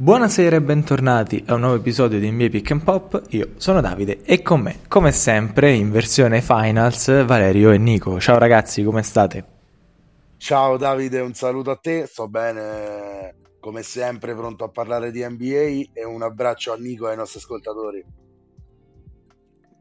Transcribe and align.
Buonasera 0.00 0.54
e 0.54 0.62
bentornati 0.62 1.42
a 1.48 1.54
un 1.54 1.60
nuovo 1.62 1.74
episodio 1.74 2.20
di 2.20 2.30
NBA 2.30 2.50
Pick 2.50 2.70
and 2.70 2.84
Pop. 2.84 3.20
Io 3.30 3.54
sono 3.56 3.80
Davide 3.80 4.22
e 4.22 4.42
con 4.42 4.60
me, 4.60 4.78
come 4.86 5.10
sempre, 5.10 5.72
in 5.72 5.90
versione 5.90 6.40
Finals, 6.40 7.24
Valerio 7.24 7.72
e 7.72 7.78
Nico. 7.78 8.20
Ciao 8.20 8.38
ragazzi, 8.38 8.84
come 8.84 9.02
state? 9.02 9.44
Ciao 10.36 10.76
Davide, 10.76 11.18
un 11.18 11.34
saluto 11.34 11.72
a 11.72 11.76
te. 11.78 12.06
Sto 12.06 12.28
bene, 12.28 13.34
come 13.58 13.82
sempre, 13.82 14.36
pronto 14.36 14.62
a 14.62 14.68
parlare 14.68 15.10
di 15.10 15.26
NBA 15.28 15.90
e 15.92 16.04
un 16.04 16.22
abbraccio 16.22 16.72
a 16.72 16.76
Nico 16.76 17.08
e 17.08 17.10
ai 17.10 17.16
nostri 17.16 17.40
ascoltatori. 17.40 18.04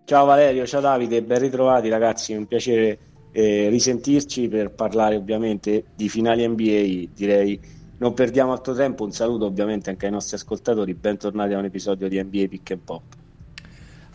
Ciao 0.04 0.26
Valerio, 0.26 0.66
ciao 0.66 0.82
Davide, 0.82 1.22
ben 1.22 1.38
ritrovati 1.38 1.90
ragazzi, 1.90 2.34
è 2.34 2.38
un 2.38 2.48
piacere 2.48 3.00
eh, 3.32 3.70
risentirci 3.70 4.48
per 4.48 4.74
parlare 4.74 5.16
ovviamente 5.16 5.84
di 5.96 6.10
finali 6.10 6.48
NBA, 6.48 7.12
direi 7.14 7.76
non 7.98 8.14
perdiamo 8.14 8.52
altro 8.52 8.74
tempo, 8.74 9.04
un 9.04 9.12
saluto 9.12 9.46
ovviamente 9.46 9.90
anche 9.90 10.06
ai 10.06 10.12
nostri 10.12 10.36
ascoltatori, 10.36 10.94
bentornati 10.94 11.54
a 11.54 11.58
un 11.58 11.66
episodio 11.66 12.08
di 12.08 12.22
NBA 12.22 12.48
Pick 12.48 12.72
and 12.72 12.82
Pop. 12.82 13.02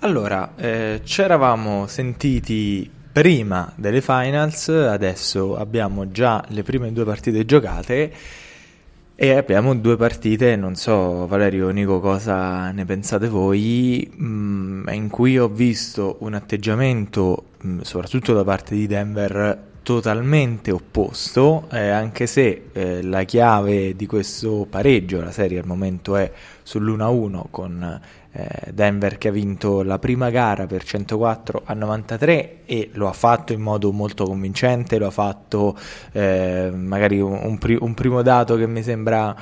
Allora, 0.01 0.55
eh, 0.57 1.01
ci 1.05 1.23
eravamo 1.23 1.87
sentiti 1.87 2.91
prima 3.13 3.73
delle 3.77 4.01
finals, 4.01 4.69
adesso 4.69 5.57
abbiamo 5.57 6.11
già 6.11 6.45
le 6.49 6.63
prime 6.63 6.93
due 6.93 7.05
partite 7.05 7.45
giocate 7.45 8.13
e 9.15 9.37
abbiamo 9.37 9.75
due 9.77 9.97
partite, 9.97 10.57
non 10.57 10.75
so 10.75 11.27
Valerio 11.27 11.69
Nico 11.71 12.01
cosa 12.01 12.71
ne 12.71 12.85
pensate 12.85 13.29
voi, 13.29 14.11
mm, 14.21 14.89
in 14.89 15.09
cui 15.09 15.39
ho 15.39 15.49
visto 15.49 16.17
un 16.21 16.35
atteggiamento, 16.35 17.45
mm, 17.65 17.81
soprattutto 17.81 18.33
da 18.33 18.43
parte 18.43 18.75
di 18.75 18.87
Denver, 18.87 19.71
totalmente 19.83 20.71
opposto, 20.71 21.69
eh, 21.71 21.89
anche 21.89 22.27
se 22.27 22.69
eh, 22.73 23.03
la 23.03 23.25
chiave 23.25 23.97
di 23.97 24.07
questo 24.07 24.67
pareggio, 24.69 25.21
la 25.21 25.33
serie 25.33 25.59
al 25.59 25.67
momento 25.67 26.17
è 26.17 26.31
sull'1-1 26.65 27.43
con 27.51 28.01
eh, 28.33 28.49
Denver 28.73 29.19
che 29.19 29.29
ha 29.29 29.33
vinto 29.33 29.83
la 29.83 29.99
prima 29.99 30.31
gara 30.31 30.67
per 30.67 30.85
104 30.85 31.63
a 31.65 31.75
93 31.75 32.61
e 32.65 32.91
lo 32.93 33.09
ha 33.09 33.13
fatto 33.13 33.53
in 33.53 33.61
modo 33.61 33.93
molto 33.93 34.25
convincente, 34.25 34.99
lo 34.99 35.09
ha 35.09 35.11
fatto 35.11 35.77
eh, 36.13 36.71
magari 36.73 37.21
un, 37.21 37.39
un, 37.43 37.59
pri- 37.59 37.79
un 37.81 37.95
primo 37.95 38.23
dato 38.23 38.57
che 38.57 38.67
mi 38.67 38.83
sembra 38.83 39.37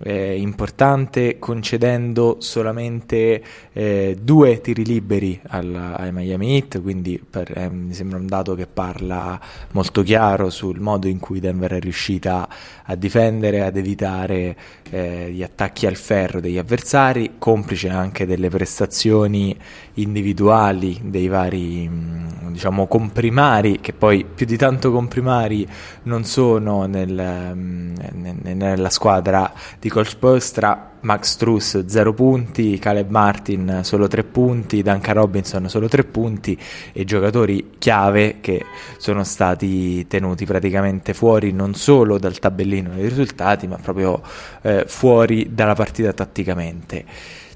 eh, 0.00 0.36
importante 0.36 1.38
concedendo 1.38 2.36
solamente 2.40 3.42
eh, 3.72 4.16
due 4.20 4.60
tiri 4.60 4.84
liberi 4.84 5.40
al, 5.48 5.94
ai 5.96 6.12
Miami 6.12 6.54
Heat, 6.54 6.80
quindi 6.80 7.22
per, 7.28 7.50
eh, 7.56 7.68
mi 7.68 7.94
sembra 7.94 8.18
un 8.18 8.26
dato 8.26 8.54
che 8.54 8.66
parla 8.66 9.40
molto 9.72 10.02
chiaro 10.02 10.50
sul 10.50 10.80
modo 10.80 11.08
in 11.08 11.18
cui 11.18 11.40
Denver 11.40 11.72
è 11.72 11.80
riuscita 11.80 12.48
a 12.84 12.94
difendere, 12.94 13.62
ad 13.62 13.76
evitare 13.76 14.56
eh, 14.90 15.30
gli 15.32 15.42
attacchi 15.42 15.86
al 15.86 15.96
ferro 15.96 16.40
degli 16.40 16.58
avversari, 16.58 17.32
complice 17.38 17.88
anche 17.88 18.24
delle 18.24 18.48
prestazioni 18.48 19.56
individuali 19.94 21.00
dei 21.02 21.26
vari 21.26 21.88
mm, 21.88 22.52
diciamo 22.52 22.86
comprimari 22.86 23.80
che 23.80 23.92
poi 23.92 24.24
più 24.24 24.46
di 24.46 24.56
tanto 24.56 24.92
comprimari 24.92 25.66
non 26.04 26.24
sono 26.24 26.86
nel, 26.86 27.52
mm, 27.54 27.94
nella 28.42 28.90
squadra 28.90 29.52
di 29.80 29.88
di 29.88 29.94
Coach 29.94 30.16
Postra, 30.18 30.87
Max 31.00 31.36
Truss 31.36 31.84
0 31.86 32.12
punti, 32.12 32.78
Caleb 32.78 33.10
Martin 33.10 33.80
solo 33.82 34.08
3 34.08 34.24
punti, 34.24 34.82
Duncan 34.82 35.14
Robinson 35.14 35.68
solo 35.68 35.88
3 35.88 36.04
punti 36.04 36.58
e 36.92 37.04
giocatori 37.04 37.72
chiave 37.78 38.38
che 38.40 38.64
sono 38.98 39.24
stati 39.24 40.06
tenuti 40.06 40.44
praticamente 40.44 41.14
fuori 41.14 41.52
non 41.52 41.74
solo 41.74 42.18
dal 42.18 42.38
tabellino 42.38 42.94
dei 42.94 43.08
risultati 43.08 43.66
ma 43.66 43.76
proprio 43.76 44.20
eh, 44.62 44.84
fuori 44.86 45.54
dalla 45.54 45.74
partita 45.74 46.12
tatticamente 46.12 47.04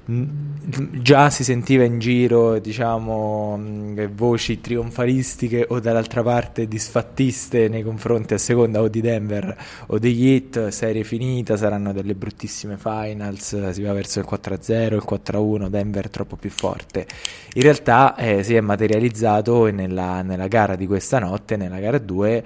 già 0.05 1.29
si 1.29 1.45
sentiva 1.45 1.85
in 1.85 1.97
giro 1.97 2.59
diciamo 2.59 3.57
voci 4.13 4.59
trionfalistiche 4.59 5.65
o 5.69 5.79
dall'altra 5.79 6.21
parte 6.21 6.67
disfattiste 6.67 7.69
nei 7.69 7.83
confronti 7.83 8.33
a 8.33 8.37
seconda 8.37 8.81
o 8.81 8.89
di 8.89 8.99
Denver 8.99 9.55
o 9.87 9.99
degli 9.99 10.27
Heat 10.27 10.67
serie 10.67 11.05
finita 11.05 11.55
saranno 11.55 11.93
delle 11.93 12.15
bruttissime 12.15 12.77
finals 12.77 13.69
si 13.69 13.81
va 13.81 13.93
verso 13.93 14.19
il 14.19 14.27
4-0 14.29 14.93
il 14.93 15.03
4-1 15.09 15.69
Denver 15.69 16.09
troppo 16.09 16.35
più 16.35 16.49
forte. 16.49 17.07
In 17.53 17.61
realtà 17.61 18.15
eh, 18.17 18.43
si 18.43 18.55
è 18.55 18.59
materializzato 18.61 19.71
nella, 19.71 20.21
nella 20.21 20.47
gara 20.47 20.75
di 20.75 20.85
questa 20.85 21.19
notte 21.19 21.55
nella 21.55 21.79
gara 21.79 21.97
2 21.97 22.43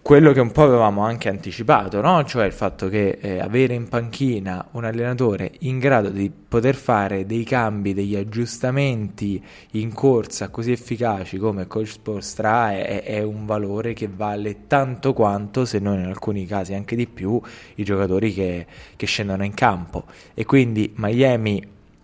quello 0.00 0.32
che 0.32 0.40
un 0.40 0.50
po' 0.50 0.62
avevamo 0.64 1.02
anche 1.02 1.28
anticipato, 1.28 2.00
no? 2.00 2.24
cioè 2.24 2.46
il 2.46 2.52
fatto 2.52 2.88
che 2.88 3.18
eh, 3.20 3.38
avere 3.40 3.74
in 3.74 3.88
panchina 3.88 4.66
un 4.72 4.84
allenatore 4.84 5.52
in 5.60 5.78
grado 5.78 6.08
di 6.08 6.30
poter 6.30 6.74
fare 6.74 7.26
dei 7.26 7.44
cambi, 7.44 7.94
degli 7.94 8.16
aggiustamenti 8.16 9.42
in 9.72 9.92
corsa 9.92 10.48
così 10.48 10.72
efficaci 10.72 11.36
come 11.36 11.66
Coach 11.66 11.88
Sporstra 11.88 12.72
è, 12.72 13.02
è 13.02 13.22
un 13.22 13.44
valore 13.44 13.92
che 13.92 14.08
vale 14.12 14.66
tanto 14.66 15.12
quanto, 15.12 15.64
se 15.64 15.78
non 15.78 15.98
in 15.98 16.06
alcuni 16.06 16.46
casi 16.46 16.74
anche 16.74 16.96
di 16.96 17.06
più, 17.06 17.40
i 17.76 17.84
giocatori 17.84 18.32
che, 18.32 18.66
che 18.96 19.06
scendono 19.06 19.44
in 19.44 19.54
campo. 19.54 20.04
E 20.34 20.44
quindi 20.44 20.92
Miami 20.96 21.62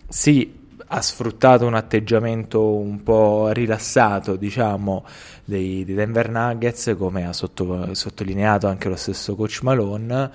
sì, 0.09 0.58
ha 0.89 1.01
sfruttato 1.03 1.67
un 1.67 1.75
atteggiamento 1.75 2.77
un 2.77 3.03
po' 3.03 3.49
rilassato, 3.49 4.37
diciamo, 4.37 5.05
dei, 5.45 5.85
dei 5.85 5.95
Denver 5.95 6.31
Nuggets, 6.31 6.95
come 6.99 7.27
ha 7.27 7.33
sotto, 7.33 7.95
sottolineato 7.95 8.67
anche 8.67 8.89
lo 8.89 8.97
stesso 8.97 9.35
coach 9.35 9.61
Malone 9.63 10.31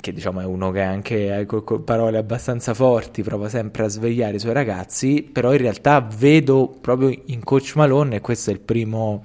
che 0.00 0.12
diciamo 0.12 0.40
è 0.40 0.44
uno 0.44 0.70
che 0.70 0.82
anche 0.82 1.44
con 1.46 1.82
parole 1.82 2.16
abbastanza 2.18 2.74
forti 2.74 3.22
prova 3.22 3.48
sempre 3.48 3.84
a 3.84 3.88
svegliare 3.88 4.36
i 4.36 4.38
suoi 4.38 4.52
ragazzi, 4.52 5.28
però 5.30 5.50
in 5.52 5.58
realtà 5.58 6.00
vedo 6.00 6.68
proprio 6.80 7.16
in 7.26 7.42
coach 7.42 7.74
Malone, 7.74 8.16
e 8.16 8.20
questo 8.20 8.50
è 8.50 8.52
il 8.52 8.60
primo 8.60 9.24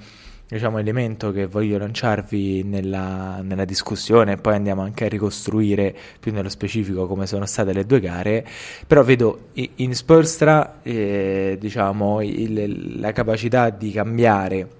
diciamo, 0.49 0.79
elemento 0.79 1.31
che 1.31 1.45
voglio 1.45 1.77
lanciarvi 1.77 2.63
nella, 2.63 3.39
nella, 3.43 3.65
discussione 3.65 4.37
poi 4.37 4.55
andiamo 4.55 4.81
anche 4.81 5.05
a 5.05 5.07
ricostruire 5.07 5.95
più 6.19 6.31
nello 6.31 6.49
specifico 6.49 7.05
come 7.05 7.27
sono 7.27 7.45
state 7.45 7.71
le 7.71 7.85
due 7.85 7.99
gare, 7.99 8.45
però 8.87 9.03
vedo 9.03 9.49
in 9.75 9.93
Spurstra 9.93 10.79
eh, 10.81 11.57
diciamo, 11.59 12.21
il, 12.21 12.99
la 12.99 13.11
capacità 13.11 13.69
di 13.69 13.91
cambiare 13.91 14.78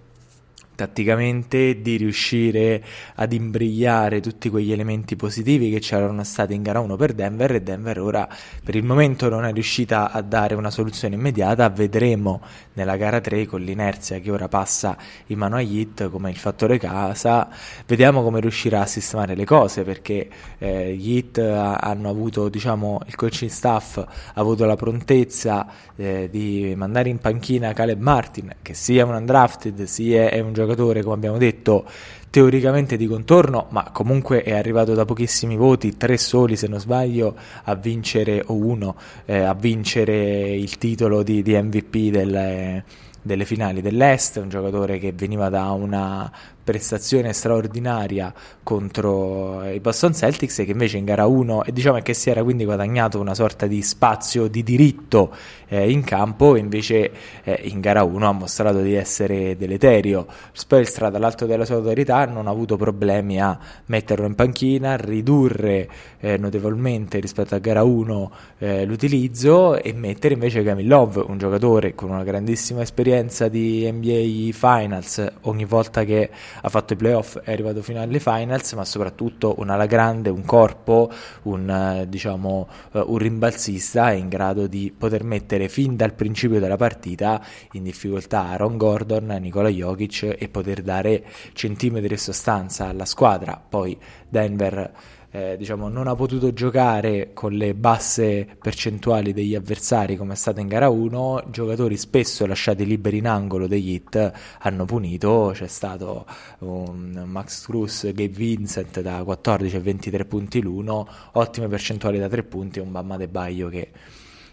tatticamente 0.80 1.82
di 1.82 1.98
riuscire 1.98 2.82
ad 3.16 3.34
imbrigliare 3.34 4.22
tutti 4.22 4.50
quegli 4.50 4.72
elementi 4.72 5.18
positivi 5.18 5.70
che 5.70 5.80
c'erano 5.80 6.24
stati 6.24 6.54
in 6.54 6.62
gara 6.62 6.80
1 6.80 6.96
per 6.96 7.12
Denver 7.12 7.56
e 7.56 7.62
Denver 7.62 8.00
ora 8.00 8.26
per 8.64 8.78
il 8.78 8.86
momento 8.86 9.28
non 9.28 9.44
è 9.44 9.52
riuscita 9.52 10.10
a 10.10 10.22
dare 10.22 10.56
una 10.56 10.72
soluzione 10.72 11.16
immediata, 11.16 11.68
vedremo 11.68 12.40
nella 12.74 12.96
gara 12.96 13.20
3 13.20 13.46
con 13.46 13.60
l'inerzia 13.60 14.20
che 14.20 14.32
ora 14.32 14.48
passa 14.48 14.96
in 15.28 15.38
mano 15.38 15.58
a 15.58 15.62
Heat 15.62 16.10
come 16.10 16.30
il 16.30 16.38
fattore 16.38 16.78
casa, 16.78 17.50
vediamo 17.86 18.24
come 18.24 18.40
riuscirà 18.40 18.80
a 18.80 18.86
sistemare 18.86 19.36
le 19.36 19.44
cose 19.44 19.84
perché 19.84 20.30
eh, 20.60 20.96
gli 20.96 21.16
Heat 21.16 21.40
hanno 21.40 22.08
avuto 22.08 22.48
diciamo 22.48 23.02
il 23.06 23.16
coaching 23.16 23.52
staff 23.52 23.98
ha 23.98 24.08
avuto 24.36 24.64
la 24.64 24.78
prontezza 24.78 25.68
eh, 25.98 26.30
di 26.32 26.74
mandare 26.78 27.10
in 27.10 27.18
panchina 27.18 27.74
Caleb 27.74 28.00
Martin 28.00 28.56
che 28.62 28.74
sia 28.74 29.04
un 29.04 29.16
undrafted 29.16 29.84
sia 29.84 30.30
un 30.42 30.54
giocatore 30.54 30.68
giocatore, 30.70 31.02
come 31.02 31.16
abbiamo 31.16 31.38
detto, 31.38 31.86
teoricamente 32.30 32.96
di 32.96 33.08
contorno, 33.08 33.68
ma 33.70 33.90
comunque 33.92 34.44
è 34.44 34.54
arrivato 34.54 34.94
da 34.94 35.06
pochissimi 35.06 35.56
voti, 35.56 35.98
tre 35.98 36.18
soli 36.18 36.56
se 36.56 36.68
non 36.68 36.80
sbaglio, 36.80 37.36
a 37.64 37.76
vincere, 37.76 38.44
o 38.46 38.54
uno, 38.54 38.96
eh, 39.26 39.40
a 39.40 39.54
vincere 39.54 40.52
il 40.52 40.78
titolo 40.78 41.24
di, 41.24 41.42
di 41.42 41.60
MVP 41.60 42.12
delle, 42.12 42.84
delle 43.22 43.46
finali 43.46 43.82
dell'Est, 43.82 44.38
un 44.38 44.50
giocatore 44.50 45.00
che 45.00 45.12
veniva 45.12 45.50
da 45.50 45.72
una 45.72 46.32
prestazione 46.70 47.34
straordinaria 47.34 48.32
contro 48.62 49.64
i 49.68 49.80
Boston 49.80 50.14
Celtics 50.14 50.58
che 50.58 50.70
invece 50.70 50.98
in 50.98 51.06
gara 51.06 51.26
1 51.26 51.64
e 51.64 51.72
diciamo 51.72 51.98
che 51.98 52.14
si 52.14 52.30
era 52.30 52.44
quindi 52.44 52.64
guadagnato 52.64 53.20
una 53.20 53.34
sorta 53.34 53.66
di 53.66 53.82
spazio 53.82 54.48
di 54.48 54.62
diritto 54.62 55.34
eh, 55.68 55.90
in 55.90 56.04
campo 56.04 56.56
e 56.56 56.60
invece 56.60 57.12
eh, 57.44 57.60
in 57.64 57.80
gara 57.80 58.04
1 58.04 58.28
ha 58.28 58.32
mostrato 58.34 58.82
di 58.82 58.94
essere 58.94 59.58
deleterio. 59.58 60.28
Spelstra 60.52 61.10
dall'alto 61.10 61.48
della 61.48 61.66
sua 61.66 61.78
autorità 61.78 62.26
non 62.26 62.46
ha 62.46 62.52
avuto 62.52 62.78
problemi 62.78 63.42
a 63.42 63.58
metterlo 63.86 64.28
in 64.28 64.36
panchina 64.36 64.96
ridurre 64.96 65.90
eh, 66.20 66.38
notevolmente 66.38 67.20
rispetto 67.20 67.56
a 67.56 67.60
gara 67.60 67.84
1 67.84 68.32
eh, 68.60 68.86
l'utilizzo 68.86 69.82
e 69.82 69.94
mettere 69.94 70.34
invece 70.34 70.64
Camillov 70.64 71.26
un 71.28 71.38
giocatore 71.38 71.96
con 71.96 72.10
una 72.10 72.24
grandissima 72.24 72.82
esperienza 72.82 73.48
di 73.48 73.90
NBA 73.92 74.52
Finals 74.54 75.32
ogni 75.42 75.66
volta 75.66 76.04
che 76.04 76.30
ha 76.62 76.70
fatto 76.70 76.94
i 76.94 76.96
playoff, 76.96 77.40
è 77.40 77.52
arrivato 77.52 77.82
fino 77.82 78.02
alle 78.02 78.20
finals, 78.20 78.74
ma 78.74 78.86
soprattutto 78.86 79.56
un'ala 79.58 79.86
grande, 79.86 80.30
un 80.30 80.44
corpo, 80.46 81.12
un, 81.44 81.70
eh, 81.70 82.08
diciamo, 82.08 82.68
uh, 82.92 83.04
un 83.08 83.18
rimbalzista 83.18 84.12
in 84.12 84.30
grado 84.30 84.68
di 84.68 84.94
poter 84.96 85.24
mettere 85.24 85.70
fin 85.70 85.96
dal 85.96 86.14
principio 86.14 86.60
della 86.60 86.78
partita 86.78 87.44
in 87.74 87.84
difficoltà 87.84 88.48
Aaron 88.48 88.78
Gordon, 88.78 89.38
Nikola 89.40 89.70
Jokic 89.70 90.36
e 90.38 90.50
poter 90.50 90.82
dare 90.82 91.24
centimetri 91.54 92.08
di 92.10 92.18
sostanza 92.18 92.88
alla 92.88 93.06
squadra. 93.06 93.62
Poi 93.68 93.98
Denver 94.28 94.92
eh, 95.32 95.56
diciamo, 95.58 95.90
non 95.90 96.08
ha 96.08 96.16
potuto 96.16 96.54
giocare 96.54 97.32
con 97.34 97.54
le 97.54 97.76
basse 97.76 98.48
percentuali 98.60 99.32
degli 99.32 99.54
avversari 99.54 100.16
come 100.16 100.34
è 100.34 100.36
stato 100.36 100.60
in 100.60 100.68
gara 100.68 100.90
1, 100.90 101.46
giocatori 101.52 101.98
spesso 101.98 102.46
lasciati 102.46 102.86
liberi 102.86 103.18
in 103.18 103.28
angolo 103.28 103.68
degli 103.68 103.92
hit 103.92 104.32
hanno 104.60 104.86
punito, 104.86 105.52
c'è 105.54 105.68
stato 105.68 106.26
un 106.60 107.24
Max 107.26 107.66
Cruz, 107.66 108.06
Gabe 108.06 108.28
Vincent 108.28 109.02
da 109.02 109.24
14 109.24 109.76
a 109.76 109.80
23 109.80 110.26
punti 110.26 110.62
l'uno, 110.62 111.08
ottime 111.34 111.68
percentuali 111.68 112.18
da 112.18 112.28
3 112.28 112.44
punti 112.44 112.80
e 112.80 112.82
un 112.82 112.92
Bamma 112.92 113.18
De 113.18 113.28
Baio 113.28 113.70
che 113.70 113.92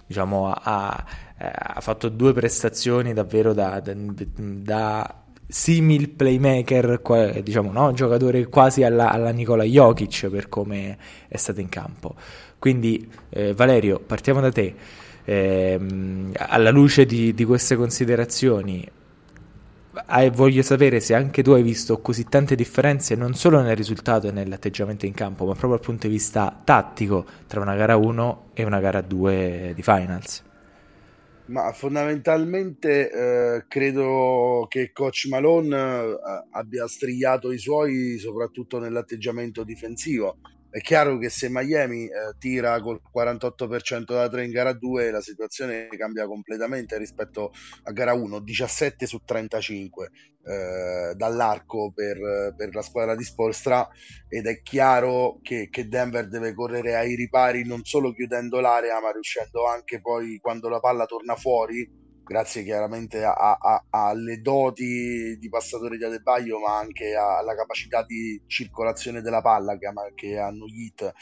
diciamo, 0.06 0.52
ha, 0.52 1.04
ha, 1.38 1.80
fatto 1.80 2.08
due 2.08 2.32
prestazioni 2.32 3.12
davvero 3.12 3.52
da, 3.52 3.80
da, 3.80 3.92
da 3.94 5.25
simil 5.46 6.10
playmaker, 6.10 7.00
diciamo, 7.42 7.70
no? 7.70 7.92
giocatore 7.92 8.46
quasi 8.46 8.82
alla, 8.82 9.10
alla, 9.10 9.30
Nicola 9.30 9.62
Jokic 9.62 10.28
per 10.28 10.48
come 10.48 10.98
è 11.28 11.36
stato 11.36 11.60
in 11.60 11.68
campo. 11.68 12.14
Quindi, 12.58 13.08
eh, 13.30 13.54
Valerio, 13.54 14.00
partiamo 14.00 14.40
da 14.40 14.50
te. 14.50 14.74
Eh, 15.24 15.80
alla 16.36 16.70
luce 16.70 17.04
di, 17.04 17.34
di 17.34 17.44
queste 17.44 17.76
considerazioni, 17.76 18.88
eh, 20.08 20.30
voglio 20.30 20.62
sapere 20.62 21.00
se 21.00 21.14
anche 21.14 21.42
tu 21.42 21.52
hai 21.52 21.62
visto 21.62 22.00
così 22.00 22.24
tante 22.24 22.54
differenze 22.54 23.14
non 23.14 23.34
solo 23.34 23.60
nel 23.60 23.76
risultato 23.76 24.28
e 24.28 24.32
nell'atteggiamento 24.32 25.06
in 25.06 25.14
campo, 25.14 25.44
ma 25.44 25.52
proprio 25.52 25.76
dal 25.78 25.80
punto 25.80 26.06
di 26.06 26.12
vista 26.12 26.60
tattico 26.62 27.24
tra 27.46 27.60
una 27.60 27.74
gara 27.74 27.96
1 27.96 28.50
e 28.52 28.64
una 28.64 28.80
gara 28.80 29.00
2 29.00 29.72
di 29.74 29.82
finals. 29.82 30.45
Ma 31.46 31.70
fondamentalmente 31.72 33.10
eh, 33.10 33.64
credo 33.68 34.66
che 34.68 34.90
Coach 34.92 35.26
Malone 35.28 35.76
eh, 35.76 36.18
abbia 36.50 36.88
strigliato 36.88 37.52
i 37.52 37.58
suoi 37.58 38.18
soprattutto 38.18 38.80
nell'atteggiamento 38.80 39.62
difensivo. 39.62 40.38
È 40.76 40.80
chiaro 40.82 41.16
che 41.16 41.30
se 41.30 41.48
Miami 41.48 42.04
eh, 42.04 42.36
tira 42.38 42.78
col 42.82 43.00
48% 43.00 44.04
da 44.12 44.28
3 44.28 44.44
in 44.44 44.50
gara 44.50 44.74
2 44.74 45.10
la 45.10 45.22
situazione 45.22 45.88
cambia 45.88 46.26
completamente 46.26 46.98
rispetto 46.98 47.50
a 47.84 47.92
gara 47.92 48.12
1, 48.12 48.40
17 48.40 49.06
su 49.06 49.22
35 49.24 50.10
eh, 50.44 51.14
dall'arco 51.14 51.92
per, 51.94 52.52
per, 52.54 52.74
la 52.74 52.82
squadra 52.82 53.16
di 53.16 53.24
Spolstra. 53.24 53.88
Ed 54.28 54.46
è 54.46 54.60
chiaro 54.60 55.38
che, 55.40 55.68
che, 55.70 55.88
Denver 55.88 56.28
deve 56.28 56.52
correre 56.52 56.94
ai 56.94 57.14
ripari 57.14 57.64
non 57.64 57.82
solo 57.82 58.12
chiudendo 58.12 58.60
l'area 58.60 59.00
ma 59.00 59.12
riuscendo 59.12 59.66
anche 59.66 60.02
poi 60.02 60.36
quando 60.42 60.68
la 60.68 60.80
palla 60.80 61.06
torna 61.06 61.36
fuori 61.36 62.04
grazie 62.26 62.64
chiaramente 62.64 63.22
a, 63.22 63.32
a, 63.32 63.84
alle 63.88 64.40
doti 64.40 65.38
di 65.38 65.48
passatore 65.48 65.96
di 65.96 66.02
Adebaio, 66.02 66.58
ma 66.58 66.76
anche 66.76 67.14
alla 67.14 67.54
capacità 67.54 68.02
di 68.02 68.42
circolazione 68.48 69.20
della 69.20 69.40
palla 69.40 69.78
che, 69.78 69.86
che 70.16 70.36
hanno 70.36 70.66
gli 70.66 70.86
hit. 70.86 71.12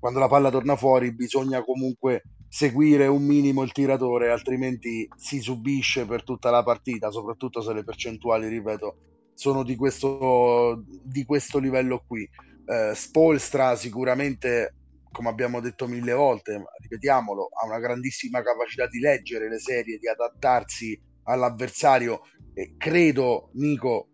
Quando 0.00 0.18
la 0.18 0.28
palla 0.28 0.50
torna 0.50 0.74
fuori 0.74 1.14
bisogna 1.14 1.62
comunque 1.62 2.22
seguire 2.48 3.06
un 3.06 3.22
minimo 3.22 3.62
il 3.62 3.72
tiratore, 3.72 4.30
altrimenti 4.30 5.06
si 5.14 5.40
subisce 5.40 6.06
per 6.06 6.24
tutta 6.24 6.50
la 6.50 6.62
partita, 6.62 7.10
soprattutto 7.10 7.60
se 7.60 7.74
le 7.74 7.84
percentuali, 7.84 8.48
ripeto, 8.48 8.96
sono 9.34 9.62
di 9.62 9.76
questo, 9.76 10.82
di 11.02 11.26
questo 11.26 11.58
livello 11.58 12.02
qui. 12.06 12.26
Eh, 12.68 12.94
Spolstra 12.94 13.76
sicuramente 13.76 14.74
come 15.16 15.30
abbiamo 15.30 15.60
detto 15.60 15.86
mille 15.86 16.12
volte, 16.12 16.62
ripetiamolo, 16.78 17.48
ha 17.48 17.64
una 17.66 17.78
grandissima 17.78 18.42
capacità 18.42 18.86
di 18.86 19.00
leggere 19.00 19.48
le 19.48 19.58
serie, 19.58 19.96
di 19.96 20.06
adattarsi 20.06 21.00
all'avversario 21.22 22.20
e 22.52 22.74
credo, 22.76 23.48
Nico, 23.54 24.08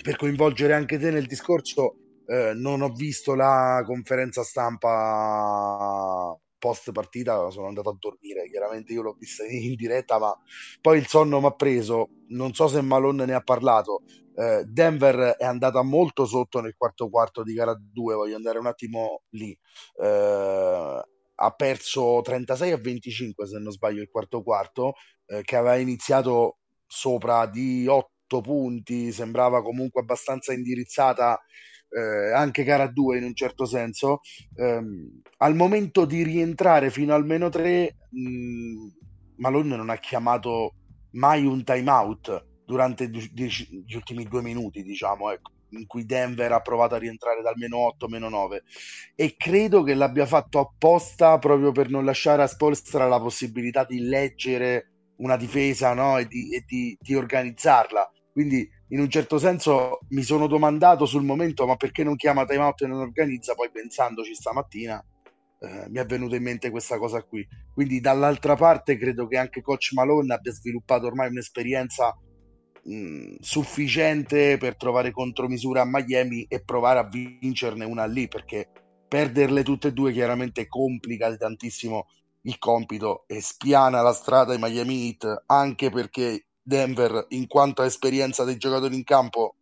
per 0.00 0.14
coinvolgere 0.14 0.74
anche 0.74 0.98
te 0.98 1.10
nel 1.10 1.26
discorso, 1.26 1.96
eh, 2.28 2.52
non 2.54 2.80
ho 2.80 2.90
visto 2.90 3.34
la 3.34 3.82
conferenza 3.84 4.44
stampa 4.44 6.32
post 6.60 6.92
partita, 6.92 7.50
sono 7.50 7.66
andato 7.66 7.88
a 7.88 7.96
dormire, 7.98 8.48
chiaramente 8.48 8.92
io 8.92 9.02
l'ho 9.02 9.16
vista 9.18 9.44
in 9.44 9.74
diretta, 9.74 10.18
ma 10.20 10.32
poi 10.80 10.98
il 10.98 11.08
sonno 11.08 11.40
mi 11.40 11.46
ha 11.46 11.50
preso, 11.50 12.10
non 12.28 12.54
so 12.54 12.68
se 12.68 12.80
Malone 12.82 13.24
ne 13.24 13.34
ha 13.34 13.40
parlato, 13.40 14.02
eh, 14.36 14.64
Denver 14.64 15.36
è 15.36 15.44
andata 15.44 15.82
molto 15.82 16.24
sotto 16.26 16.60
nel 16.60 16.74
quarto 16.76 17.08
quarto 17.08 17.42
di 17.42 17.54
gara 17.54 17.74
2, 17.76 18.14
voglio 18.14 18.36
andare 18.36 18.58
un 18.58 18.66
attimo 18.66 19.22
lì. 19.30 19.58
Eh, 20.00 21.02
ha 21.42 21.50
perso 21.52 22.20
36 22.22 22.72
a 22.72 22.76
25 22.76 23.46
se 23.46 23.58
non 23.58 23.72
sbaglio 23.72 24.02
il 24.02 24.10
quarto 24.10 24.42
quarto, 24.42 24.92
eh, 25.26 25.42
che 25.42 25.56
aveva 25.56 25.76
iniziato 25.76 26.58
sopra 26.86 27.46
di 27.46 27.86
8 27.86 28.40
punti, 28.42 29.10
sembrava 29.10 29.62
comunque 29.62 30.02
abbastanza 30.02 30.52
indirizzata 30.52 31.40
eh, 31.90 32.32
anche 32.32 32.64
gara 32.64 32.86
2 32.86 33.18
in 33.18 33.24
un 33.24 33.34
certo 33.34 33.64
senso. 33.64 34.20
Ehm, 34.56 35.20
al 35.38 35.54
momento 35.54 36.04
di 36.04 36.22
rientrare 36.22 36.90
fino 36.90 37.14
al 37.14 37.26
meno 37.26 37.48
3, 37.48 37.96
mh, 38.10 38.88
Malone 39.36 39.76
non 39.76 39.90
ha 39.90 39.96
chiamato 39.96 40.74
mai 41.12 41.44
un 41.44 41.64
timeout 41.64 42.46
durante 42.64 43.08
gli 43.08 43.94
ultimi 43.94 44.24
due 44.24 44.42
minuti, 44.42 44.82
diciamo, 44.82 45.30
ecco, 45.30 45.50
in 45.70 45.86
cui 45.86 46.04
Denver 46.04 46.52
ha 46.52 46.60
provato 46.60 46.94
a 46.94 46.98
rientrare 46.98 47.42
dal 47.42 47.56
meno 47.56 47.78
8 47.78 48.08
meno 48.08 48.28
9 48.28 48.62
e 49.14 49.34
credo 49.36 49.82
che 49.82 49.94
l'abbia 49.94 50.26
fatto 50.26 50.58
apposta 50.58 51.38
proprio 51.38 51.72
per 51.72 51.90
non 51.90 52.04
lasciare 52.04 52.42
a 52.42 52.46
Spolstra 52.46 53.08
la 53.08 53.20
possibilità 53.20 53.84
di 53.84 54.00
leggere 54.00 54.92
una 55.16 55.36
difesa 55.36 55.92
no? 55.94 56.18
e, 56.18 56.26
di, 56.26 56.54
e 56.54 56.64
di, 56.66 56.96
di 57.00 57.14
organizzarla. 57.14 58.10
Quindi 58.32 58.68
in 58.90 59.00
un 59.00 59.08
certo 59.08 59.38
senso 59.38 60.00
mi 60.10 60.22
sono 60.22 60.46
domandato 60.46 61.06
sul 61.06 61.24
momento 61.24 61.66
ma 61.66 61.76
perché 61.76 62.04
non 62.04 62.16
chiama 62.16 62.44
timeout 62.44 62.82
e 62.82 62.86
non 62.86 63.00
organizza, 63.00 63.54
poi 63.54 63.70
pensandoci 63.70 64.34
stamattina 64.34 65.04
eh, 65.60 65.88
mi 65.88 65.98
è 65.98 66.06
venuta 66.06 66.36
in 66.36 66.42
mente 66.42 66.70
questa 66.70 66.98
cosa 66.98 67.22
qui. 67.22 67.46
Quindi 67.72 68.00
dall'altra 68.00 68.56
parte 68.56 68.96
credo 68.96 69.26
che 69.26 69.36
anche 69.36 69.60
coach 69.60 69.92
Malone 69.92 70.34
abbia 70.34 70.52
sviluppato 70.52 71.06
ormai 71.06 71.28
un'esperienza 71.28 72.16
mh, 72.82 73.36
sufficiente 73.40 74.56
per 74.56 74.76
trovare 74.76 75.10
contromisura 75.12 75.82
a 75.82 75.86
Miami 75.86 76.44
e 76.48 76.62
provare 76.64 76.98
a 76.98 77.08
vincerne 77.08 77.84
una 77.84 78.06
lì 78.06 78.26
perché 78.26 78.68
perderle 79.06 79.62
tutte 79.62 79.88
e 79.88 79.92
due 79.92 80.12
chiaramente 80.12 80.66
complica 80.66 81.34
tantissimo 81.36 82.06
il 82.42 82.58
compito 82.58 83.24
e 83.26 83.42
spiana 83.42 84.00
la 84.00 84.12
strada 84.12 84.52
ai 84.52 84.58
Miami 84.58 85.08
Heat 85.08 85.44
anche 85.46 85.90
perché 85.90 86.46
Denver 86.62 87.26
in 87.30 87.46
quanto 87.46 87.82
a 87.82 87.86
esperienza 87.86 88.44
dei 88.44 88.56
giocatori 88.56 88.94
in 88.94 89.04
campo 89.04 89.56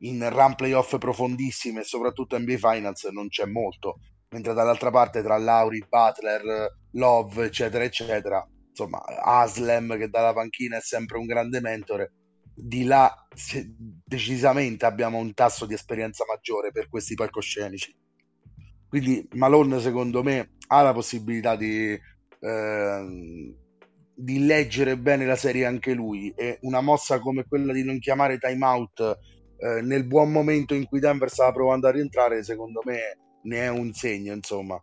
in 0.00 0.28
run 0.30 0.54
playoff 0.54 0.98
profondissime 0.98 1.82
soprattutto 1.82 2.38
NBA 2.38 2.56
Finals 2.56 3.04
non 3.04 3.28
c'è 3.28 3.46
molto 3.46 4.00
mentre 4.28 4.52
dall'altra 4.52 4.90
parte 4.90 5.22
tra 5.22 5.38
Lauri, 5.38 5.84
Butler, 5.88 6.78
Love 6.92 7.44
eccetera 7.44 7.84
eccetera 7.84 8.46
insomma, 8.76 9.02
Aslem 9.22 9.96
che 9.96 10.10
dalla 10.10 10.34
panchina 10.34 10.76
è 10.76 10.82
sempre 10.82 11.16
un 11.16 11.24
grande 11.24 11.60
mentore. 11.60 12.12
Di 12.54 12.84
là 12.84 13.12
decisamente 14.04 14.84
abbiamo 14.84 15.18
un 15.18 15.32
tasso 15.32 15.64
di 15.64 15.74
esperienza 15.74 16.24
maggiore 16.26 16.70
per 16.72 16.88
questi 16.90 17.14
palcoscenici. 17.14 17.94
Quindi 18.88 19.26
Malone, 19.32 19.80
secondo 19.80 20.22
me, 20.22 20.56
ha 20.68 20.82
la 20.82 20.92
possibilità 20.92 21.56
di, 21.56 21.92
eh, 21.92 23.54
di 24.16 24.46
leggere 24.46 24.96
bene 24.96 25.26
la 25.26 25.36
serie 25.36 25.66
anche 25.66 25.92
lui. 25.92 26.32
E 26.34 26.58
una 26.62 26.80
mossa 26.80 27.20
come 27.20 27.44
quella 27.46 27.72
di 27.72 27.84
non 27.84 27.98
chiamare 27.98 28.38
timeout 28.38 29.18
eh, 29.58 29.82
nel 29.82 30.04
buon 30.04 30.32
momento 30.32 30.74
in 30.74 30.86
cui 30.86 31.00
Denver 31.00 31.30
stava 31.30 31.52
provando 31.52 31.86
a 31.86 31.90
rientrare, 31.90 32.42
secondo 32.42 32.80
me 32.84 33.18
ne 33.42 33.58
è 33.58 33.68
un 33.68 33.92
segno, 33.92 34.32
insomma. 34.32 34.82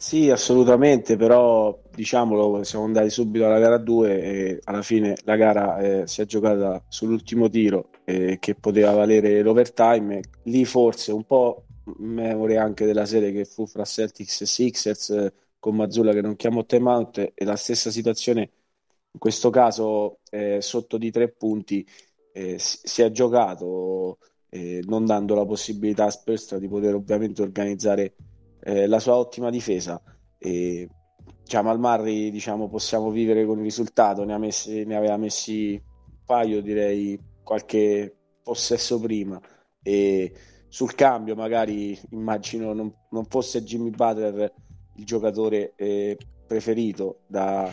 Sì, 0.00 0.30
assolutamente, 0.30 1.16
però 1.16 1.76
diciamolo, 1.92 2.62
siamo 2.62 2.84
andati 2.84 3.10
subito 3.10 3.46
alla 3.46 3.58
gara 3.58 3.78
2 3.78 4.22
e 4.22 4.60
alla 4.64 4.82
fine 4.82 5.16
la 5.24 5.34
gara 5.34 5.78
eh, 5.78 6.06
si 6.06 6.20
è 6.20 6.24
giocata 6.24 6.80
sull'ultimo 6.86 7.48
tiro 7.48 7.90
eh, 8.04 8.38
che 8.38 8.54
poteva 8.54 8.92
valere 8.92 9.42
l'overtime. 9.42 10.20
Lì 10.44 10.64
forse 10.64 11.10
un 11.10 11.24
po' 11.24 11.64
memoria 11.98 12.62
anche 12.62 12.86
della 12.86 13.06
serie 13.06 13.32
che 13.32 13.44
fu 13.44 13.66
fra 13.66 13.84
Celtics 13.84 14.42
e 14.42 14.46
Sixers 14.46 15.32
con 15.58 15.76
Mazzulla 15.76 16.12
che 16.12 16.20
non 16.20 16.36
chiamò 16.36 16.64
timeout 16.64 17.32
e 17.34 17.44
la 17.44 17.56
stessa 17.56 17.90
situazione 17.90 18.50
in 19.10 19.18
questo 19.18 19.50
caso 19.50 20.20
eh, 20.30 20.60
sotto 20.60 20.98
di 20.98 21.10
tre 21.10 21.30
punti 21.30 21.86
eh, 22.32 22.56
si, 22.58 23.02
è 23.02 23.10
giocato 23.10 24.18
eh, 24.50 24.82
non 24.86 25.04
dando 25.04 25.34
la 25.34 25.44
possibilità 25.44 26.04
a 26.04 26.10
Spurstra 26.10 26.58
di 26.58 26.68
poter 26.68 26.94
ovviamente 26.94 27.42
organizzare 27.42 28.14
eh, 28.60 28.86
la 28.86 28.98
sua 28.98 29.16
ottima 29.16 29.50
difesa. 29.50 30.00
E, 30.38 30.88
diciamo, 31.42 31.70
al 31.70 31.78
Marri 31.78 32.30
diciamo, 32.30 32.68
possiamo 32.68 33.10
vivere 33.10 33.44
con 33.44 33.58
il 33.58 33.64
risultato, 33.64 34.24
ne, 34.24 34.36
messi, 34.38 34.84
ne 34.84 34.96
aveva 34.96 35.16
messi 35.16 35.72
un 35.82 36.24
paio, 36.24 36.60
direi 36.62 37.18
qualche 37.42 38.14
possesso 38.42 39.00
prima. 39.00 39.40
E 39.82 40.32
sul 40.68 40.94
cambio, 40.94 41.34
magari 41.34 41.98
immagino 42.10 42.72
non, 42.72 42.92
non 43.10 43.24
fosse 43.24 43.62
Jimmy 43.64 43.90
Butler 43.90 44.52
il 44.98 45.04
giocatore 45.04 45.72
eh, 45.76 46.16
preferito 46.46 47.20
da, 47.26 47.70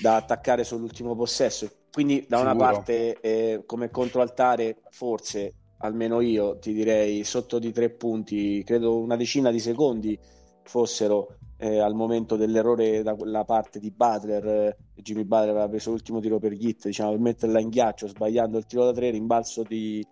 da, 0.00 0.16
attaccare 0.16 0.64
sull'ultimo 0.64 1.14
possesso. 1.14 1.70
Quindi, 1.92 2.24
da 2.28 2.38
Sicuro. 2.38 2.54
una 2.54 2.64
parte, 2.64 3.20
eh, 3.20 3.62
come 3.66 3.90
controaltare, 3.90 4.78
forse 4.90 5.54
almeno 5.82 6.20
io 6.20 6.58
ti 6.58 6.72
direi 6.72 7.24
sotto 7.24 7.58
di 7.58 7.72
tre 7.72 7.90
punti, 7.90 8.62
credo 8.64 8.98
una 8.98 9.16
decina 9.16 9.50
di 9.50 9.60
secondi 9.60 10.18
fossero 10.62 11.36
eh, 11.56 11.78
al 11.78 11.94
momento 11.94 12.36
dell'errore 12.36 13.02
da 13.02 13.14
quella 13.14 13.44
parte 13.44 13.78
di 13.78 13.90
Butler, 13.90 14.46
eh, 14.46 14.76
Jimmy 14.94 15.24
Butler 15.24 15.50
aveva 15.50 15.68
preso 15.68 15.90
l'ultimo 15.90 16.20
tiro 16.20 16.38
per 16.38 16.56
Git, 16.56 16.86
diciamo, 16.86 17.10
per 17.10 17.20
metterla 17.20 17.60
in 17.60 17.68
ghiaccio, 17.68 18.06
sbagliando 18.08 18.56
il 18.56 18.66
tiro 18.66 18.84
da 18.84 18.92
tre, 18.92 19.10
rimbalzo 19.10 19.62
di, 19.62 20.06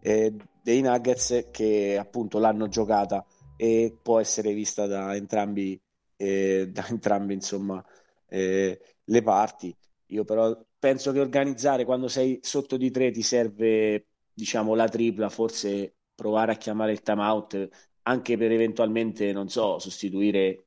eh, 0.00 0.34
dei 0.62 0.80
Nuggets 0.82 1.48
che 1.50 1.96
appunto 1.98 2.38
l'hanno 2.38 2.68
giocata 2.68 3.24
e 3.56 3.96
può 4.02 4.20
essere 4.20 4.52
vista 4.52 4.86
da 4.86 5.14
entrambi, 5.14 5.80
eh, 6.16 6.68
da 6.70 6.86
entrambi 6.88 7.34
insomma, 7.34 7.84
eh, 8.28 8.80
le 9.04 9.22
parti. 9.22 9.74
Io 10.08 10.24
però 10.24 10.56
penso 10.78 11.12
che 11.12 11.20
organizzare 11.20 11.84
quando 11.84 12.08
sei 12.08 12.38
sotto 12.42 12.76
di 12.76 12.90
tre 12.90 13.10
ti 13.10 13.22
serve 13.22 14.06
diciamo 14.32 14.74
la 14.74 14.88
tripla, 14.88 15.28
forse 15.28 15.94
provare 16.14 16.52
a 16.52 16.56
chiamare 16.56 16.92
il 16.92 17.02
timeout 17.02 17.68
anche 18.02 18.36
per 18.36 18.52
eventualmente, 18.52 19.32
non 19.32 19.48
so, 19.48 19.78
sostituire 19.78 20.66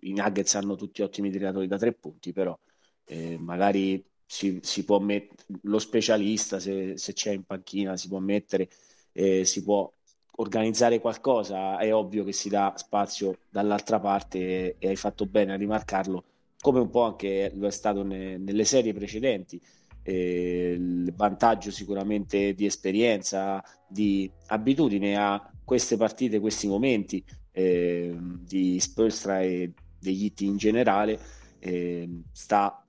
i 0.00 0.12
Nuggets 0.12 0.54
hanno 0.54 0.76
tutti 0.76 1.02
ottimi 1.02 1.30
tiratori 1.30 1.66
da 1.66 1.78
tre 1.78 1.92
punti, 1.92 2.32
però 2.32 2.58
eh, 3.04 3.36
magari 3.38 4.04
si, 4.24 4.58
si 4.62 4.84
può 4.84 4.98
mettere 4.98 5.44
lo 5.62 5.78
specialista 5.78 6.58
se, 6.60 6.96
se, 6.96 7.12
c'è 7.12 7.32
in 7.32 7.44
panchina, 7.44 7.96
si 7.96 8.08
può 8.08 8.18
mettere, 8.18 8.68
eh, 9.12 9.44
si 9.44 9.62
può 9.62 9.90
organizzare 10.36 11.00
qualcosa. 11.00 11.78
È 11.78 11.94
ovvio 11.94 12.24
che 12.24 12.32
si 12.32 12.48
dà 12.48 12.72
spazio 12.76 13.38
dall'altra 13.50 14.00
parte 14.00 14.76
e, 14.78 14.88
hai 14.88 14.96
fatto 14.96 15.26
bene 15.26 15.52
a 15.52 15.56
rimarcarlo, 15.56 16.24
come 16.60 16.80
un 16.80 16.90
po' 16.90 17.02
anche 17.02 17.52
lo 17.54 17.66
è 17.66 17.70
stato 17.70 18.02
ne, 18.02 18.36
nelle 18.38 18.64
serie 18.64 18.92
precedenti. 18.92 19.60
Eh, 20.02 20.76
il 20.78 21.12
vantaggio 21.14 21.70
sicuramente 21.70 22.54
di 22.54 22.64
esperienza, 22.64 23.62
di 23.88 24.30
abitudine 24.46 25.16
a 25.16 25.50
queste 25.64 25.96
partite, 25.96 26.38
questi 26.38 26.68
momenti 26.68 27.24
eh, 27.50 28.16
di 28.18 28.78
Spolstra 28.78 29.40
e 29.40 29.72
degli 29.98 30.24
hit 30.24 30.42
in 30.42 30.56
generale 30.56 31.18
eh, 31.58 32.22
sta 32.30 32.84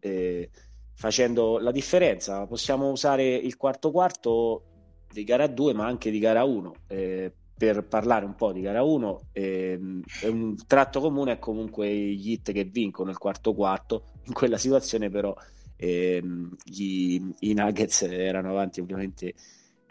facendo 0.93 1.57
la 1.59 1.71
differenza. 1.71 2.45
Possiamo 2.45 2.89
usare 2.89 3.35
il 3.35 3.55
quarto 3.57 3.91
quarto 3.91 4.63
di 5.17 5.23
gara 5.23 5.47
2 5.47 5.73
ma 5.73 5.87
anche 5.87 6.11
di 6.11 6.19
gara 6.19 6.43
1 6.43 6.73
eh, 6.87 7.33
per 7.57 7.85
parlare 7.85 8.25
un 8.25 8.35
po' 8.35 8.51
di 8.51 8.61
gara 8.61 8.83
1 8.83 9.21
ehm, 9.31 10.01
un 10.23 10.55
tratto 10.67 10.99
comune 10.99 11.33
è 11.33 11.39
comunque 11.39 11.91
gli 11.91 12.31
hit 12.31 12.51
che 12.51 12.65
vincono 12.65 13.09
il 13.09 13.17
quarto 13.17 13.53
quarto. 13.53 14.03
In 14.25 14.33
quella 14.33 14.57
situazione 14.57 15.09
però 15.09 15.35
ehm, 15.75 16.55
gli, 16.63 17.19
i 17.39 17.53
Nuggets 17.53 18.03
erano 18.03 18.49
avanti 18.49 18.79
ovviamente 18.79 19.33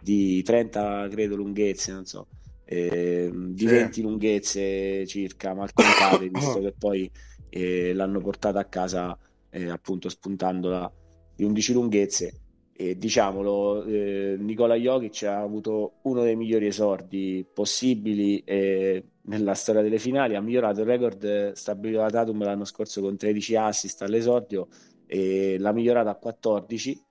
di 0.00 0.42
30 0.42 1.09
credo 1.11 1.35
lunghezze 1.35 1.92
non 1.92 2.04
so 2.04 2.28
eh, 2.64 3.30
di 3.33 3.64
20 3.64 4.02
lunghezze 4.02 5.06
circa 5.06 5.54
mal 5.54 5.73
contate, 5.73 6.28
visto 6.30 6.61
che 6.61 6.75
poi 6.76 7.11
eh, 7.49 7.92
l'hanno 7.95 8.21
portata 8.21 8.61
a 8.61 8.64
casa 8.64 9.16
eh, 9.50 9.71
appunto 9.71 10.09
spuntandola 10.09 10.92
di 11.35 11.45
11 11.45 11.73
lunghezze. 11.73 12.40
E 12.78 12.99
diciamolo, 12.99 13.85
eh, 13.85 14.37
Nicola 14.38 14.75
Jokic 14.75 15.23
ha 15.23 15.40
avuto 15.40 15.95
uno 16.02 16.23
dei 16.23 16.37
migliori 16.37 16.66
esordi 16.66 17.47
possibili 17.50 18.42
eh, 18.45 19.02
nella 19.23 19.54
storia 19.54 19.80
delle 19.80 19.99
finali, 19.99 20.35
ha 20.35 20.42
migliorato 20.42 20.80
il 20.80 20.87
record 20.87 21.52
stabilito 21.52 22.00
da 22.00 22.11
Tatum 22.11 22.45
l'anno 22.45 22.64
scorso 22.64 23.00
con 23.00 23.16
13 23.16 23.56
assist 23.56 24.02
all'esordio 24.02 24.68
e 25.06 25.56
l'ha 25.59 25.73
migliorato 25.73 26.11
a 26.11 26.14
14 26.16 27.04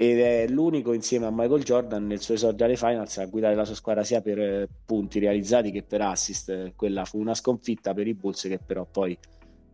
ed 0.00 0.20
è 0.20 0.46
l'unico 0.46 0.92
insieme 0.92 1.26
a 1.26 1.32
Michael 1.32 1.64
Jordan 1.64 2.06
nel 2.06 2.20
suo 2.20 2.34
esordio 2.34 2.64
alle 2.64 2.76
finals 2.76 3.18
a 3.18 3.26
guidare 3.26 3.56
la 3.56 3.64
sua 3.64 3.74
squadra 3.74 4.04
sia 4.04 4.20
per 4.20 4.38
eh, 4.38 4.68
punti 4.86 5.18
realizzati 5.18 5.72
che 5.72 5.82
per 5.82 6.02
assist. 6.02 6.72
Quella 6.76 7.04
fu 7.04 7.18
una 7.18 7.34
sconfitta 7.34 7.92
per 7.94 8.06
i 8.06 8.14
Bulls 8.14 8.42
che 8.42 8.60
però 8.64 8.86
poi 8.88 9.18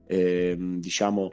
ehm, 0.06 0.80
diciamo 0.80 1.30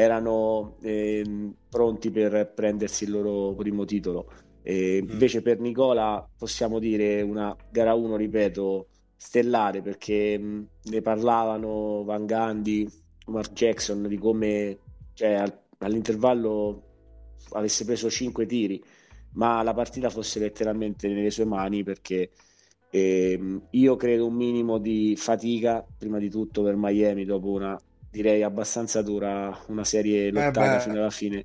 erano 0.00 0.76
ehm, 0.82 1.54
pronti 1.68 2.10
per 2.10 2.52
prendersi 2.54 3.04
il 3.04 3.10
loro 3.10 3.54
primo 3.54 3.84
titolo 3.84 4.30
e 4.62 5.00
mm. 5.02 5.10
invece 5.10 5.42
per 5.42 5.60
Nicola 5.60 6.26
possiamo 6.36 6.78
dire 6.78 7.22
una 7.22 7.54
gara 7.70 7.94
1 7.94 8.16
ripeto 8.16 8.88
stellare 9.16 9.82
perché 9.82 10.38
mh, 10.38 10.44
mm, 10.44 10.62
ne 10.84 11.00
parlavano 11.02 12.02
Van 12.04 12.26
Gandhi 12.26 12.88
Mark 13.26 13.52
Jackson 13.52 14.06
di 14.06 14.18
come 14.18 14.78
cioè, 15.14 15.44
all'intervallo 15.78 16.82
avesse 17.52 17.84
preso 17.84 18.10
5 18.10 18.46
tiri, 18.46 18.82
ma 19.32 19.62
la 19.62 19.74
partita 19.74 20.10
fosse 20.10 20.38
letteralmente 20.38 21.08
nelle 21.08 21.30
sue 21.30 21.44
mani 21.44 21.82
perché 21.82 22.30
ehm, 22.90 23.68
io 23.70 23.96
credo 23.96 24.26
un 24.26 24.34
minimo 24.34 24.78
di 24.78 25.14
fatica, 25.16 25.86
prima 25.96 26.18
di 26.18 26.28
tutto 26.28 26.62
per 26.62 26.76
Miami, 26.76 27.24
dopo 27.24 27.50
una 27.50 27.78
direi 28.10 28.42
abbastanza 28.42 29.02
dura, 29.02 29.56
una 29.68 29.84
serie 29.84 30.26
eh 30.26 30.30
lottata 30.30 30.76
eh 30.76 30.80
fino 30.80 30.94
alla 30.96 31.10
fine, 31.10 31.44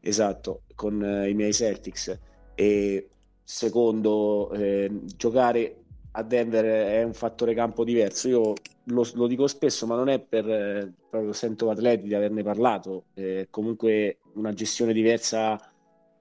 esatto, 0.00 0.62
con 0.74 1.02
eh, 1.02 1.28
i 1.28 1.34
miei 1.34 1.52
Celtics. 1.52 2.18
E 2.54 3.08
secondo, 3.42 4.52
eh, 4.52 4.90
giocare 5.16 5.76
a 6.12 6.22
Denver 6.22 6.64
è 6.64 7.02
un 7.02 7.14
fattore 7.14 7.54
campo 7.54 7.84
diverso. 7.84 8.28
Io 8.28 8.52
lo, 8.84 9.08
lo 9.14 9.26
dico 9.26 9.46
spesso, 9.46 9.86
ma 9.86 9.96
non 9.96 10.08
è 10.08 10.20
per 10.20 10.48
eh, 10.48 10.92
proprio 11.08 11.32
sento 11.32 11.70
atleti 11.70 12.06
di 12.06 12.14
averne 12.14 12.42
parlato. 12.42 13.04
Eh, 13.14 13.48
comunque 13.50 14.18
una 14.34 14.52
gestione 14.52 14.92
diversa 14.92 15.58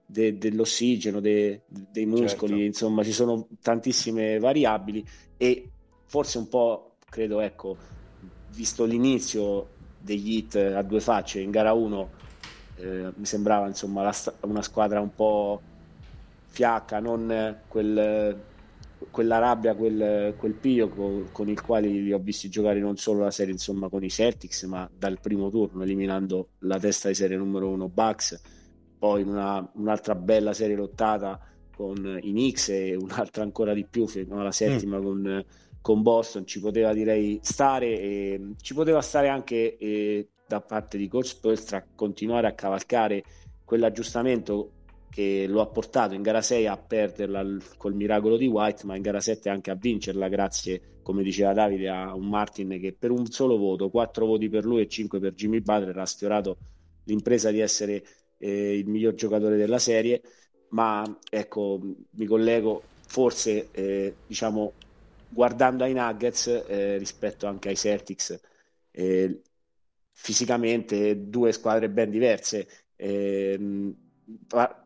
de, 0.05 0.37
dell'ossigeno, 0.37 1.19
de, 1.19 1.61
dei 1.67 2.05
muscoli, 2.05 2.51
certo. 2.51 2.65
insomma, 2.65 3.03
ci 3.03 3.13
sono 3.13 3.47
tantissime 3.61 4.39
variabili 4.39 5.05
e 5.37 5.69
forse 6.05 6.37
un 6.37 6.47
po', 6.47 6.95
credo, 7.09 7.39
ecco, 7.39 7.77
visto 8.53 8.85
l'inizio 8.85 9.70
degli 10.01 10.37
hit 10.37 10.55
a 10.55 10.81
due 10.81 10.99
facce 10.99 11.39
in 11.39 11.51
gara 11.51 11.73
1, 11.73 12.09
eh, 12.77 13.11
mi 13.15 13.25
sembrava 13.25 13.67
insomma 13.67 14.01
la, 14.01 14.13
una 14.41 14.61
squadra 14.61 14.99
un 14.99 15.13
po' 15.13 15.61
fiacca, 16.47 16.99
non 16.99 17.59
quel 17.67 18.49
quella 19.09 19.39
rabbia, 19.39 19.73
quel, 19.73 20.35
quel 20.37 20.53
pio 20.53 20.89
con, 20.89 21.29
con, 21.31 21.49
il 21.49 21.59
quale 21.61 21.87
li 21.87 22.13
ho 22.13 22.19
visti 22.19 22.49
giocare 22.49 22.79
non 22.79 22.97
solo 22.97 23.23
la 23.23 23.31
serie 23.31 23.53
insomma 23.53 23.89
con 23.89 24.03
i 24.03 24.09
Celtics, 24.09 24.63
ma 24.63 24.89
dal 24.95 25.19
primo 25.19 25.49
turno 25.49 25.83
eliminando 25.83 26.49
la 26.59 26.77
testa 26.77 27.07
di 27.07 27.15
serie 27.15 27.37
numero 27.37 27.69
uno 27.69 27.89
Bucks, 27.89 28.39
poi 28.99 29.23
una, 29.23 29.67
un'altra 29.73 30.15
bella 30.15 30.53
serie 30.53 30.75
lottata 30.75 31.39
con 31.75 32.19
i 32.21 32.29
Knicks 32.29 32.69
e 32.69 32.95
un'altra 32.95 33.43
ancora 33.43 33.73
di 33.73 33.85
più 33.89 34.05
fino 34.07 34.39
alla 34.39 34.51
settima 34.51 34.99
mm. 34.99 35.03
con, 35.03 35.45
con, 35.81 36.01
Boston, 36.01 36.45
ci 36.45 36.59
poteva 36.59 36.93
direi 36.93 37.39
stare 37.41 37.99
e 37.99 38.41
ci 38.61 38.73
poteva 38.73 39.01
stare 39.01 39.27
anche 39.27 39.77
eh, 39.77 40.27
da 40.47 40.61
parte 40.61 40.97
di 40.97 41.07
coach 41.07 41.27
Spolstra 41.27 41.85
continuare 41.95 42.47
a 42.47 42.53
cavalcare 42.53 43.23
quell'aggiustamento 43.63 44.71
che 45.11 45.45
lo 45.47 45.61
ha 45.61 45.67
portato 45.67 46.13
in 46.13 46.21
gara 46.21 46.41
6 46.41 46.67
a 46.67 46.77
perderla 46.77 47.45
col 47.77 47.93
miracolo 47.93 48.37
di 48.37 48.47
White, 48.47 48.85
ma 48.85 48.95
in 48.95 49.01
gara 49.01 49.19
7 49.19 49.49
anche 49.49 49.69
a 49.69 49.75
vincerla 49.75 50.29
grazie, 50.29 50.99
come 51.03 51.21
diceva 51.21 51.53
Davide, 51.53 51.89
a 51.89 52.15
un 52.15 52.29
Martin 52.29 52.79
che 52.79 52.95
per 52.97 53.11
un 53.11 53.25
solo 53.27 53.57
voto, 53.57 53.89
4 53.89 54.25
voti 54.25 54.49
per 54.49 54.65
lui 54.65 54.81
e 54.81 54.87
5 54.87 55.19
per 55.19 55.33
Jimmy 55.33 55.59
Butler, 55.59 55.97
ha 55.97 56.05
sfiorato 56.05 56.57
l'impresa 57.05 57.51
di 57.51 57.59
essere 57.59 58.03
eh, 58.37 58.77
il 58.77 58.87
miglior 58.87 59.13
giocatore 59.13 59.57
della 59.57 59.79
serie, 59.79 60.21
ma 60.69 61.03
ecco, 61.29 61.79
mi 62.11 62.25
collego 62.25 62.81
forse, 63.05 63.67
eh, 63.71 64.15
diciamo, 64.25 64.73
guardando 65.31 65.83
ai 65.83 65.93
Nuggets 65.93 66.65
eh, 66.67 66.97
rispetto 66.97 67.47
anche 67.47 67.69
ai 67.69 67.75
Celtics, 67.75 68.39
eh, 68.91 69.41
fisicamente 70.11 71.29
due 71.29 71.51
squadre 71.51 71.89
ben 71.89 72.09
diverse. 72.09 72.67
Eh, 72.95 73.95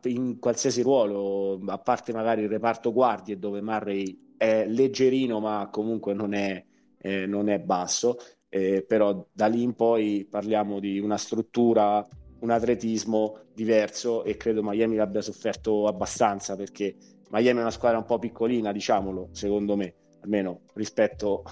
in 0.04 0.38
qualsiasi 0.38 0.82
ruolo, 0.82 1.60
a 1.66 1.78
parte 1.78 2.12
magari 2.12 2.42
il 2.42 2.48
reparto 2.48 2.92
guardie 2.92 3.38
dove 3.38 3.60
Murray 3.60 4.34
è 4.36 4.66
leggerino 4.66 5.40
ma 5.40 5.68
comunque 5.70 6.14
non 6.14 6.32
è, 6.34 6.64
eh, 6.98 7.26
non 7.26 7.48
è 7.48 7.58
basso, 7.58 8.18
eh, 8.48 8.82
però 8.82 9.26
da 9.32 9.46
lì 9.46 9.62
in 9.62 9.74
poi 9.74 10.26
parliamo 10.28 10.80
di 10.80 10.98
una 10.98 11.16
struttura, 11.16 12.04
un 12.40 12.50
atletismo 12.50 13.40
diverso 13.54 14.24
e 14.24 14.36
credo 14.36 14.62
Miami 14.62 14.96
l'abbia 14.96 15.20
sofferto 15.20 15.86
abbastanza 15.86 16.56
perché 16.56 16.96
Miami 17.30 17.58
è 17.58 17.62
una 17.62 17.70
squadra 17.70 17.98
un 17.98 18.04
po' 18.04 18.18
piccolina, 18.18 18.72
diciamolo, 18.72 19.28
secondo 19.32 19.76
me, 19.76 19.94
almeno 20.26 20.62
rispetto 20.74 21.44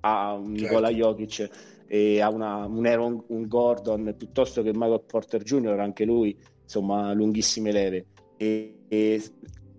a 0.00 0.32
un 0.32 0.56
certo. 0.56 0.62
Nikola 0.62 0.90
Jokic 0.90 1.50
e 1.86 2.20
a 2.20 2.30
una, 2.30 2.64
un 2.64 2.86
Aaron 2.86 3.22
un 3.28 3.46
Gordon 3.46 4.14
piuttosto 4.16 4.62
che 4.62 4.72
Michael 4.72 5.04
Porter 5.06 5.42
Jr., 5.42 5.78
anche 5.78 6.04
lui 6.04 6.36
insomma 6.62 7.12
lunghissime 7.12 7.70
leve 7.70 8.06
e, 8.36 8.84
e 8.88 9.22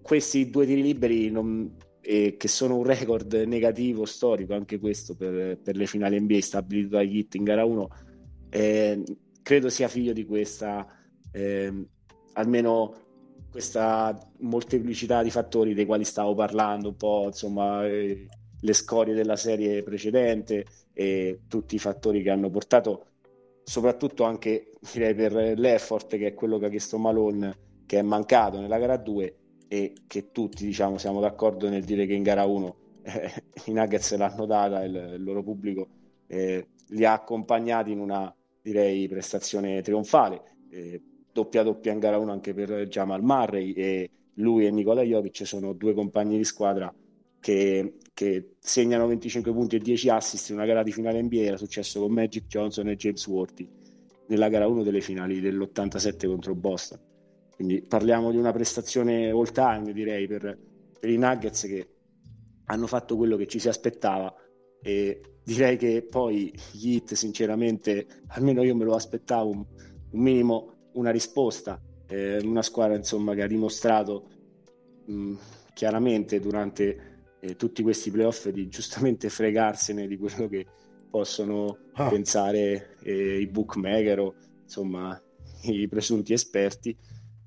questi 0.02 0.50
due 0.50 0.66
tiri 0.66 0.82
liberi 0.82 1.32
non, 1.32 1.76
e 2.00 2.36
che 2.38 2.48
sono 2.48 2.78
un 2.78 2.84
record 2.84 3.34
negativo 3.34 4.06
storico 4.06 4.54
anche 4.54 4.80
questo 4.80 5.16
per, 5.16 5.58
per 5.58 5.76
le 5.76 5.88
finali 5.88 6.20
NBA 6.20 6.42
stabilito 6.42 6.96
da 6.96 7.02
Hit 7.02 7.36
in 7.36 7.44
gara 7.44 7.66
1 7.66 7.90
eh, 8.50 9.04
credo 9.42 9.70
sia 9.70 9.88
figlio 9.88 10.14
di 10.14 10.26
questa 10.26 10.86
eh, 11.32 11.86
almeno 12.34 13.04
questa 13.54 14.18
molteplicità 14.40 15.22
di 15.22 15.30
fattori 15.30 15.76
dei 15.76 15.86
quali 15.86 16.04
stavo 16.04 16.34
parlando, 16.34 16.90
un 16.90 16.96
po' 16.96 17.26
insomma 17.28 17.86
eh, 17.86 18.28
le 18.64 18.74
scorie 18.74 19.14
della 19.14 19.36
serie 19.36 19.84
precedente 19.84 20.66
e 20.94 21.42
tutti 21.48 21.76
i 21.76 21.80
fattori 21.80 22.22
che 22.24 22.30
hanno 22.30 22.50
portato, 22.50 23.06
soprattutto 23.64 24.24
anche 24.24 24.72
direi 24.92 25.14
per 25.14 25.34
l'effort 25.58 26.16
che 26.18 26.28
è 26.28 26.34
quello 26.34 26.58
che 26.58 26.68
ha 26.68 26.70
chiesto 26.70 26.98
Malone, 26.98 27.58
che 27.86 28.00
è 28.00 28.02
mancato 28.02 28.60
nella 28.60 28.80
gara 28.80 28.98
2 28.98 29.38
e 29.68 29.94
che 30.08 30.32
tutti 30.32 30.66
diciamo 30.66 30.98
siamo 30.98 31.20
d'accordo 31.20 31.68
nel 31.68 31.84
dire 31.84 32.06
che 32.06 32.14
in 32.14 32.24
gara 32.24 32.46
1 32.46 32.76
eh, 33.04 33.32
i 33.66 33.74
Nuggets 33.74 34.16
l'hanno 34.16 34.46
data, 34.46 34.84
il, 34.84 35.16
il 35.16 35.24
loro 35.24 35.44
pubblico 35.44 35.88
eh, 36.28 36.68
li 36.88 37.06
ha 37.06 37.14
accompagnati 37.14 37.92
in 37.92 38.00
una 38.00 38.34
direi 38.62 39.08
prestazione 39.10 39.82
trionfale. 39.82 40.56
Eh, 40.70 41.02
doppia 41.32 41.64
doppia 41.64 41.92
in 41.92 42.00
gara 42.00 42.18
1 42.18 42.32
anche 42.32 42.54
per 42.54 42.88
Jamal 42.88 43.24
Murray 43.24 43.74
e 43.74 44.10
lui 44.36 44.66
e 44.66 44.72
Nikola 44.72 45.02
Jovic 45.02 45.46
sono 45.46 45.74
due 45.74 45.94
compagni 45.94 46.38
di 46.38 46.44
squadra 46.44 46.94
che, 47.44 47.98
che, 48.14 48.56
segnano 48.60 49.08
25 49.08 49.52
punti 49.52 49.76
e 49.76 49.80
10 49.80 50.10
assist 50.10 50.50
in 50.50 50.56
una 50.56 50.66
gara 50.66 50.84
di 50.84 50.92
finale 50.92 51.22
NBA 51.22 51.42
era 51.42 51.58
successo 51.58 52.00
con 52.00 52.12
Magic 52.12 52.48
Johnson 52.48 52.90
e 52.90 52.96
James 52.96 53.26
Worthy 53.28 53.70
nella 54.28 54.50
gara 54.50 54.68
1 54.68 54.84
delle 54.84 55.02
finali 55.02 55.40
dell'87 55.40 56.28
contro 56.28 56.56
Boston. 56.56 57.00
Quindi 57.56 57.82
parliamo 57.82 58.32
di 58.32 58.38
una 58.38 58.52
prestazione 58.52 59.30
all 59.30 59.52
time 59.52 59.92
direi 59.94 60.28
per, 60.28 60.58
per 61.00 61.10
i 61.10 61.18
Nuggets 61.18 61.62
che 61.64 61.88
hanno 62.66 62.88
fatto 62.88 63.16
quello 63.18 63.36
che 63.36 63.48
ci 63.48 63.60
si 63.60 63.68
aspettava 63.68 64.34
e 64.82 65.22
direi 65.44 65.78
che 65.78 66.06
poi 66.10 66.54
gli 66.72 66.96
hit 66.96 67.14
sinceramente 67.14 68.08
almeno 68.28 68.64
io 68.64 68.76
me 68.76 68.86
lo 68.86 68.96
aspettavo 68.96 69.50
un, 69.50 69.66
un 70.12 70.20
minimo 70.20 70.74
una 70.94 71.12
risposta, 71.12 71.80
eh, 72.08 72.40
una 72.44 72.62
squadra 72.62 72.96
insomma, 72.96 73.34
che 73.34 73.44
ha 73.44 73.48
dimostrato 73.48 74.28
mh, 75.06 75.34
chiaramente 75.74 76.40
durante 76.40 77.13
eh, 77.44 77.58
tutti 77.58 77.84
questi 77.84 78.10
playoff 78.10 78.48
di 78.48 78.70
giustamente 78.70 79.28
fregarsene 79.28 80.08
di 80.08 80.18
quello 80.18 80.48
che 80.48 80.66
possono 81.10 81.78
ah. 81.94 82.08
pensare 82.08 82.96
eh, 83.04 83.40
i 83.40 83.48
bookmaker 83.48 84.20
o 84.20 84.36
insomma 84.64 85.22
i 85.64 85.88
presunti 85.90 86.32
esperti, 86.32 86.98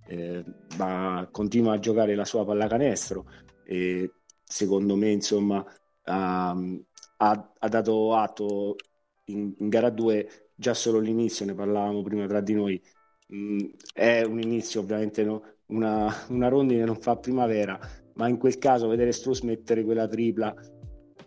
eh, 0.07 0.45
ma 0.77 1.27
continua 1.31 1.75
a 1.75 1.79
giocare 1.79 2.15
la 2.15 2.27
sua 2.27 2.45
pallacanestro 2.45 3.25
e 3.65 4.11
secondo 4.45 4.97
me 4.97 5.11
insomma 5.11 5.65
ha, 6.05 6.51
ha, 6.51 7.53
ha 7.59 7.69
dato 7.69 8.15
atto 8.15 8.77
in, 9.25 9.55
in 9.59 9.69
gara 9.69 9.89
2 9.89 10.51
già 10.55 10.75
solo 10.75 10.99
l'inizio, 10.99 11.47
ne 11.47 11.55
parlavamo 11.55 12.03
prima 12.03 12.27
tra 12.27 12.41
di 12.41 12.53
noi, 12.53 12.81
mh, 13.29 13.65
è 13.95 14.23
un 14.23 14.41
inizio 14.41 14.81
ovviamente 14.81 15.25
no? 15.25 15.43
una, 15.69 16.15
una, 16.29 16.49
rondine 16.49 16.85
non 16.85 17.01
fa 17.01 17.17
primavera 17.17 17.79
ma 18.17 18.29
in 18.29 18.39
quel 18.39 18.59
caso 18.59 18.89
vedere 18.89 19.13
Struz 19.13 19.41
mettere 19.41 19.85
quella 19.85 20.07
tripla 20.07 20.55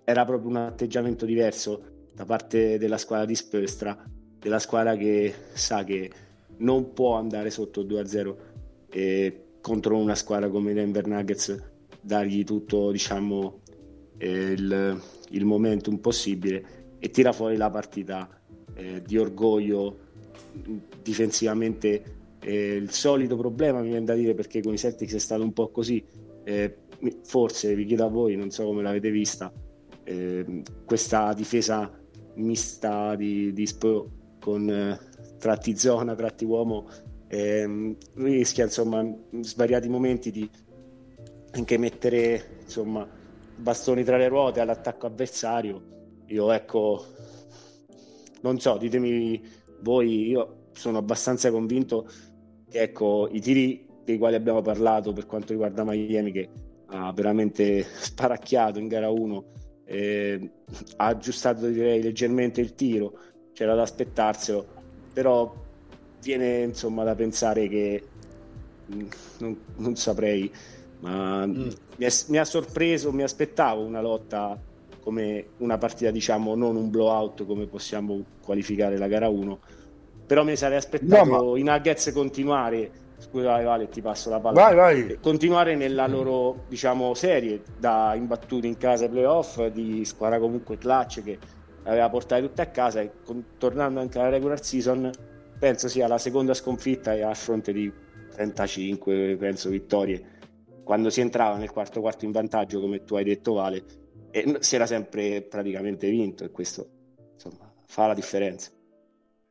era 0.03 0.25
proprio 0.25 0.49
un 0.49 0.57
atteggiamento 0.57 1.25
diverso 1.25 1.81
da 2.13 2.25
parte 2.25 2.77
della 2.77 2.97
squadra 2.97 3.25
di 3.25 3.35
Spöstra 3.35 3.97
della 4.39 4.59
squadra 4.59 4.95
che 4.95 5.33
sa 5.53 5.83
che 5.83 6.09
non 6.57 6.93
può 6.93 7.15
andare 7.15 7.49
sotto 7.49 7.83
2-0 7.83 8.35
e 8.89 9.43
contro 9.61 9.97
una 9.97 10.15
squadra 10.15 10.49
come 10.49 10.73
Denver 10.73 11.05
Nuggets 11.05 11.61
dargli 12.01 12.43
tutto 12.43 12.91
diciamo 12.91 13.59
eh, 14.17 14.51
il, 14.51 15.01
il 15.29 15.45
momentum 15.45 15.97
possibile 15.97 16.95
e 16.99 17.09
tira 17.11 17.31
fuori 17.31 17.55
la 17.55 17.69
partita 17.69 18.27
eh, 18.73 19.01
di 19.01 19.17
orgoglio 19.17 20.07
difensivamente 21.01 22.17
eh, 22.39 22.75
il 22.75 22.91
solito 22.91 23.35
problema 23.35 23.81
mi 23.81 23.89
viene 23.89 24.05
da 24.05 24.15
dire 24.15 24.33
perché 24.33 24.61
con 24.61 24.73
i 24.73 24.77
Celtics 24.77 25.13
è 25.13 25.19
stato 25.19 25.43
un 25.43 25.53
po' 25.53 25.69
così 25.69 26.03
eh, 26.49 26.77
forse 27.23 27.75
vi 27.75 27.85
chiedo 27.85 28.05
a 28.05 28.09
voi 28.09 28.35
non 28.35 28.49
so 28.49 28.65
come 28.65 28.81
l'avete 28.81 29.11
vista 29.11 29.51
eh, 30.03 30.63
questa 30.85 31.33
difesa 31.33 31.91
mista 32.35 33.15
di, 33.15 33.53
di 33.53 33.67
Spo 33.67 34.09
con 34.39 34.69
eh, 34.69 34.99
tratti 35.37 35.77
zona 35.77 36.15
tratti 36.15 36.45
uomo 36.45 36.87
ehm, 37.27 37.95
rischia 38.15 38.63
insomma 38.65 39.01
in 39.01 39.43
svariati 39.43 39.87
momenti 39.87 40.31
di 40.31 40.49
anche 41.51 41.77
mettere 41.77 42.59
insomma 42.63 43.07
bastoni 43.55 44.03
tra 44.03 44.17
le 44.17 44.27
ruote 44.27 44.59
all'attacco 44.59 45.05
avversario. 45.07 45.97
Io 46.27 46.51
ecco 46.51 47.05
non 48.41 48.59
so 48.59 48.77
ditemi 48.77 49.41
voi 49.81 50.29
io 50.29 50.67
sono 50.71 50.99
abbastanza 50.99 51.51
convinto 51.51 52.07
che 52.69 52.81
ecco, 52.81 53.27
i 53.31 53.41
tiri 53.41 53.88
dei 54.09 54.17
quali 54.17 54.35
abbiamo 54.35 54.61
parlato 54.61 55.13
per 55.13 55.27
quanto 55.27 55.51
riguarda 55.51 55.83
Miami 55.83 56.31
che 56.31 56.49
ha 56.87 57.11
veramente 57.13 57.85
sparacchiato 57.85 58.79
in 58.79 58.87
gara 58.87 59.09
1 59.09 59.45
eh, 59.85 60.51
ha 60.97 61.05
aggiustato 61.05 61.67
direi 61.67 62.01
leggermente 62.01 62.59
il 62.59 62.73
tiro 62.73 63.13
c'era 63.53 63.75
da 63.75 63.83
aspettarselo 63.83 64.65
però 65.13 65.53
viene 66.21 66.61
insomma 66.61 67.03
da 67.03 67.13
pensare 67.13 67.67
che 67.67 68.03
mm, 68.93 69.07
non, 69.39 69.57
non 69.77 69.95
saprei 69.95 70.51
ma 71.01 71.45
mm. 71.45 71.67
mi, 71.97 72.05
è, 72.05 72.09
mi 72.27 72.37
ha 72.37 72.45
sorpreso 72.45 73.11
mi 73.11 73.23
aspettavo 73.23 73.83
una 73.83 74.01
lotta 74.01 74.59
come 75.01 75.45
una 75.57 75.77
partita 75.77 76.09
diciamo 76.09 76.55
non 76.55 76.75
un 76.75 76.89
blowout 76.89 77.45
come 77.45 77.67
possiamo 77.67 78.23
qualificare 78.43 78.97
la 78.97 79.07
gara 79.07 79.29
1 79.29 79.59
però 80.25 80.43
mi 80.43 80.55
sarei 80.55 80.77
aspettato 80.77 81.29
no, 81.29 81.51
ma... 81.51 81.59
i 81.59 81.63
Nuggets 81.63 82.11
continuare 82.11 83.07
scusa 83.19 83.61
Vale 83.61 83.89
ti 83.89 84.01
passo 84.01 84.29
la 84.29 84.39
palla 84.39 84.73
vai, 84.73 84.75
vai. 84.75 85.19
continuare 85.21 85.75
nella 85.75 86.07
loro 86.07 86.63
diciamo 86.67 87.13
serie 87.13 87.61
da 87.77 88.13
imbattuti 88.15 88.67
in 88.67 88.77
casa 88.77 89.03
ai 89.03 89.09
playoff 89.09 89.65
di 89.67 90.03
squadra 90.05 90.39
comunque 90.39 90.77
clutch 90.77 91.21
che 91.23 91.37
aveva 91.83 92.09
portato 92.09 92.47
tutte 92.47 92.61
a 92.61 92.67
casa 92.67 93.01
e 93.01 93.11
con, 93.23 93.43
tornando 93.57 93.99
anche 93.99 94.19
alla 94.19 94.29
regular 94.29 94.63
season 94.63 95.11
penso 95.59 95.87
sia 95.89 96.07
la 96.07 96.17
seconda 96.17 96.53
sconfitta 96.53 97.11
a 97.11 97.33
fronte 97.33 97.73
di 97.73 97.91
35 98.31 99.35
penso 99.37 99.69
vittorie 99.69 100.37
quando 100.83 101.09
si 101.09 101.19
entrava 101.21 101.57
nel 101.57 101.71
quarto 101.71 101.99
quarto 101.99 102.25
in 102.25 102.31
vantaggio 102.31 102.79
come 102.79 103.03
tu 103.03 103.15
hai 103.15 103.25
detto 103.25 103.53
Vale 103.53 103.83
e 104.31 104.57
si 104.59 104.75
era 104.75 104.85
sempre 104.85 105.41
praticamente 105.41 106.09
vinto 106.09 106.45
e 106.45 106.51
questo 106.51 106.89
insomma 107.33 107.71
fa 107.85 108.07
la 108.07 108.13
differenza 108.13 108.71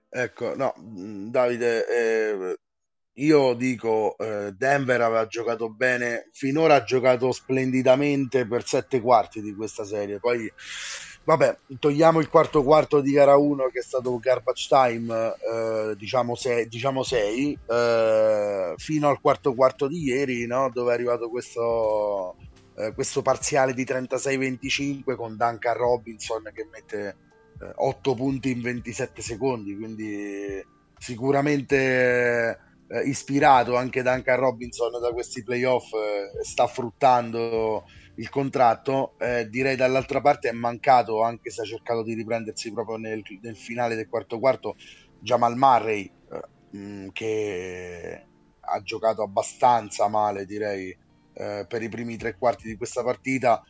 ecco 0.08 0.56
no 0.56 0.72
Davide 0.78 1.86
eh, 1.86 2.56
io 3.18 3.54
dico 3.54 4.16
eh, 4.18 4.52
Denver 4.56 5.00
aveva 5.00 5.26
giocato 5.26 5.70
bene 5.70 6.28
finora 6.32 6.76
ha 6.76 6.84
giocato 6.84 7.32
splendidamente 7.32 8.46
per 8.46 8.66
sette 8.66 9.00
quarti 9.00 9.40
di 9.40 9.54
questa 9.54 9.84
serie 9.84 10.18
poi 10.18 10.50
vabbè 11.24 11.58
togliamo 11.78 12.20
il 12.20 12.28
quarto 12.28 12.62
quarto 12.62 13.00
di 13.00 13.12
gara 13.12 13.36
1 13.36 13.68
che 13.72 13.80
è 13.80 13.82
stato 13.82 14.18
garbage 14.18 14.66
time 14.68 15.34
eh, 15.34 15.94
diciamo 15.96 16.34
6 16.34 16.68
diciamo 16.68 17.02
eh, 17.10 18.74
fino 18.76 19.08
al 19.08 19.20
quarto 19.20 19.54
quarto 19.54 19.88
di 19.88 20.02
ieri 20.04 20.46
no? 20.46 20.70
dove 20.72 20.90
è 20.90 20.94
arrivato 20.94 21.28
questo 21.28 22.36
eh, 22.78 22.92
questo 22.94 23.22
parziale 23.22 23.74
di 23.74 23.84
36-25 23.84 25.16
con 25.16 25.36
Duncan 25.36 25.74
Robinson 25.74 26.48
che 26.54 26.66
mette 26.70 27.16
eh, 27.60 27.72
8 27.74 28.14
punti 28.14 28.52
in 28.52 28.62
27 28.62 29.20
secondi, 29.20 29.76
quindi 29.76 30.64
sicuramente 30.96 32.58
eh, 32.88 33.02
ispirato 33.02 33.76
anche 33.76 34.02
Duncan 34.02 34.38
Robinson 34.38 35.00
da 35.00 35.12
questi 35.12 35.42
playoff, 35.42 35.92
eh, 35.92 36.42
sta 36.42 36.66
fruttando 36.66 37.84
il 38.16 38.28
contratto. 38.28 39.14
Eh, 39.18 39.48
direi 39.48 39.76
dall'altra 39.76 40.20
parte 40.20 40.48
è 40.48 40.52
mancato, 40.52 41.22
anche 41.22 41.50
se 41.50 41.62
ha 41.62 41.64
cercato 41.64 42.02
di 42.02 42.14
riprendersi 42.14 42.72
proprio 42.72 42.96
nel, 42.96 43.22
nel 43.42 43.56
finale 43.56 43.94
del 43.94 44.08
quarto 44.08 44.38
quarto, 44.38 44.76
Jamal 45.20 45.56
Murray, 45.56 46.10
mh, 46.70 46.78
mm, 46.78 47.08
che 47.12 48.26
ha 48.60 48.82
giocato 48.82 49.22
abbastanza 49.22 50.08
male, 50.08 50.44
direi 50.44 50.96
eh, 51.34 51.64
per 51.68 51.82
i 51.82 51.88
primi 51.88 52.16
tre 52.16 52.36
quarti 52.36 52.68
di 52.68 52.76
questa 52.76 53.02
partita. 53.02 53.62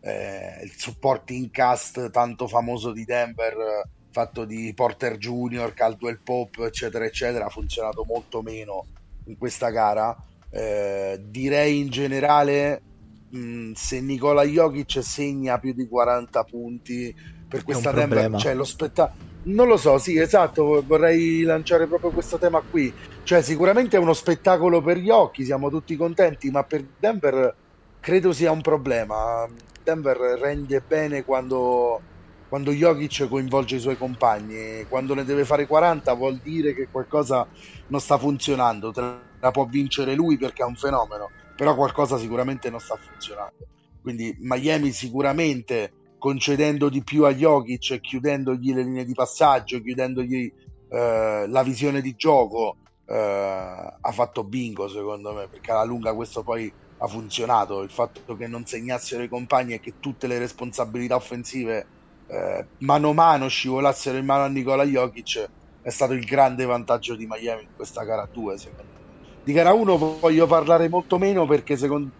Eh, 0.00 0.60
il 0.62 0.70
supporting 0.70 1.50
cast 1.50 2.10
tanto 2.10 2.46
famoso 2.46 2.92
di 2.92 3.04
Denver, 3.04 3.88
fatto 4.18 4.44
di 4.44 4.72
Porter 4.74 5.16
Junior, 5.16 5.72
Caldwell 5.74 6.20
Pop, 6.22 6.56
eccetera, 6.64 7.04
eccetera, 7.04 7.46
ha 7.46 7.50
funzionato 7.50 8.04
molto 8.04 8.42
meno 8.42 8.88
in 9.24 9.36
questa 9.36 9.70
gara. 9.70 10.16
Eh, 10.50 11.18
direi 11.22 11.78
in 11.78 11.88
generale, 11.88 12.84
mh, 13.28 13.72
se 13.74 14.00
Nicola 14.00 14.42
Jokic 14.42 15.02
segna 15.02 15.58
più 15.58 15.72
di 15.72 15.86
40 15.86 16.42
punti 16.44 17.14
per 17.46 17.62
questa 17.62 17.92
Denver, 17.92 18.34
cioè 18.34 18.54
lo 18.54 18.64
spettacolo 18.64 19.14
non 19.48 19.68
lo 19.68 19.76
so, 19.78 19.98
sì, 19.98 20.18
esatto, 20.18 20.82
vorrei 20.84 21.42
lanciare 21.42 21.86
proprio 21.86 22.12
questo 22.12 22.36
tema 22.38 22.60
qui. 22.68 22.92
Cioè, 23.22 23.40
sicuramente 23.42 23.96
è 23.96 24.00
uno 24.00 24.12
spettacolo 24.12 24.82
per 24.82 24.98
gli 24.98 25.08
occhi, 25.10 25.44
siamo 25.44 25.70
tutti 25.70 25.96
contenti, 25.96 26.50
ma 26.50 26.64
per 26.64 26.84
Denver 26.98 27.56
credo 28.00 28.32
sia 28.32 28.50
un 28.50 28.60
problema. 28.60 29.46
Denver 29.82 30.16
rende 30.38 30.80
bene 30.86 31.22
quando, 31.24 32.02
quando 32.48 32.72
Jokic 32.72 33.28
coinvolge 33.28 33.76
i 33.76 33.80
suoi 33.80 33.96
compagni, 33.96 34.84
quando 34.88 35.14
ne 35.14 35.24
deve 35.24 35.44
fare 35.44 35.66
40 35.66 36.14
vuol 36.14 36.40
dire 36.40 36.72
che 36.74 36.88
qualcosa 36.90 37.46
non 37.88 38.00
sta 38.00 38.16
funzionando, 38.18 38.90
la 38.94 39.50
può 39.50 39.66
vincere 39.66 40.14
lui 40.14 40.38
perché 40.38 40.62
è 40.62 40.66
un 40.66 40.74
fenomeno, 40.74 41.32
però 41.54 41.74
qualcosa 41.76 42.16
sicuramente 42.18 42.70
non 42.70 42.80
sta 42.80 42.96
funzionando. 42.96 43.68
Quindi 44.00 44.34
Miami 44.40 44.92
sicuramente 44.92 45.92
concedendo 46.16 46.88
di 46.88 47.02
più 47.04 47.24
a 47.24 47.34
Jokic, 47.34 48.00
chiudendogli 48.00 48.72
le 48.74 48.82
linee 48.82 49.04
di 49.04 49.12
passaggio, 49.14 49.80
chiudendogli 49.80 50.50
eh, 50.88 51.44
la 51.46 51.62
visione 51.62 52.00
di 52.00 52.14
gioco, 52.16 52.78
eh, 53.04 53.14
ha 53.14 54.12
fatto 54.12 54.44
bingo 54.44 54.88
secondo 54.88 55.34
me, 55.34 55.48
perché 55.48 55.70
alla 55.72 55.84
lunga 55.84 56.14
questo 56.14 56.42
poi 56.42 56.72
ha 57.00 57.06
funzionato, 57.06 57.82
il 57.82 57.90
fatto 57.90 58.36
che 58.36 58.46
non 58.48 58.64
segnassero 58.64 59.22
i 59.22 59.28
compagni 59.28 59.74
e 59.74 59.80
che 59.80 59.96
tutte 60.00 60.26
le 60.26 60.38
responsabilità 60.38 61.14
offensive 61.14 61.88
eh, 62.28 62.66
mano 62.78 63.10
a 63.10 63.14
mano 63.14 63.48
scivolassero 63.48 64.18
in 64.18 64.24
mano 64.24 64.44
a 64.44 64.48
Nicola 64.48 64.84
Jokic 64.84 65.48
è 65.82 65.90
stato 65.90 66.12
il 66.12 66.24
grande 66.24 66.64
vantaggio 66.64 67.14
di 67.14 67.26
Miami 67.28 67.62
in 67.62 67.68
questa 67.74 68.04
gara 68.04 68.28
2 68.30 68.58
secondo 68.58 68.82
me. 68.82 68.96
Di 69.42 69.52
gara 69.52 69.72
1 69.72 70.18
voglio 70.20 70.46
parlare 70.46 70.88
molto 70.88 71.18
meno 71.18 71.46
perché 71.46 71.76
secondo, 71.76 72.10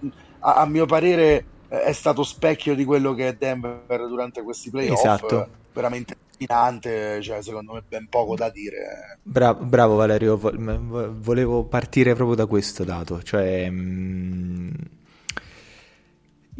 a, 0.40 0.54
a 0.54 0.66
mio 0.66 0.86
parere 0.86 1.44
è 1.68 1.92
stato 1.92 2.22
specchio 2.22 2.74
di 2.74 2.84
quello 2.84 3.12
che 3.12 3.28
è 3.28 3.34
Denver 3.34 4.08
durante 4.08 4.42
questi 4.42 4.70
playoff. 4.70 4.98
Esatto. 4.98 5.48
Veramente 5.72 6.16
dominante, 6.38 7.20
cioè 7.20 7.42
secondo 7.42 7.74
me 7.74 7.82
ben 7.86 8.08
poco 8.08 8.34
da 8.36 8.48
dire. 8.48 9.18
Bravo, 9.22 9.64
bravo 9.64 9.96
Valerio, 9.96 10.38
volevo 10.38 11.64
partire 11.64 12.14
proprio 12.14 12.36
da 12.36 12.46
questo 12.46 12.84
dato, 12.84 13.22
cioè 13.22 13.68
mm, 13.68 14.70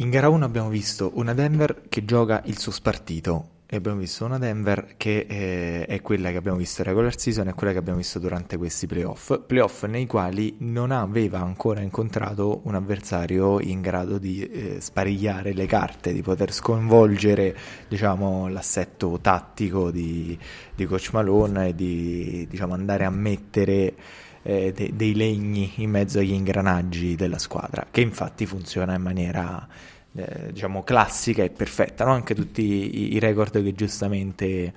in 0.01 0.11
gara 0.11 0.29
1 0.29 0.45
abbiamo 0.45 0.69
visto 0.69 1.11
una 1.15 1.35
Denver 1.35 1.83
che 1.89 2.05
gioca 2.05 2.43
il 2.45 2.59
suo 2.59 2.71
spartito 2.71 3.57
e 3.67 3.77
abbiamo 3.77 3.99
visto 3.99 4.25
una 4.25 4.39
Denver 4.39 4.95
che 4.97 5.27
eh, 5.29 5.87
è 5.87 6.01
quella 6.01 6.31
che 6.31 6.37
abbiamo 6.37 6.57
visto 6.57 6.83
in 6.83 6.87
regular 6.87 7.19
season 7.19 7.49
e 7.49 7.55
quella 7.55 7.73
che 7.73 7.79
abbiamo 7.79 7.99
visto 7.99 8.21
durante 8.21 8.57
questi 8.57 8.87
playoff, 8.87 9.41
playoff 9.45 9.85
nei 9.85 10.07
quali 10.07 10.55
non 10.61 10.93
aveva 10.93 11.41
ancora 11.41 11.81
incontrato 11.81 12.61
un 12.65 12.77
avversario 12.77 13.59
in 13.61 13.81
grado 13.81 14.19
di 14.19 14.41
eh, 14.41 14.81
sparigliare 14.81 15.53
le 15.53 15.67
carte, 15.67 16.13
di 16.13 16.23
poter 16.23 16.53
sconvolgere 16.53 17.57
diciamo, 17.89 18.47
l'assetto 18.49 19.19
tattico 19.21 19.91
di, 19.91 20.39
di 20.75 20.87
Coach 20.87 21.11
Malone 21.13 21.69
e 21.69 21.75
di 21.75 22.47
diciamo, 22.49 22.73
andare 22.73 23.05
a 23.05 23.11
mettere 23.11 23.95
eh, 24.43 24.73
de- 24.73 24.93
dei 24.95 25.15
legni 25.15 25.73
in 25.77 25.91
mezzo 25.91 26.19
agli 26.19 26.33
ingranaggi 26.33 27.17
della 27.17 27.39
squadra, 27.39 27.87
che 27.91 28.01
infatti 28.01 28.47
funziona 28.47 28.95
in 28.95 29.03
maniera 29.03 29.67
eh, 30.15 30.53
diciamo 30.53 30.83
classica 30.83 31.43
e 31.43 31.51
perfetta, 31.51 32.05
no? 32.05 32.13
anche 32.13 32.35
tutti 32.35 32.63
i, 32.63 33.15
i 33.15 33.19
record 33.19 33.63
che 33.63 33.75
giustamente 33.75 34.47
eh, 34.47 34.73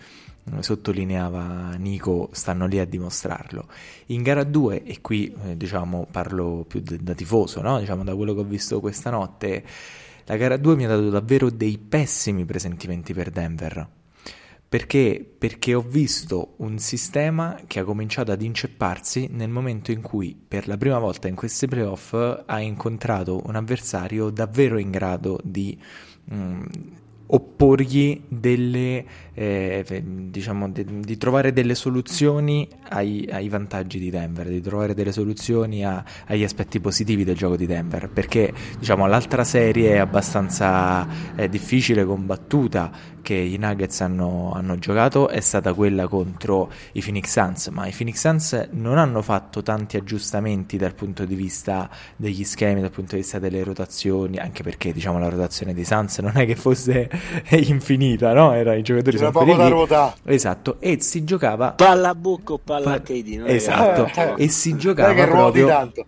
sottolineava 0.60 1.74
Nico 1.78 2.30
stanno 2.32 2.66
lì 2.68 2.80
a 2.80 2.86
dimostrarlo. 2.86 3.68
In 4.08 4.24
gara 4.24 4.44
2, 4.44 4.84
e 4.84 5.02
qui 5.02 5.34
eh, 5.46 5.58
diciamo 5.58 6.08
parlo 6.12 6.66
più 6.68 6.82
de- 6.82 7.00
da 7.02 7.14
tifoso, 7.14 7.62
no? 7.62 7.80
diciamo 7.80 8.04
da 8.04 8.16
quello 8.16 8.34
che 8.34 8.42
ho 8.42 8.46
visto 8.46 8.80
questa 8.80 9.10
notte, 9.10 9.64
la 10.26 10.38
gara 10.38 10.58
2 10.58 10.76
mi 10.76 10.86
ha 10.86 10.90
dato 10.90 11.10
davvero 11.10 11.50
dei 11.50 11.78
pessimi 11.78 12.46
presentimenti 12.46 13.14
per 13.14 13.32
Denver 13.32 14.00
perché? 14.72 15.30
Perché 15.38 15.74
ho 15.74 15.82
visto 15.82 16.54
un 16.60 16.80
sistema 16.80 17.60
che 17.68 17.80
ha 17.80 17.84
cominciato 17.84 18.32
ad 18.32 18.42
incepparsi 18.42 19.28
nel 19.30 19.50
momento 19.50 19.92
in 19.92 20.02
cui 20.02 20.34
per 20.48 20.70
la 20.70 20.78
prima 20.78 20.98
volta 20.98 21.28
in 21.28 21.36
questi 21.36 21.68
playoff 21.68 22.14
ha 22.14 22.60
incontrato 22.62 23.42
un 23.48 23.58
avversario 23.58 24.30
davvero 24.30 24.78
in 24.78 24.90
grado 24.90 25.42
di 25.44 25.78
mh, 26.24 26.36
mm, 26.36 26.64
opporgli 27.34 28.22
delle, 28.28 29.06
eh, 29.34 30.04
diciamo, 30.06 30.70
de, 30.70 30.86
di 30.86 31.18
trovare 31.18 31.54
delle 31.54 31.76
soluzioni 31.76 32.68
ai, 32.90 33.28
ai, 33.32 33.48
vantaggi 33.50 34.00
di 34.00 34.10
Denver, 34.10 34.48
di 34.48 34.62
trovare 34.62 34.94
delle 34.94 35.12
soluzioni 35.12 35.86
a, 35.86 36.04
agli 36.28 36.44
aspetti 36.44 36.80
positivi 36.80 37.24
del 37.24 37.36
gioco 37.36 37.56
di 37.56 37.66
Denver, 37.66 38.10
perché 38.10 38.54
diciamo, 38.78 39.08
l'altra 39.08 39.44
serie 39.44 39.94
è 39.94 39.98
abbastanza 39.98 41.08
eh, 41.36 41.48
difficile, 41.48 42.04
combattuta, 42.06 42.92
che 43.22 43.34
i 43.34 43.58
Nuggets 43.58 44.02
hanno, 44.02 44.52
hanno, 44.54 44.78
giocato 44.78 45.30
è 45.30 45.40
stata 45.40 45.74
quella 45.74 46.08
contro 46.08 46.72
i 46.94 47.02
Phoenix 47.02 47.32
Suns, 47.32 47.68
ma 47.68 47.88
i 47.88 47.94
Phoenix 47.96 48.20
Suns 48.20 48.70
non 48.72 48.98
hanno 48.98 49.22
fatto 49.22 49.62
tanti 49.62 49.98
aggiustamenti 49.98 50.78
dal 50.78 50.94
punto 50.94 51.26
di 51.26 51.36
vista 51.36 51.90
degli 52.16 52.44
schemi, 52.44 52.82
dal 52.82 52.92
punto 52.92 53.16
di 53.16 53.22
vista 53.22 53.40
delle 53.40 53.64
rotazioni, 53.64 54.38
anche 54.38 54.64
perché 54.64 54.92
diciamo 54.92 55.20
la 55.20 55.30
rotazione 55.30 55.74
dei 55.74 55.86
Suns 55.86 56.20
non 56.20 56.34
è 56.36 56.46
che 56.46 56.56
fosse 56.56 57.10
infinita, 57.52 58.34
no? 58.34 58.54
Era 58.54 58.74
i 58.74 58.82
giocatori 58.82 59.18
C'era 59.18 59.32
sempre 59.32 59.56
lì. 59.56 59.70
ruota. 59.70 60.16
Esatto, 60.24 60.78
e 60.80 61.02
si 61.02 61.24
giocava 61.24 61.72
palla 61.72 62.10
a 62.10 62.16
buco, 62.16 62.58
palla 62.58 62.94
a 62.94 63.00
KD, 63.00 63.44
esatto, 63.46 64.36
e 64.36 64.50
si 64.50 64.76
giocava 64.76 65.26
proprio 65.26 65.68
tanto 65.68 66.06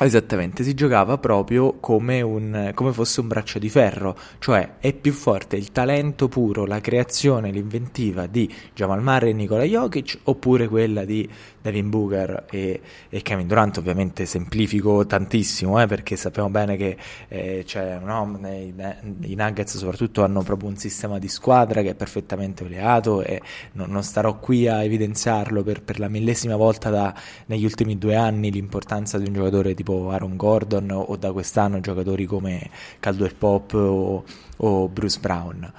Esattamente, 0.00 0.64
si 0.64 0.72
giocava 0.72 1.18
proprio 1.18 1.74
come, 1.78 2.22
un, 2.22 2.72
come, 2.74 2.92
fosse 2.92 3.20
un 3.20 3.28
braccio 3.28 3.58
di 3.58 3.68
ferro, 3.68 4.16
cioè 4.38 4.76
è 4.78 4.94
più 4.94 5.12
forte 5.12 5.56
il 5.56 5.70
talento 5.70 6.28
puro, 6.28 6.64
la 6.64 6.80
creazione, 6.80 7.50
l'inventiva 7.50 8.26
di 8.26 8.52
Jamal 8.74 9.02
Murray 9.02 9.30
e 9.30 9.32
Nikola 9.34 9.64
Jokic 9.64 10.20
oppure 10.24 10.66
quella 10.66 11.04
di 11.04 11.28
Devin 11.60 11.90
Booker 11.90 12.46
e, 12.50 12.80
e 13.08 13.22
Kevin 13.22 13.46
Durant, 13.46 13.76
ovviamente 13.76 14.24
semplifico 14.24 15.06
tantissimo 15.06 15.80
eh, 15.80 15.86
perché 15.86 16.16
sappiamo 16.16 16.48
bene 16.48 16.76
che 16.76 16.96
eh, 17.28 17.62
cioè, 17.66 17.98
no, 18.02 18.36
nei, 18.40 18.74
i 19.20 19.34
Nuggets 19.34 19.76
soprattutto 19.76 20.24
hanno 20.24 20.42
proprio 20.42 20.68
un 20.70 20.76
sistema 20.76 21.18
di 21.18 21.28
squadra 21.28 21.82
che 21.82 21.90
è 21.90 21.94
perfettamente 21.94 22.64
oleato 22.64 23.22
e 23.22 23.40
non, 23.72 23.90
non 23.90 24.02
starò 24.02 24.38
qui 24.38 24.66
a 24.66 24.82
evidenziarlo 24.82 25.62
per, 25.62 25.82
per 25.82 26.00
la 26.00 26.08
millesima 26.08 26.56
volta 26.56 26.90
da, 26.90 27.14
negli 27.46 27.64
ultimi 27.64 27.98
due 27.98 28.16
anni 28.16 28.50
l'importanza 28.50 29.18
di 29.18 29.26
un 29.26 29.34
giocatore 29.34 29.74
tipo 29.82 30.10
Aaron 30.10 30.36
Gordon 30.36 30.90
o 30.90 31.16
da 31.16 31.32
quest'anno 31.32 31.80
giocatori 31.80 32.24
come 32.24 32.70
Caldwell 33.00 33.34
Pop 33.36 33.74
o, 33.74 34.24
o 34.56 34.88
Bruce 34.88 35.18
Brown. 35.20 35.72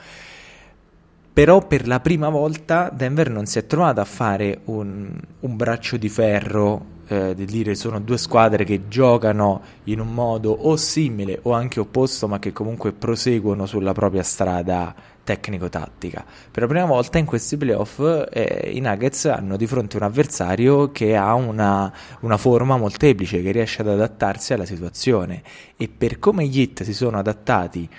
Però 1.34 1.66
per 1.66 1.88
la 1.88 2.00
prima 2.00 2.30
volta 2.30 2.92
Denver 2.94 3.30
non 3.32 3.48
si 3.48 3.58
è 3.58 3.66
trovata 3.66 4.02
a 4.02 4.06
fare 4.06 4.60
un, 4.66 5.20
un 5.40 5.56
braccio 5.56 5.98
di 5.98 6.10
ferro 6.10 6.92
eh, 7.08 7.34
di 7.34 7.46
dire 7.46 7.74
sono 7.76 8.00
due 8.00 8.18
squadre 8.18 8.64
che 8.66 8.88
giocano 8.88 9.62
in 9.86 10.00
un 10.00 10.14
modo 10.14 10.52
o 10.52 10.76
simile 10.76 11.40
o 11.44 11.54
anche 11.54 11.80
opposto, 11.80 12.28
ma 12.28 12.40
che 12.40 12.54
comunque 12.54 12.92
proseguono 12.92 13.66
sulla 13.66 13.94
propria 13.94 14.24
strada 14.24 14.94
tecnico-tattica. 15.24 16.26
Per 16.52 16.62
la 16.62 16.68
prima 16.68 16.86
volta 16.86 17.18
in 17.18 17.26
questi 17.26 17.58
playoff 17.58 18.00
eh, 18.32 18.72
i 18.74 18.80
Nuggets 18.80 19.26
hanno 19.26 19.58
di 19.58 19.68
fronte 19.68 19.98
un 19.98 20.04
avversario 20.04 20.92
che 20.92 21.16
ha 21.16 21.34
una, 21.34 21.92
una, 22.22 22.38
forma 22.38 22.78
molteplice, 22.78 23.42
che 23.42 23.52
riesce 23.52 23.82
ad 23.82 23.90
adattarsi 23.90 24.54
alla 24.54 24.66
situazione 24.66 25.42
e 25.78 25.90
per 25.90 26.20
come 26.20 26.46
gli 26.46 26.60
hit 26.60 26.84
si 26.84 26.94
sono 26.94 27.18
adattati 27.18 27.90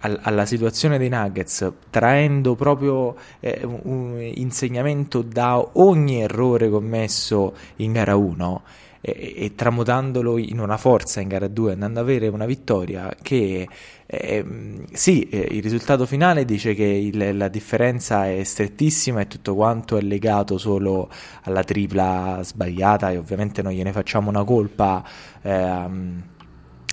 al, 0.00 0.18
alla 0.22 0.46
situazione 0.46 0.98
dei 0.98 1.08
Nuggets, 1.08 1.72
traendo 1.90 2.54
proprio 2.54 3.16
eh, 3.40 3.60
un, 3.64 4.20
insegnamento 4.34 5.22
da 5.22 5.64
ogni 5.74 6.22
errore 6.22 6.68
commesso 6.68 7.54
in 7.76 7.92
gara 7.92 8.14
1 8.14 8.62
e, 9.00 9.34
e, 9.36 9.54
tramutandolo 9.54 10.38
in 10.38 10.60
una 10.60 10.76
forza 10.76 11.20
in 11.20 11.28
gara 11.28 11.48
2, 11.48 11.72
andando 11.72 12.00
ad 12.00 12.06
avere 12.06 12.28
una 12.28 12.46
vittoria 12.46 13.14
che 13.20 13.68
eh, 14.06 14.44
sì, 14.92 15.28
eh, 15.28 15.48
il 15.50 15.62
risultato 15.62 16.06
finale 16.06 16.44
dice 16.44 16.74
che 16.74 16.84
il, 16.84 17.36
la 17.36 17.48
differenza 17.48 18.28
è 18.28 18.42
strettissima 18.44 19.20
e 19.20 19.26
tutto 19.26 19.54
quanto 19.54 19.96
è 19.96 20.02
legato 20.02 20.58
solo 20.58 21.08
alla 21.42 21.64
tripla 21.64 22.40
sbagliata 22.42 23.10
e 23.10 23.16
ovviamente 23.16 23.62
non 23.62 23.72
gliene 23.72 23.92
facciamo 23.92 24.28
una 24.28 24.44
colpa. 24.44 25.02
Eh, 25.42 26.32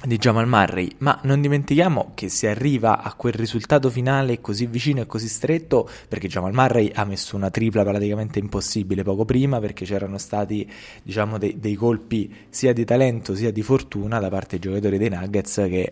di 0.04 0.18
Jamal 0.18 0.48
Murray, 0.48 0.90
ma 1.00 1.20
non 1.24 1.42
dimentichiamo 1.42 2.12
che 2.16 2.28
si 2.28 2.48
arriva 2.48 3.04
a 3.04 3.14
quel 3.14 3.34
risultato 3.34 3.90
finale 3.90 4.42
così 4.42 4.66
vicino 4.66 5.02
e 5.02 5.06
così 5.06 5.28
stretto 5.28 5.88
perché 6.08 6.28
Jamal 6.28 6.54
Murray 6.54 6.92
ha 6.94 7.06
messo 7.06 7.36
una 7.36 7.52
tripla 7.52 7.84
praticamente 7.84 8.40
impossibile 8.40 9.04
poco 9.04 9.26
prima 9.26 9.60
perché 9.60 9.86
c'erano 9.86 10.18
stati 10.18 10.70
diciamo 11.04 11.38
dei, 11.38 11.60
dei 11.60 11.76
colpi 11.76 12.34
sia 12.50 12.74
di 12.74 12.84
talento 12.84 13.36
sia 13.36 13.52
di 13.52 13.62
fortuna 13.62 14.20
da 14.20 14.30
parte 14.30 14.58
dei 14.58 14.72
giocatori 14.72 14.98
dei 14.98 15.10
Nuggets 15.10 15.56
che 15.68 15.82
eh, 15.82 15.92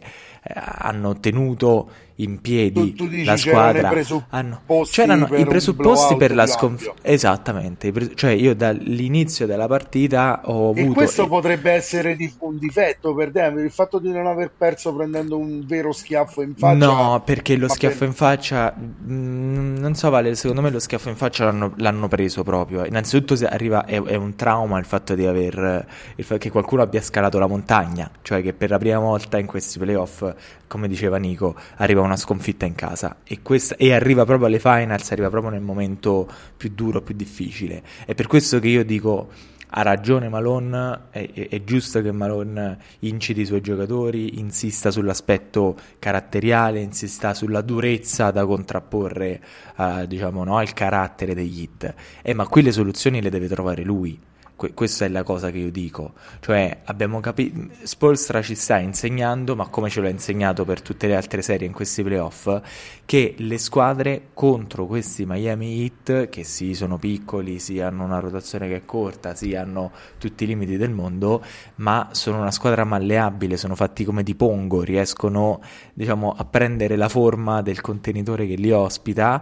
hanno 0.53 1.19
tenuto 1.19 1.89
in 2.19 2.41
piedi 2.41 2.93
tu, 2.93 3.07
tu 3.07 3.23
la 3.23 3.37
squadra. 3.37 3.91
Hanno, 4.29 4.61
c'erano 4.89 5.27
i 5.35 5.45
presupposti 5.45 6.15
per 6.15 6.33
la 6.33 6.45
sconfitta. 6.45 6.93
Esattamente, 7.01 7.91
pre- 7.91 8.15
cioè 8.15 8.31
io 8.31 8.55
dall'inizio 8.55 9.45
della 9.45 9.67
partita 9.67 10.41
ho 10.45 10.69
avuto. 10.69 10.91
E 10.91 10.93
questo 10.93 11.27
potrebbe 11.27 11.71
essere 11.71 12.17
un 12.39 12.57
difetto 12.57 13.13
per 13.13 13.31
Denver, 13.31 13.63
il 13.63 13.71
fatto 13.71 13.99
di 13.99 14.11
non 14.11 14.27
aver 14.27 14.51
perso 14.55 14.93
prendendo 14.93 15.37
un 15.37 15.63
vero 15.65 15.91
schiaffo 15.91 16.41
in 16.41 16.55
faccia. 16.55 16.85
No, 16.85 17.21
perché 17.23 17.55
lo 17.55 17.67
schiaffo 17.67 17.99
per... 17.99 18.07
in 18.07 18.13
faccia, 18.13 18.73
mh, 18.75 19.13
mm, 19.13 19.77
non 19.77 19.95
so, 19.95 20.09
Vale, 20.09 20.35
secondo 20.35 20.61
me 20.61 20.71
lo 20.71 20.79
schiaffo 20.79 21.09
in 21.09 21.15
faccia 21.15 21.45
l'hanno, 21.45 21.73
l'hanno 21.77 22.07
preso 22.07 22.43
proprio. 22.43 22.85
Innanzitutto 22.85 23.37
arriva, 23.45 23.85
è, 23.85 24.01
è, 24.01 24.15
un 24.15 24.35
trauma 24.35 24.77
il 24.79 24.85
fatto 24.85 25.15
di 25.15 25.25
aver, 25.25 25.85
il 26.15 26.23
fatto 26.23 26.39
che 26.39 26.49
qualcuno 26.49 26.81
abbia 26.81 27.01
scalato 27.01 27.39
la 27.39 27.47
montagna, 27.47 28.09
cioè 28.21 28.41
che 28.41 28.53
per 28.53 28.69
la 28.69 28.77
prima 28.77 28.99
volta 28.99 29.37
in 29.37 29.45
questi 29.45 29.79
playoff, 29.79 30.33
come 30.67 30.87
diceva 30.87 31.17
Nico, 31.17 31.55
arriva 31.77 32.01
un 32.01 32.08
una 32.09 32.17
sconfitta 32.17 32.65
in 32.65 32.75
casa 32.75 33.17
e, 33.23 33.41
questa, 33.41 33.75
e 33.75 33.93
arriva 33.93 34.25
proprio 34.25 34.47
alle 34.47 34.59
finals, 34.59 35.11
arriva 35.11 35.29
proprio 35.29 35.51
nel 35.51 35.61
momento 35.61 36.29
più 36.57 36.71
duro, 36.73 37.01
più 37.01 37.15
difficile. 37.15 37.81
È 38.05 38.13
per 38.15 38.27
questo 38.27 38.59
che 38.59 38.67
io 38.67 38.83
dico 38.83 39.29
ha 39.71 39.83
ragione 39.83 40.29
Malone, 40.29 41.01
è, 41.11 41.29
è, 41.31 41.47
è, 41.49 41.63
giusto 41.63 42.01
che 42.01 42.11
Malone 42.11 42.77
inciti 42.99 43.41
i 43.41 43.45
suoi 43.45 43.61
giocatori, 43.61 44.39
insista 44.39 44.89
sull'aspetto 44.89 45.75
caratteriale, 45.99 46.79
insista 46.79 47.35
sulla 47.35 47.61
durezza 47.61 48.31
da 48.31 48.45
contrapporre 48.45 49.41
uh, 49.77 50.05
diciamo, 50.07 50.43
no, 50.43 50.57
al 50.57 50.73
carattere 50.73 51.35
degli 51.35 51.61
hit. 51.61 51.93
Eh, 52.23 52.33
ma 52.33 52.47
qui 52.47 52.63
le 52.63 52.71
soluzioni 52.71 53.21
le 53.21 53.29
deve 53.29 53.47
trovare 53.47 53.83
lui 53.83 54.19
que- 54.59 54.73
questa 54.73 55.05
è 55.05 55.07
la 55.07 55.23
cosa 55.23 55.51
che 55.51 55.57
io 55.57 55.71
dico. 55.71 56.11
Cioè, 56.41 56.81
abbiamo 56.83 57.21
capito. 57.21 57.67
Spolstra 57.83 58.41
ci 58.41 58.55
sta 58.55 58.77
insegnando, 58.77 59.55
ma 59.55 59.67
come 59.67 59.89
ce 59.89 60.01
l'ha 60.01 60.09
insegnato 60.09 60.65
per 60.65 60.81
tutte 60.81 61.07
le 61.07 61.15
altre 61.15 61.41
serie 61.41 61.65
in 61.65 61.71
questi 61.71 62.03
playoff, 62.03 62.61
che 63.05 63.35
le 63.37 63.57
squadre 63.57 64.29
contro 64.33 64.85
questi 64.85 65.25
Miami 65.25 65.81
Heat, 65.81 66.27
che 66.27 66.43
sì, 66.43 66.73
sono 66.73 66.97
piccoli, 66.97 67.59
sì, 67.59 67.79
hanno 67.79 68.03
una 68.03 68.19
rotazione 68.19 68.67
che 68.67 68.75
è 68.75 68.85
corta, 68.85 69.33
sì, 69.33 69.55
hanno 69.55 69.91
tutti 70.17 70.43
i 70.43 70.47
limiti 70.47 70.75
del 70.75 70.91
mondo, 70.91 71.41
ma 71.75 72.09
sono 72.11 72.39
una 72.39 72.51
squadra 72.51 72.83
malleabile, 72.83 73.55
sono 73.55 73.75
fatti 73.75 74.03
come 74.03 74.23
di 74.23 74.35
pongo, 74.35 74.83
riescono, 74.83 75.61
diciamo, 75.93 76.35
a 76.37 76.43
prendere 76.43 76.97
la 76.97 77.07
forma 77.07 77.61
del 77.61 77.79
contenitore 77.79 78.45
che 78.45 78.55
li 78.55 78.71
ospita 78.71 79.41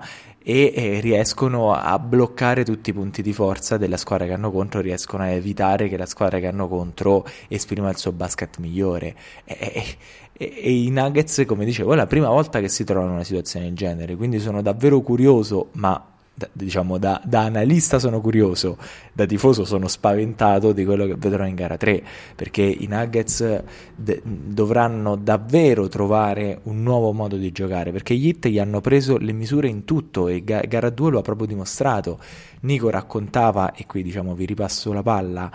e 0.49 0.71
eh, 0.73 0.99
riescono 1.01 1.73
a 1.73 1.99
bloccare 1.99 2.63
tutti 2.63 2.91
i 2.91 2.93
punti 2.93 3.21
di 3.21 3.33
forza 3.33 3.75
della 3.75 3.97
squadra 3.97 4.27
che 4.27 4.31
hanno 4.31 4.49
contro, 4.49 4.79
riescono 4.79 5.23
a 5.23 5.27
evitare 5.27 5.89
che 5.89 5.97
la 5.97 6.05
squadra 6.05 6.39
che 6.39 6.47
hanno 6.47 6.69
contro 6.69 7.25
esprima 7.49 7.89
il 7.89 7.97
suo 7.97 8.13
basket 8.13 8.57
migliore. 8.60 9.13
E, 9.43 9.97
e, 10.31 10.53
e, 10.63 10.83
i 10.83 10.89
Nuggets, 10.89 11.43
come 11.45 11.65
dicevo, 11.65 11.91
è 11.91 11.95
la 11.97 12.07
prima 12.07 12.29
volta 12.29 12.62
che 12.62 12.69
si 12.69 12.86
trovano 12.86 13.07
in 13.07 13.15
una 13.15 13.25
situazione 13.25 13.65
del 13.65 13.75
genere, 13.75 14.15
quindi 14.15 14.39
sono 14.39 14.62
davvero 14.62 15.01
curioso, 15.01 15.67
ma 15.73 16.16
da, 16.38 16.47
diciamo 16.54 17.00
da, 17.00 17.19
da, 17.26 17.41
analista 17.41 17.97
sono 17.97 18.21
curioso, 18.21 18.78
da 19.12 19.26
tifoso 19.26 19.65
sono 19.65 19.88
spaventato 19.88 20.71
di 20.71 20.86
quello 20.86 21.08
che 21.08 21.15
vedrò 21.15 21.47
in 21.47 21.56
gara 21.56 21.78
3, 21.78 22.04
perché 22.36 22.62
i 22.62 22.86
Nuggets 22.88 23.63
de- 23.95 24.21
dovranno 24.23 25.15
davvero 25.15 25.88
trovare 25.88 26.60
un 26.63 26.84
nuovo 26.84 27.12
modo 27.12 27.38
di 27.38 27.52
giocare, 27.52 27.91
perché 27.91 28.13
gli 28.13 28.28
Hit 28.28 28.50
gli 28.50 28.60
hanno 28.60 28.82
preso 28.82 29.17
le 29.17 29.34
misure 29.34 29.67
in 29.67 29.84
tutto 29.84 30.28
e 30.28 30.43
ga- 30.43 30.62
gara 30.62 30.91
2 30.91 31.10
lo 31.10 31.19
ha 31.19 31.23
proprio 31.23 31.47
dimostrato. 31.47 32.19
Nico 32.62 32.91
raccontava, 32.91 33.73
e 33.73 33.88
qui 33.88 34.04
diciamo 34.04 34.36
vi 34.36 34.45
ripasso 34.45 34.93
la 34.93 35.02
palla, 35.02 35.52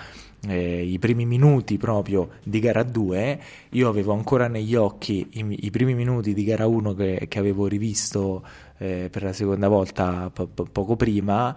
eh, 0.49 0.83
i 0.83 0.99
primi 0.99 1.25
minuti 1.27 1.77
proprio 1.77 2.31
di 2.43 2.59
gara 2.59 2.83
2, 2.83 3.41
io 3.71 3.89
avevo 3.89 4.13
ancora 4.13 4.49
negli 4.49 4.75
occhi 4.75 5.29
i, 5.35 5.67
i 5.67 5.71
primi 5.71 5.95
minuti 5.95 6.35
di 6.35 6.43
gara 6.43 6.67
1 6.67 6.95
che, 6.95 7.27
che 7.29 7.39
avevo 7.39 7.69
rivisto 7.69 8.43
eh, 8.83 9.09
per 9.11 9.23
la 9.23 9.33
seconda 9.33 9.69
volta 9.69 10.31
po- 10.33 10.49
po- 10.49 10.65
poco 10.65 10.97
prima. 10.97 11.55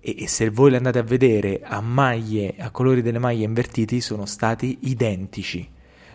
E, 0.00 0.28
se 0.28 0.50
voi 0.50 0.70
le 0.70 0.76
andate 0.76 0.98
a 0.98 1.02
vedere 1.02 1.60
a 1.62 1.80
maglie, 1.80 2.54
a 2.58 2.70
colori 2.70 3.00
delle 3.00 3.18
maglie 3.18 3.44
invertiti, 3.44 4.00
sono 4.00 4.26
stati 4.26 4.78
identici 4.82 5.72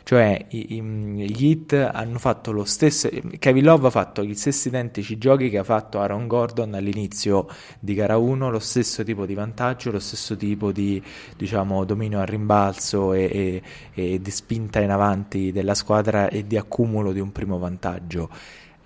cioè 0.09 0.43
i, 0.49 0.77
i, 0.77 0.81
gli 0.81 1.45
hit 1.45 1.73
hanno 1.73 2.17
fatto 2.17 2.51
lo 2.51 2.65
stesso 2.65 3.07
Kevin 3.37 3.63
Love 3.63 3.85
ha 3.85 3.89
fatto 3.91 4.23
gli 4.23 4.33
stessi 4.33 4.69
identici 4.69 5.19
giochi 5.19 5.51
che 5.51 5.59
ha 5.59 5.63
fatto 5.63 5.99
Aaron 5.99 6.25
Gordon 6.25 6.73
all'inizio 6.73 7.45
di 7.79 7.93
gara 7.93 8.17
1 8.17 8.49
lo 8.49 8.57
stesso 8.57 9.03
tipo 9.03 9.27
di 9.27 9.35
vantaggio 9.35 9.91
lo 9.91 9.99
stesso 9.99 10.35
tipo 10.35 10.71
di 10.71 10.99
diciamo, 11.37 11.85
dominio 11.85 12.21
al 12.21 12.25
rimbalzo 12.25 13.13
e, 13.13 13.61
e, 13.93 14.13
e 14.13 14.19
di 14.19 14.31
spinta 14.31 14.79
in 14.79 14.89
avanti 14.89 15.51
della 15.51 15.75
squadra 15.75 16.27
e 16.27 16.47
di 16.47 16.57
accumulo 16.57 17.11
di 17.11 17.19
un 17.19 17.31
primo 17.31 17.59
vantaggio 17.59 18.31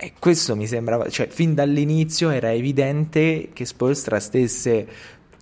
e 0.03 0.11
questo 0.19 0.57
mi 0.57 0.67
sembrava, 0.67 1.07
cioè 1.07 1.29
fin 1.29 1.53
dall'inizio 1.53 2.29
era 2.29 2.51
evidente 2.51 3.51
che 3.53 3.63
Spolstra 3.63 4.19
stesse 4.19 4.85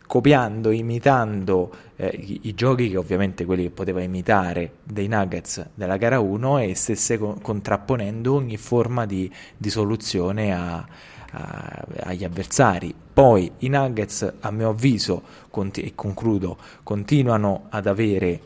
copiando, 0.06 0.70
imitando 0.70 1.74
eh, 1.96 2.08
i, 2.10 2.42
i, 2.44 2.54
giochi 2.54 2.92
che 2.92 2.98
ovviamente 2.98 3.44
quelli 3.44 3.64
che 3.64 3.70
poteva 3.72 4.04
imitare 4.04 4.74
dei 4.84 5.08
Nuggets 5.08 5.70
della 5.74 5.98
gara 5.98 6.20
1 6.20 6.60
e 6.60 6.76
stesse 6.76 7.18
co- 7.18 7.40
contrapponendo 7.42 8.36
ogni 8.36 8.58
forma 8.58 9.08
di, 9.08 9.32
di 9.58 9.70
soluzione 9.72 10.54
a, 10.54 10.86
a, 11.32 11.86
agli 12.04 12.24
avversari. 12.24 12.94
Poi 13.14 13.52
i 13.60 13.68
Nuggets, 13.68 14.32
a 14.42 14.52
mio 14.52 14.70
avviso, 14.70 15.24
conti- 15.50 15.82
e 15.82 15.94
concludo, 15.96 16.58
continuano 16.84 17.66
ad 17.70 17.88
avere 17.88 18.42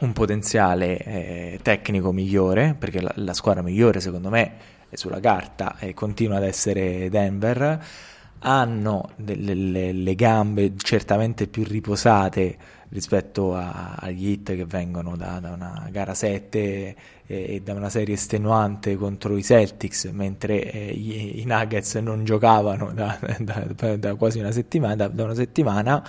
un 0.00 0.12
potenziale 0.12 0.98
eh, 0.98 1.60
tecnico 1.62 2.10
migliore, 2.10 2.74
perché 2.76 3.00
la, 3.00 3.12
la, 3.16 3.34
squadra 3.34 3.62
migliore 3.62 4.00
secondo 4.00 4.28
me 4.28 4.78
sulla 4.96 5.20
carta 5.20 5.76
e 5.78 5.94
continua 5.94 6.36
ad 6.36 6.44
essere 6.44 7.08
Denver 7.08 7.84
hanno 8.40 9.10
delle, 9.16 9.92
le 9.92 10.14
gambe 10.14 10.72
certamente 10.76 11.46
più 11.46 11.64
riposate 11.64 12.56
rispetto 12.90 13.54
a, 13.54 13.96
agli 13.98 14.30
hit 14.30 14.54
che 14.56 14.64
vengono 14.64 15.16
da, 15.16 15.38
da 15.40 15.52
una 15.52 15.88
gara 15.90 16.14
7 16.14 16.58
e, 16.58 16.96
e, 17.26 17.60
da 17.62 17.74
una 17.74 17.88
serie 17.88 18.14
estenuante 18.14 18.96
contro 18.96 19.36
i 19.36 19.42
Celtics, 19.42 20.06
mentre 20.06 20.70
eh, 20.70 20.90
i, 20.90 21.40
i, 21.40 21.44
Nuggets 21.44 21.94
non 21.96 22.24
giocavano 22.24 22.92
da, 22.92 23.18
da, 23.38 23.96
da 23.96 24.14
quasi 24.16 24.40
una 24.40 24.50
settimana, 24.50 25.08
da, 25.08 25.24
una 25.24 25.34
settimana. 25.34 26.04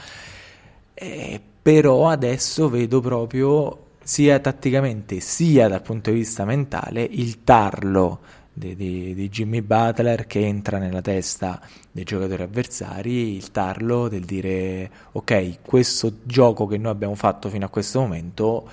Eh, 0.94 1.40
però 1.62 2.10
adesso 2.10 2.70
vedo 2.70 3.00
proprio 3.02 3.90
sia 4.04 4.40
tatticamente 4.40 5.20
sia 5.20 5.68
dal 5.68 5.84
punto 5.84 6.10
di 6.10 6.18
vista 6.18 6.44
mentale 6.44 7.04
il 7.04 7.44
tarlo 7.44 8.20
di, 8.62 8.76
di, 8.76 9.16
di, 9.16 9.30
Jimmy 9.30 9.62
Butler 9.62 10.28
che 10.28 10.46
entra 10.46 10.78
nella 10.78 11.02
testa 11.02 11.60
dei 11.92 12.04
giocatori 12.04 12.44
avversari, 12.44 13.36
il 13.36 13.50
tarlo 13.50 14.08
del 14.08 14.24
dire 14.24 14.90
ok, 15.14 15.62
questo 15.64 16.18
gioco 16.24 16.68
che 16.68 16.78
noi 16.78 16.92
abbiamo 16.92 17.16
fatto 17.16 17.50
fino 17.50 17.66
a 17.66 17.70
questo 17.70 18.00
momento 18.00 18.70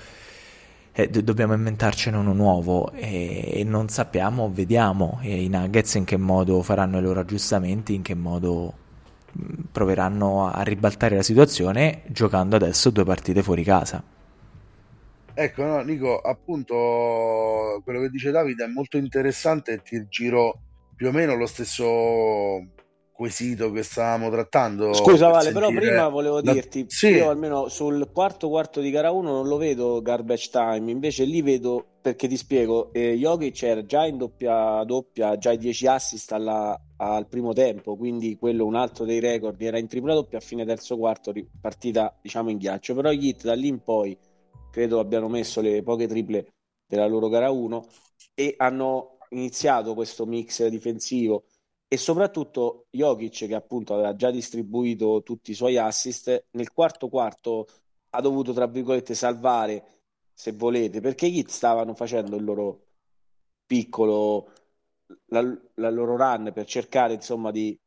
eh, 0.93 1.09
do- 1.09 1.23
dobbiamo 1.23 1.55
inventarcene 1.55 2.19
uno 2.19 2.35
nuovo 2.35 2.93
e 2.93 3.63
non 3.65 3.89
sappiamo, 3.89 4.51
vediamo 4.53 5.21
e 5.23 5.43
i 5.43 5.49
Nuggets 5.49 5.95
in 5.95 6.05
che 6.05 6.19
modo 6.19 6.63
faranno 6.63 6.99
i 6.99 7.03
loro 7.03 7.21
aggiustamenti, 7.21 7.95
in 7.95 8.03
che 8.03 8.15
modo 8.15 8.75
proveranno 9.73 10.49
a 10.49 10.63
ribaltare 10.63 11.17
la 11.17 11.23
situazione 11.23 12.03
giocando 12.09 12.57
adesso 12.57 12.91
due 12.91 13.05
partite 13.05 13.43
fuori 13.43 13.63
casa. 13.65 14.03
Ecco, 15.41 15.63
no, 15.63 15.81
Nico, 15.83 16.19
appunto 16.19 17.81
quello 17.85 18.01
che 18.01 18.09
dice 18.09 18.33
Davide 18.33 18.65
è 18.65 18.67
molto 18.67 18.97
interessante 18.97 19.75
e 19.75 19.83
ti 19.83 20.05
giro 20.09 20.63
più 20.97 21.07
o 21.07 21.13
meno 21.13 21.37
lo 21.37 21.47
stesso 21.47 22.61
quesito 23.13 23.71
che 23.71 23.85
stavamo 23.85 24.31
trattando. 24.31 24.93
Scusa 24.95 25.29
Vale, 25.29 25.53
però 25.53 25.69
prima 25.69 26.09
volevo 26.09 26.41
da... 26.41 26.53
dirti, 26.53 26.87
sì. 26.89 27.11
io 27.11 27.31
almeno 27.31 27.69
sul 27.69 28.11
quarto 28.13 28.49
quarto 28.49 28.81
di 28.81 28.91
gara 28.91 29.13
1 29.13 29.31
non 29.31 29.47
lo 29.47 29.59
vedo 29.59 30.03
garbage 30.03 30.49
time, 30.51 30.91
invece 30.91 31.23
lì 31.23 31.41
vedo, 31.41 31.87
perché 32.03 32.27
ti 32.27 32.37
spiego, 32.37 32.93
eh, 32.93 33.15
Jokic 33.15 33.63
era 33.63 33.85
già 33.87 34.07
in 34.07 34.19
doppia 34.19 34.83
doppia, 34.83 35.39
già 35.39 35.53
i 35.53 35.59
10 35.59 35.87
assist 35.87 36.33
alla, 36.33 36.77
al 36.97 37.29
primo 37.29 37.53
tempo, 37.53 37.97
quindi 37.97 38.37
quello 38.37 38.67
un 38.67 38.75
altro 38.75 39.05
dei 39.05 39.21
record, 39.21 39.63
era 39.63 39.79
in 39.79 39.87
tripla 39.87 40.15
doppia 40.15 40.39
a 40.39 40.41
fine 40.41 40.65
terzo 40.65 40.97
quarto, 40.97 41.33
partita 41.61 42.13
diciamo 42.21 42.51
in 42.51 42.59
ghiaccio, 42.59 42.97
però 42.97 43.13
gli 43.13 43.29
hit 43.29 43.45
da 43.45 43.55
lì 43.55 43.69
in 43.69 43.81
poi 43.85 44.19
credo 44.71 45.01
abbiano 45.01 45.29
messo 45.29 45.61
le 45.61 45.83
poche 45.83 46.07
triple 46.07 46.55
della 46.87 47.07
loro 47.07 47.29
gara 47.29 47.51
1 47.51 47.87
e 48.35 48.55
hanno 48.59 49.19
iniziato 49.31 49.95
questo 49.95 50.27
mix 50.27 50.67
difensivo. 50.67 51.45
E 51.87 51.97
soprattutto 51.97 52.87
Jokic 52.91 53.47
che 53.47 53.55
appunto 53.55 53.95
aveva 53.95 54.15
già 54.15 54.31
distribuito 54.31 55.23
tutti 55.23 55.53
i 55.53 55.55
suoi 55.55 55.79
assist 55.79 56.47
nel 56.51 56.71
quarto 56.73 57.09
quarto 57.09 57.67
ha 58.11 58.21
dovuto 58.21 58.53
tra 58.53 58.67
virgolette 58.67 59.15
salvare 59.15 60.03
se 60.33 60.53
volete 60.53 61.01
perché 61.01 61.29
gli 61.29 61.43
stavano 61.47 61.95
facendo 61.95 62.37
il 62.37 62.45
loro 62.45 62.87
piccolo 63.67 64.53
la, 65.27 65.41
la, 65.75 65.91
loro 65.91 66.17
run 66.17 66.53
per 66.53 66.67
cercare 66.67 67.15
insomma 67.15 67.51
di 67.51 67.79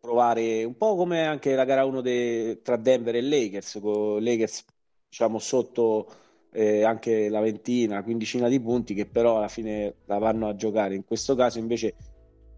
provare 0.00 0.64
un 0.64 0.76
po' 0.76 0.96
come 0.96 1.26
anche 1.26 1.54
la 1.54 1.64
gara 1.64 1.84
1 1.84 2.00
de, 2.00 2.60
tra 2.62 2.76
Denver 2.76 3.14
e 3.16 3.22
Lakers 3.22 3.78
con 3.80 4.22
Lakers 4.22 4.64
diciamo 5.16 5.38
sotto 5.38 6.06
eh, 6.52 6.84
anche 6.84 7.30
la 7.30 7.40
ventina, 7.40 8.02
quindicina 8.02 8.48
di 8.48 8.60
punti 8.60 8.92
che 8.92 9.06
però 9.06 9.38
alla 9.38 9.48
fine 9.48 9.94
la 10.04 10.18
vanno 10.18 10.46
a 10.46 10.54
giocare. 10.54 10.94
In 10.94 11.06
questo 11.06 11.34
caso 11.34 11.58
invece 11.58 11.94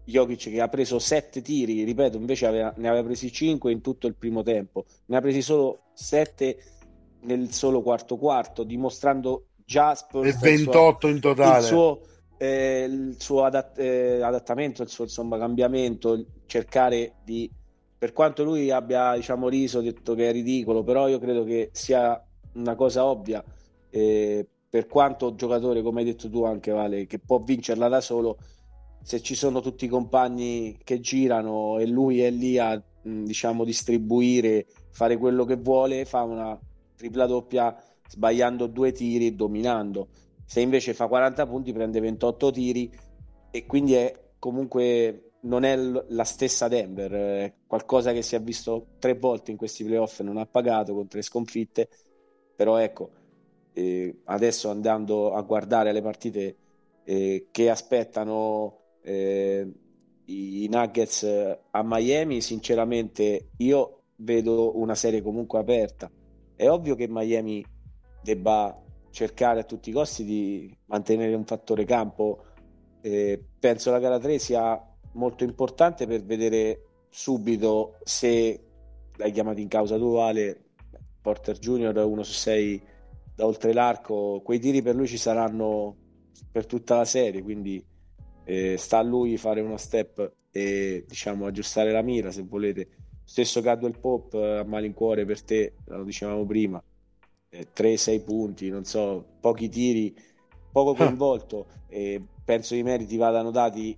Jokic 0.03 0.49
che 0.49 0.59
ha 0.59 0.67
preso 0.67 0.99
sette 0.99 1.41
tiri, 1.41 1.83
ripeto, 1.83 2.17
invece 2.17 2.47
aveva, 2.47 2.73
ne 2.75 2.89
aveva 2.89 3.05
presi 3.05 3.31
cinque 3.31 3.71
in 3.71 3.79
tutto 3.79 4.07
il 4.07 4.15
primo 4.15 4.43
tempo, 4.43 4.83
ne 5.05 5.15
ha 5.15 5.21
presi 5.21 5.41
solo 5.41 5.83
sette 5.93 6.57
nel 7.21 7.49
solo 7.53 7.81
quarto 7.81 8.17
quarto, 8.17 8.63
dimostrando 8.63 9.45
già 9.63 9.93
e 9.93 10.33
28 10.33 10.99
suo, 10.99 11.09
in 11.09 11.19
totale. 11.21 11.59
Il 11.59 11.63
suo, 11.63 12.01
eh, 12.37 12.87
il 12.89 13.15
suo 13.19 13.43
adatt- 13.45 13.79
eh, 13.79 14.21
adattamento, 14.21 14.81
il 14.81 14.89
suo 14.89 15.05
insomma, 15.05 15.37
cambiamento, 15.37 16.25
cercare 16.45 17.13
di 17.23 17.49
per 17.97 18.13
quanto 18.13 18.45
lui 18.45 18.71
abbia 18.71 19.13
diciamo 19.15 19.49
riso, 19.49 19.81
detto 19.81 20.15
che 20.15 20.29
è 20.29 20.31
ridicolo, 20.31 20.83
però 20.83 21.09
io 21.09 21.19
credo 21.19 21.43
che 21.43 21.69
sia 21.73 22.21
una 22.59 22.75
cosa 22.75 23.05
ovvia, 23.05 23.43
eh, 23.89 24.47
per 24.69 24.87
quanto 24.87 25.35
giocatore, 25.35 25.81
come 25.81 26.01
hai 26.01 26.05
detto 26.05 26.29
tu 26.29 26.43
anche 26.43 26.71
Vale, 26.71 27.07
che 27.07 27.19
può 27.19 27.39
vincerla 27.39 27.87
da 27.87 28.01
solo, 28.01 28.37
se 29.01 29.21
ci 29.21 29.33
sono 29.33 29.61
tutti 29.61 29.85
i 29.85 29.87
compagni 29.87 30.77
che 30.83 30.99
girano 30.99 31.79
e 31.79 31.87
lui 31.87 32.21
è 32.21 32.29
lì 32.29 32.57
a 32.59 32.81
diciamo 33.01 33.63
distribuire, 33.63 34.67
fare 34.91 35.17
quello 35.17 35.45
che 35.45 35.55
vuole, 35.55 36.05
fa 36.05 36.23
una 36.23 36.59
tripla 36.95 37.25
doppia 37.25 37.75
sbagliando 38.07 38.67
due 38.67 38.91
tiri, 38.91 39.35
dominando. 39.35 40.09
Se 40.45 40.59
invece 40.61 40.93
fa 40.93 41.07
40 41.07 41.47
punti 41.47 41.71
prende 41.71 41.99
28 41.99 42.51
tiri 42.51 42.91
e 43.51 43.65
quindi 43.65 43.93
è 43.93 44.13
comunque 44.37 45.31
non 45.41 45.63
è 45.63 45.75
la 45.75 46.23
stessa 46.23 46.67
Denver, 46.67 47.11
è 47.11 47.53
qualcosa 47.65 48.11
che 48.11 48.21
si 48.21 48.35
è 48.35 48.41
visto 48.41 48.87
tre 48.99 49.15
volte 49.15 49.51
in 49.51 49.57
questi 49.57 49.83
playoff, 49.83 50.19
non 50.21 50.37
ha 50.37 50.45
pagato 50.45 50.93
con 50.93 51.07
tre 51.07 51.21
sconfitte, 51.21 51.89
però 52.59 52.75
ecco, 52.75 53.09
eh, 53.71 54.19
adesso 54.25 54.69
andando 54.69 55.31
a 55.31 55.41
guardare 55.43 55.93
le 55.93 56.01
partite 56.01 56.57
eh, 57.05 57.47
che 57.51 57.69
aspettano 57.69 58.79
eh, 59.01 59.65
i 60.25 60.67
Nuggets 60.69 61.23
a 61.71 61.83
Miami, 61.85 62.41
sinceramente 62.41 63.51
io 63.59 64.01
vedo 64.17 64.77
una 64.77 64.93
serie 64.93 65.21
comunque 65.21 65.57
aperta. 65.57 66.11
È 66.53 66.67
ovvio 66.67 66.95
che 66.95 67.07
Miami 67.07 67.65
debba 68.21 68.77
cercare 69.09 69.61
a 69.61 69.63
tutti 69.63 69.91
i 69.91 69.93
costi 69.93 70.25
di 70.25 70.77
mantenere 70.87 71.33
un 71.35 71.45
fattore 71.45 71.85
campo. 71.85 72.43
Eh, 72.99 73.41
penso 73.57 73.89
la 73.89 73.99
gara 73.99 74.19
3 74.19 74.37
sia 74.37 74.97
molto 75.13 75.45
importante 75.45 76.05
per 76.07 76.25
vedere 76.25 77.05
subito 77.07 77.99
se 78.03 78.61
l'hai 79.15 79.31
chiamato 79.31 79.61
in 79.61 79.69
causa 79.69 79.95
tu 79.95 80.11
Vale 80.11 80.68
Porter 81.21 81.57
Junior 81.57 81.95
1 81.95 82.23
su 82.23 82.33
6 82.33 82.81
da 83.35 83.45
oltre 83.45 83.73
l'arco 83.73 84.41
quei 84.43 84.59
tiri 84.59 84.81
per 84.81 84.95
lui 84.95 85.07
ci 85.07 85.17
saranno 85.17 85.95
per 86.51 86.65
tutta 86.65 86.97
la 86.97 87.05
serie 87.05 87.41
quindi 87.41 87.83
eh, 88.43 88.77
sta 88.77 88.97
a 88.99 89.03
lui 89.03 89.37
fare 89.37 89.61
uno 89.61 89.77
step 89.77 90.31
e 90.51 91.05
diciamo 91.07 91.45
aggiustare 91.45 91.91
la 91.91 92.01
mira 92.01 92.31
se 92.31 92.41
volete. 92.41 92.89
Stesso 93.23 93.61
Cadwell 93.61 93.99
Pop 93.99 94.33
eh, 94.33 94.57
a 94.57 94.63
malincuore 94.63 95.25
per 95.25 95.43
te 95.43 95.75
lo 95.85 96.03
dicevamo 96.03 96.45
prima 96.45 96.81
eh, 97.49 97.67
3-6 97.75 98.23
punti 98.23 98.69
non 98.69 98.85
so 98.85 99.25
pochi 99.39 99.69
tiri 99.69 100.15
poco 100.71 100.93
coinvolto 100.93 101.67
e 101.87 102.21
penso 102.43 102.75
i 102.75 102.83
meriti 102.83 103.17
vadano 103.17 103.51
dati 103.51 103.97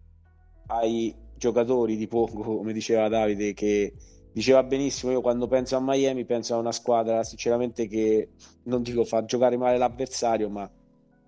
ai 0.68 1.14
giocatori 1.36 1.96
di 1.98 2.08
poco 2.08 2.42
come 2.42 2.74
diceva 2.74 3.08
Davide 3.08 3.54
che 3.54 3.94
diceva 4.34 4.64
benissimo 4.64 5.12
io 5.12 5.22
quando 5.22 5.48
penso 5.48 5.76
a 5.76 5.82
Miami 5.82 6.26
penso 6.26 6.56
a 6.56 6.58
una 6.58 6.72
squadra 6.72 7.24
sinceramente 7.24 7.88
che 7.88 8.30
non 8.64 8.82
dico 8.82 9.04
fa 9.04 9.26
giocare 9.26 9.58
male 9.58 9.78
l'avversario 9.78 10.50
ma 10.50 10.70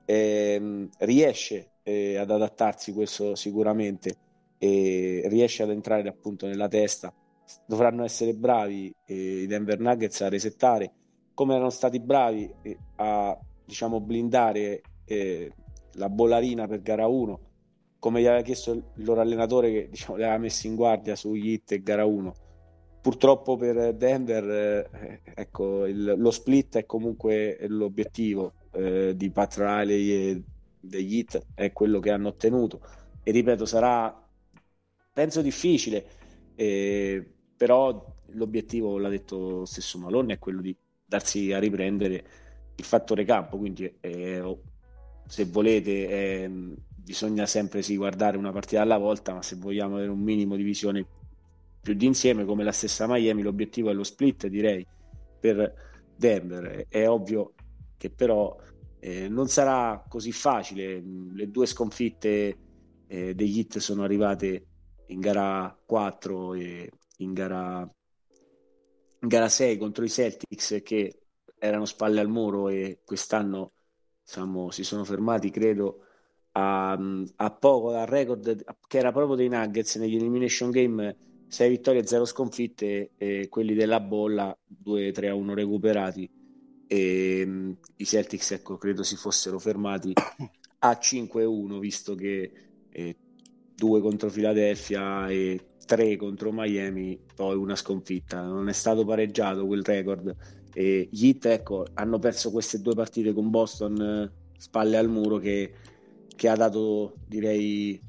ehm, 0.05 0.89
riesce 0.99 1.71
eh, 1.83 2.17
ad 2.17 2.31
adattarsi 2.31 2.93
questo 2.93 3.35
sicuramente 3.35 4.15
e 4.57 5.23
riesce 5.25 5.63
ad 5.63 5.69
entrare 5.69 6.07
appunto 6.07 6.47
nella 6.47 6.67
testa. 6.67 7.13
Dovranno 7.65 8.05
essere 8.05 8.33
bravi 8.33 8.93
eh, 9.05 9.41
i 9.41 9.47
Denver 9.47 9.79
Nuggets 9.79 10.21
a 10.21 10.29
resettare 10.29 10.91
come 11.33 11.55
erano 11.55 11.69
stati 11.69 11.99
bravi 11.99 12.53
eh, 12.61 12.77
a 12.95 13.37
diciamo 13.65 13.99
blindare 13.99 14.81
eh, 15.05 15.51
la 15.93 16.09
bollarina 16.09 16.67
per 16.67 16.81
gara 16.81 17.07
1 17.07 17.39
come 17.99 18.21
gli 18.21 18.25
aveva 18.25 18.41
chiesto 18.43 18.71
il 18.71 18.83
loro 18.95 19.21
allenatore 19.21 19.71
che 19.71 19.89
diciamo, 19.89 20.17
li 20.17 20.23
aveva 20.23 20.37
messi 20.37 20.67
in 20.67 20.75
guardia 20.75 21.15
su 21.15 21.33
Hit 21.33 21.71
e 21.71 21.81
gara 21.81 22.05
1 22.05 22.33
purtroppo 23.03 23.57
per 23.57 23.95
Denver 23.95 24.89
eh, 24.93 25.19
ecco, 25.35 25.85
il, 25.85 26.15
lo 26.17 26.31
split 26.31 26.77
è 26.77 26.85
comunque 26.85 27.57
l'obiettivo 27.67 28.53
eh, 28.71 29.13
di 29.17 29.29
Pat 29.29 29.57
Riley 29.57 30.09
e 30.09 30.41
degli 30.79 31.17
hit 31.17 31.47
è 31.53 31.73
quello 31.73 31.99
che 31.99 32.11
hanno 32.11 32.29
ottenuto. 32.29 32.79
E 33.21 33.31
ripeto 33.31 33.65
sarà 33.65 34.25
penso 35.11 35.41
difficile 35.41 36.05
eh, 36.55 37.29
però 37.57 38.15
l'obiettivo 38.27 38.97
l'ha 38.97 39.09
detto 39.09 39.65
stesso 39.65 39.97
Malone 39.97 40.35
è 40.35 40.39
quello 40.39 40.61
di 40.61 40.73
darsi 41.05 41.51
a 41.51 41.59
riprendere 41.59 42.23
il 42.73 42.85
fattore 42.85 43.25
campo. 43.25 43.57
Quindi 43.57 43.97
eh, 43.99 44.57
se 45.27 45.43
volete 45.43 46.07
eh, 46.07 46.51
bisogna 46.95 47.45
sempre 47.47 47.81
sì 47.81 47.97
guardare 47.97 48.37
una 48.37 48.53
partita 48.53 48.81
alla 48.81 48.97
volta 48.97 49.33
ma 49.33 49.41
se 49.41 49.57
vogliamo 49.57 49.95
avere 49.95 50.09
un 50.09 50.21
minimo 50.21 50.55
di 50.55 50.63
visione 50.63 51.05
più 51.83 51.93
d'insieme 51.93 52.45
come 52.45 52.63
la 52.63 52.71
stessa 52.71 53.05
Miami 53.07 53.43
l'obiettivo 53.43 53.89
è 53.89 53.93
lo 53.93 54.03
split 54.03 54.47
direi 54.47 54.85
per 55.39 55.73
Denver 56.15 56.85
è 56.87 57.07
ovvio 57.07 57.53
che 57.97 58.09
però 58.09 58.55
eh, 58.99 59.27
non 59.27 59.49
sarà 59.49 60.03
così 60.07 60.31
facile. 60.31 61.01
Le 61.33 61.51
due 61.51 61.65
sconfitte 61.65 62.57
eh, 63.05 63.35
degli 63.35 63.59
hit 63.59 63.79
sono 63.79 64.03
arrivate 64.03 64.67
in 65.07 65.19
gara 65.19 65.77
4 65.85 66.53
e 66.53 66.89
in 67.17 67.33
gara, 67.33 67.81
in 67.81 69.27
gara 69.27 69.49
6 69.49 69.77
contro 69.77 70.05
i 70.05 70.09
Celtics 70.09 70.79
che 70.83 71.19
erano 71.57 71.83
spalle 71.83 72.21
al 72.21 72.29
muro 72.29 72.69
e 72.69 72.99
quest'anno 73.03 73.73
diciamo, 74.23 74.71
si 74.71 74.85
sono 74.85 75.03
fermati, 75.03 75.49
credo, 75.49 76.05
a, 76.51 76.91
a 76.91 77.51
poco 77.51 77.91
dal 77.91 78.07
record 78.07 78.63
che 78.87 78.97
era 78.97 79.11
proprio 79.11 79.35
dei 79.35 79.49
Nuggets 79.49 79.97
negli 79.97 80.15
Elimination 80.15 80.71
Game 80.71 81.17
6 81.53 81.69
vittorie 81.69 82.01
e 82.01 82.07
0 82.07 82.25
sconfitte 82.25 83.11
e 83.15 83.47
quelli 83.47 83.75
della 83.75 83.99
bolla 83.99 84.57
2-3 84.83 85.27
a 85.27 85.35
1 85.35 85.53
recuperati. 85.53 86.27
E 86.87 87.43
um, 87.45 87.77
i 87.97 88.05
Celtics 88.05 88.51
ecco, 88.51 88.77
credo 88.77 89.03
si 89.03 89.15
fossero 89.15 89.59
fermati 89.59 90.13
a 90.79 90.91
5-1 90.99 91.77
visto 91.77 92.15
che 92.15 92.51
eh, 92.89 93.15
due 93.75 94.01
contro 94.01 94.31
Philadelphia 94.31 95.29
e 95.29 95.75
tre 95.85 96.15
contro 96.15 96.51
Miami 96.51 97.19
poi 97.35 97.55
una 97.55 97.75
sconfitta. 97.75 98.41
Non 98.41 98.67
è 98.67 98.73
stato 98.73 99.05
pareggiato 99.05 99.67
quel 99.67 99.83
record. 99.83 100.35
E 100.73 101.07
gli 101.11 101.27
Heat 101.27 101.45
ecco, 101.45 101.85
hanno 101.93 102.17
perso 102.17 102.49
queste 102.49 102.81
due 102.81 102.95
partite 102.95 103.31
con 103.31 103.51
Boston 103.51 104.01
eh, 104.01 104.31
spalle 104.57 104.97
al 104.97 105.07
muro 105.07 105.37
che, 105.37 105.71
che 106.35 106.49
ha 106.49 106.55
dato 106.55 107.13
direi 107.27 108.01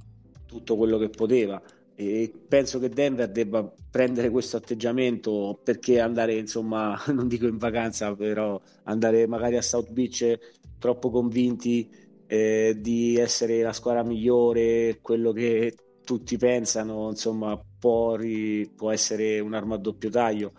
tutto 0.47 0.79
quello 0.79 0.97
che 0.97 1.11
poteva 1.11 1.63
e 1.95 2.33
penso 2.49 2.79
che 2.79 2.89
Denver 2.89 3.31
debba 3.31 3.73
prendere 3.91 4.31
questo 4.31 4.57
atteggiamento 4.57 5.61
perché 5.63 6.01
andare 6.01 6.35
insomma 6.35 7.01
non 7.13 7.29
dico 7.29 7.47
in 7.47 7.57
vacanza 7.57 8.15
però 8.15 8.61
andare 8.85 9.27
magari 9.27 9.57
a 9.57 9.63
South 9.63 9.91
Beach 9.91 10.39
troppo 10.79 11.11
convinti 11.11 11.89
eh, 12.27 12.77
di 12.81 13.17
essere 13.17 13.63
la 13.63 13.73
squadra 13.73 14.03
migliore 14.03 14.99
quello 15.01 15.33
che 15.33 15.75
tutti 16.05 16.37
pensano 16.37 17.11
insomma 17.11 17.59
può, 17.85 18.17
ri, 18.17 18.67
può 18.75 18.91
essere 18.91 19.41
un'arma 19.41 19.75
a 19.75 19.79
doppio 19.79 20.09
taglio. 20.09 20.53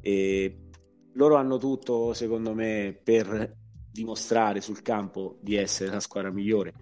E 0.00 0.68
loro 1.14 1.34
hanno 1.34 1.58
tutto 1.58 2.14
secondo 2.14 2.54
me 2.54 2.98
per 3.02 3.56
dimostrare 3.92 4.62
sul 4.62 4.80
campo 4.80 5.36
di 5.42 5.56
essere 5.56 5.90
la 5.90 6.00
squadra 6.00 6.30
migliore. 6.30 6.72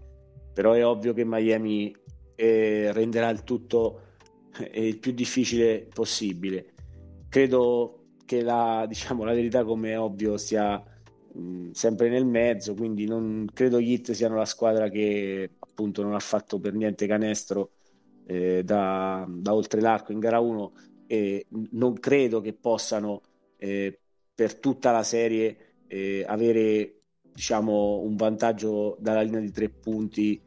Però 0.53 0.73
è 0.73 0.87
ovvio 0.87 1.13
che 1.15 1.25
Miami 1.25 1.93
e 2.41 2.93
renderà 2.93 3.31
il 3.31 3.43
tutto 3.43 4.03
eh, 4.71 4.87
il 4.87 4.99
più 4.99 5.11
difficile 5.11 5.89
possibile. 5.93 6.73
Credo 7.29 8.05
che 8.25 8.43
la, 8.43 8.85
diciamo, 8.87 9.25
la 9.25 9.33
verità, 9.33 9.65
come 9.65 9.91
è 9.91 9.99
ovvio, 9.99 10.37
sia 10.37 10.81
mh, 11.33 11.71
sempre 11.73 12.09
nel 12.09 12.27
mezzo, 12.27 12.75
quindi 12.75 13.07
non 13.07 13.49
credo 13.53 13.81
gli 13.81 13.91
Hit 13.91 14.13
siano 14.13 14.37
la 14.37 14.45
squadra 14.45 14.89
che 14.89 15.51
appunto 15.59 16.03
non 16.03 16.15
ha 16.15 16.21
fatto 16.21 16.61
per 16.61 16.75
niente 16.75 17.09
canestro 17.09 17.71
eh, 18.27 18.63
da, 18.63 19.27
da, 19.29 19.53
oltre 19.53 19.81
l'arco 19.81 20.13
in 20.13 20.21
gara 20.21 20.39
1 20.39 20.73
e 21.09 21.47
non 21.71 21.95
credo 21.95 22.41
che 22.41 22.53
possano 22.53 23.23
eh, 23.57 23.99
per 24.33 24.55
tutta 24.61 24.93
la 24.93 25.03
serie 25.03 25.57
eh, 25.89 26.25
avere 26.25 27.01
diciamo 27.33 28.01
un 28.01 28.15
vantaggio 28.15 28.97
dalla 29.01 29.23
linea 29.23 29.41
di 29.41 29.51
tre 29.51 29.69
punti 29.69 30.41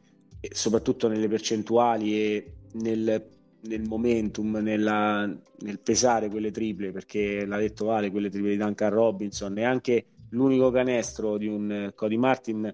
soprattutto 0.50 1.08
nelle 1.08 1.28
percentuali 1.28 2.14
e 2.14 2.52
nel, 2.74 3.28
nel 3.60 3.82
momentum, 3.82 4.56
nella, 4.56 5.24
nel 5.26 5.80
pesare 5.80 6.28
quelle 6.28 6.50
triple, 6.50 6.90
perché 6.90 7.44
l'ha 7.44 7.58
detto 7.58 7.86
Vale, 7.86 8.10
quelle 8.10 8.30
triple 8.30 8.50
di 8.50 8.56
Duncan 8.56 8.90
Robinson, 8.90 9.56
e 9.58 9.64
anche 9.64 10.06
l'unico 10.30 10.70
canestro 10.70 11.36
di 11.36 11.46
un 11.46 11.92
Cody 11.94 12.16
Martin 12.16 12.72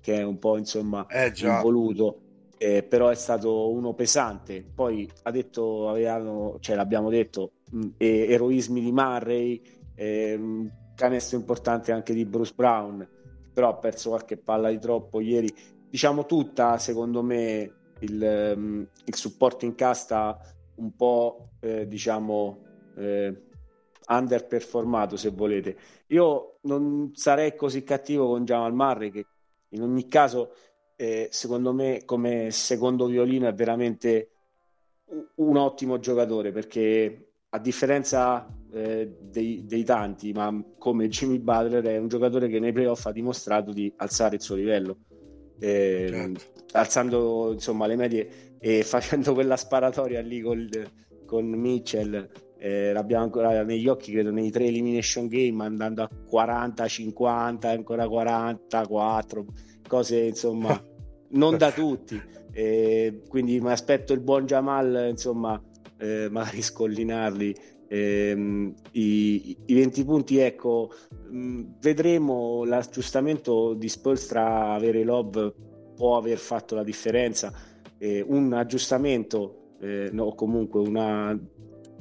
che 0.00 0.16
è 0.16 0.22
un 0.22 0.38
po' 0.38 0.56
insomma 0.56 1.06
eh, 1.06 1.32
involuto. 1.36 2.20
Eh, 2.56 2.82
però 2.82 3.08
è 3.08 3.14
stato 3.14 3.70
uno 3.70 3.94
pesante. 3.94 4.62
Poi 4.74 5.10
ha 5.22 5.30
detto, 5.30 5.88
avevano, 5.88 6.58
cioè 6.60 6.76
l'abbiamo 6.76 7.08
detto, 7.08 7.52
mh, 7.70 7.88
eroismi 7.96 8.82
di 8.82 8.92
Murray, 8.92 9.62
eh, 9.94 10.38
canestro 10.94 11.38
importante 11.38 11.90
anche 11.90 12.12
di 12.12 12.26
Bruce 12.26 12.52
Brown, 12.54 13.08
però 13.52 13.70
ha 13.70 13.74
perso 13.76 14.10
qualche 14.10 14.36
palla 14.36 14.68
di 14.68 14.78
troppo 14.78 15.20
ieri 15.20 15.50
diciamo 15.90 16.24
tutta, 16.24 16.78
secondo 16.78 17.22
me, 17.22 17.74
il, 18.00 18.54
um, 18.56 18.86
il 19.04 19.14
supporto 19.14 19.64
in 19.64 19.74
casta 19.74 20.38
un 20.76 20.94
po', 20.94 21.50
eh, 21.60 21.86
diciamo, 21.86 22.62
eh, 22.96 23.42
underperformato, 24.08 25.16
se 25.16 25.30
volete. 25.30 25.76
Io 26.08 26.58
non 26.62 27.10
sarei 27.14 27.54
così 27.54 27.84
cattivo 27.84 28.28
con 28.28 28.44
Jamal 28.44 28.72
Murray, 28.72 29.10
che 29.10 29.26
in 29.70 29.82
ogni 29.82 30.08
caso 30.08 30.52
eh, 30.96 31.28
secondo 31.30 31.72
me 31.72 32.02
come 32.04 32.50
secondo 32.50 33.06
violino 33.06 33.48
è 33.48 33.54
veramente 33.54 34.30
un 35.36 35.56
ottimo 35.56 35.98
giocatore 35.98 36.52
perché 36.52 37.32
a 37.48 37.58
differenza 37.58 38.46
eh, 38.72 39.16
dei, 39.20 39.64
dei, 39.66 39.82
tanti, 39.82 40.32
ma 40.32 40.62
come 40.78 41.08
Jimmy 41.08 41.38
Butler 41.38 41.84
è 41.84 41.96
un 41.96 42.08
giocatore 42.08 42.48
che 42.48 42.60
nei 42.60 42.72
playoff 42.72 43.06
ha 43.06 43.12
dimostrato 43.12 43.72
di 43.72 43.92
alzare 43.96 44.36
il 44.36 44.42
suo 44.42 44.54
livello, 44.54 44.98
eh, 45.60 46.08
certo. 46.10 46.40
alzando 46.72 47.52
insomma 47.52 47.86
le 47.86 47.96
medie 47.96 48.28
e 48.58 48.82
facendo 48.84 49.34
quella 49.34 49.56
sparatoria 49.56 50.20
lì 50.20 50.40
col, 50.40 50.68
con 51.26 51.46
Mitchell. 51.46 52.28
Eh, 52.58 52.92
l'abbiamo 52.92 53.24
ancora 53.24 53.62
negli 53.62 53.88
occhi, 53.88 54.12
credo, 54.12 54.30
nei 54.30 54.50
tre 54.50 54.66
elimination 54.66 55.28
game, 55.28 55.64
andando 55.64 56.02
a 56.02 56.10
40, 56.28 56.86
50, 56.86 57.70
ancora 57.70 58.06
44, 58.06 59.46
cose 59.88 60.18
insomma 60.18 60.78
non 61.30 61.56
da 61.56 61.70
tutti. 61.72 62.20
Eh, 62.52 63.22
quindi 63.28 63.60
mi 63.60 63.70
aspetto 63.70 64.12
il 64.12 64.20
buon 64.20 64.44
Jamal, 64.44 65.06
insomma, 65.08 65.60
eh, 65.98 66.28
magari 66.30 66.62
scollinarli. 66.62 67.54
Eh, 67.88 68.72
i, 68.92 69.56
i, 69.66 69.74
20 69.74 70.04
punti, 70.04 70.38
ecco, 70.38 70.92
mm, 71.30 71.64
vedremo 71.80 72.64
l'aggiustamento 72.64 73.74
di 73.74 73.88
Spolstra 73.88 74.72
avere 74.72 75.02
Love 75.04 75.54
può 75.94 76.16
aver 76.16 76.38
fatto 76.38 76.74
la 76.74 76.82
differenza. 76.82 77.52
Eh, 77.98 78.24
un 78.26 78.52
aggiustamento, 78.52 79.74
eh, 79.80 80.08
no, 80.12 80.34
comunque 80.34 80.80
una 80.80 81.38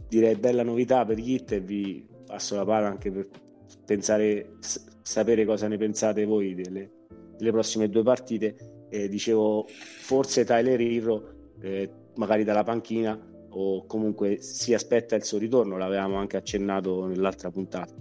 direi 0.07 0.35
bella 0.35 0.63
novità 0.63 1.05
per 1.05 1.17
gli 1.17 1.33
hit 1.33 1.51
e 1.51 1.59
vi 1.59 2.07
passo 2.25 2.55
la 2.55 2.65
palla 2.65 2.87
anche 2.87 3.11
per 3.11 3.27
pensare, 3.85 4.53
s- 4.59 4.83
sapere 5.01 5.45
cosa 5.45 5.67
ne 5.67 5.77
pensate 5.77 6.25
voi 6.25 6.55
delle, 6.55 6.89
delle 7.37 7.51
prossime 7.51 7.89
due 7.89 8.03
partite. 8.03 8.85
Eh, 8.89 9.07
dicevo, 9.07 9.65
forse 9.67 10.45
Tyler 10.45 10.79
Hero, 10.81 11.51
eh, 11.61 11.91
magari 12.15 12.43
dalla 12.43 12.63
panchina, 12.63 13.19
o 13.51 13.85
comunque 13.85 14.41
si 14.41 14.73
aspetta 14.73 15.15
il 15.15 15.23
suo 15.23 15.37
ritorno, 15.37 15.77
l'avevamo 15.77 16.17
anche 16.17 16.37
accennato 16.37 17.05
nell'altra 17.05 17.49
puntata. 17.51 17.93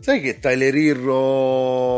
Sai 0.00 0.20
che 0.20 0.38
Tyler 0.38 0.76
Irro 0.76 1.96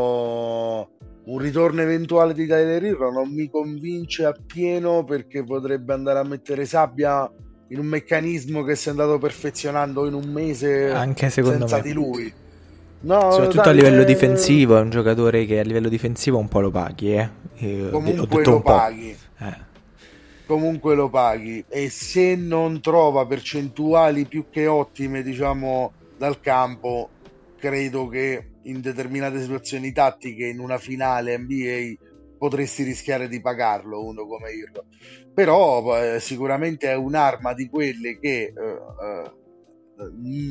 un 1.23 1.39
ritorno 1.39 1.83
eventuale 1.83 2.33
di 2.33 2.47
Tyler 2.47 2.83
Irro 2.83 3.13
non 3.13 3.31
mi 3.31 3.51
convince 3.51 4.25
appieno 4.25 5.05
perché 5.05 5.45
potrebbe 5.45 5.93
andare 5.93 6.19
a 6.19 6.23
mettere 6.23 6.65
sabbia 6.65 7.31
in 7.69 7.79
un 7.79 7.85
meccanismo 7.85 8.63
che 8.63 8.75
si 8.75 8.89
è 8.89 8.93
andato 8.93 9.19
perfezionando 9.19 10.07
in 10.07 10.15
un 10.15 10.31
mese 10.31 10.91
anche 10.91 11.29
secondo 11.29 11.59
senza 11.59 11.77
me. 11.77 11.83
di 11.83 11.93
lui. 11.93 12.33
No, 13.03 13.33
Soprattutto 13.33 13.69
a 13.69 13.73
livello 13.73 14.05
difensivo, 14.05 14.79
è 14.79 14.81
un 14.81 14.89
giocatore 14.91 15.45
che 15.45 15.59
a 15.59 15.63
livello 15.63 15.91
difensivo 15.91 16.39
un 16.39 16.49
po' 16.49 16.61
lo 16.61 16.71
paghi, 16.71 17.13
eh. 17.13 17.29
Comunque 17.91 18.43
lo 18.45 18.61
paghi. 18.61 19.17
Eh 19.39 19.69
comunque 20.47 20.97
lo 20.97 21.09
paghi 21.09 21.65
e 21.69 21.89
se 21.91 22.35
non 22.35 22.81
trova 22.81 23.25
percentuali 23.25 24.25
più 24.25 24.47
che 24.51 24.67
ottime 24.67 25.23
diciamo 25.23 25.93
dal 26.19 26.41
campo 26.41 27.11
credo 27.61 28.09
che 28.09 28.55
in 28.63 28.81
determinate 28.81 29.41
situazioni 29.41 29.93
tattiche 29.93 30.47
in 30.47 30.59
una 30.59 30.79
finale 30.79 31.39
NBA 31.39 32.09
potresti 32.39 32.83
rischiare 32.83 33.29
di 33.29 33.41
pagarlo 33.41 34.05
uno 34.05 34.27
come 34.27 34.51
Irlo 34.51 34.87
però 35.33 35.97
eh, 35.97 36.21
sicuramente 36.21 36.91
è 36.91 36.97
un'arma 36.97 37.53
di 37.55 37.69
quelle 37.69 38.19
che 38.19 38.53
eh, 38.53 38.53
eh, 38.53 39.33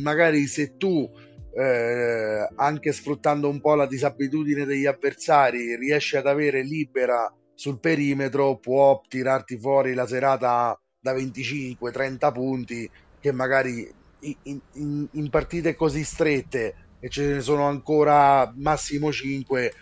magari 0.01 0.45
se 0.45 0.77
tu 0.77 1.09
eh, 1.51 2.47
anche 2.55 2.91
sfruttando 2.91 3.49
un 3.49 3.59
po' 3.59 3.73
la 3.75 3.87
disabitudine 3.87 4.65
degli 4.65 4.85
avversari 4.85 5.75
riesci 5.75 6.15
ad 6.15 6.27
avere 6.27 6.63
libera 6.63 7.33
sul 7.55 7.79
perimetro 7.79 8.57
può 8.57 9.01
tirarti 9.07 9.57
fuori 9.57 9.93
la 9.93 10.07
serata 10.07 10.79
da 10.99 11.13
25-30 11.13 12.31
punti 12.31 12.89
che 13.19 13.31
magari 13.31 13.91
in, 14.21 14.59
in, 14.73 15.07
in, 15.11 15.29
partite 15.29 15.75
così 15.75 16.03
strette 16.03 16.88
e 16.99 17.09
ce 17.09 17.25
ne 17.25 17.41
sono 17.41 17.67
ancora 17.67 18.51
massimo 18.55 19.11
5 19.11 19.73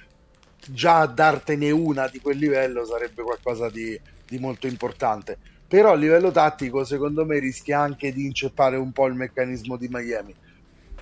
già 0.70 1.05
dartene 1.05 1.72
una 1.72 2.07
di 2.07 2.20
quel 2.20 2.38
livello 2.38 2.86
sarebbe 2.86 3.24
qualcosa 3.24 3.70
di, 3.70 3.99
di 4.28 4.38
molto 4.39 4.68
importante. 4.68 5.38
Però 5.68 5.91
a 5.91 5.95
livello 5.95 6.32
tattico 6.32 6.84
secondo 6.84 7.26
me 7.26 7.39
rischia 7.39 7.80
anche 7.80 8.13
di 8.13 8.26
inceppare 8.26 8.78
un 8.78 8.91
po' 8.91 9.07
il 9.07 9.15
meccanismo 9.15 9.78
di 9.78 9.88
Miami. 9.89 10.36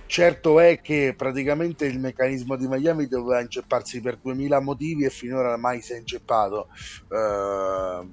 Certo 0.07 0.59
è 0.59 0.81
che 0.81 1.15
praticamente 1.17 1.85
il 1.85 1.99
meccanismo 1.99 2.55
di 2.55 2.67
Miami 2.67 3.07
doveva 3.07 3.41
incepparsi 3.41 4.01
per 4.01 4.17
2000 4.21 4.59
motivi 4.59 5.03
e 5.03 5.09
finora 5.09 5.57
mai 5.57 5.81
si 5.81 5.93
è 5.93 5.97
inceppato. 5.97 6.67
Uh, 7.09 8.07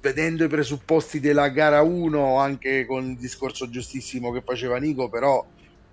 vedendo 0.00 0.44
i 0.44 0.48
presupposti 0.48 1.20
della 1.20 1.48
gara 1.48 1.82
1, 1.82 2.38
anche 2.38 2.86
con 2.86 3.04
il 3.04 3.16
discorso 3.16 3.68
giustissimo 3.68 4.32
che 4.32 4.42
faceva 4.42 4.78
Nico, 4.78 5.10
però 5.10 5.44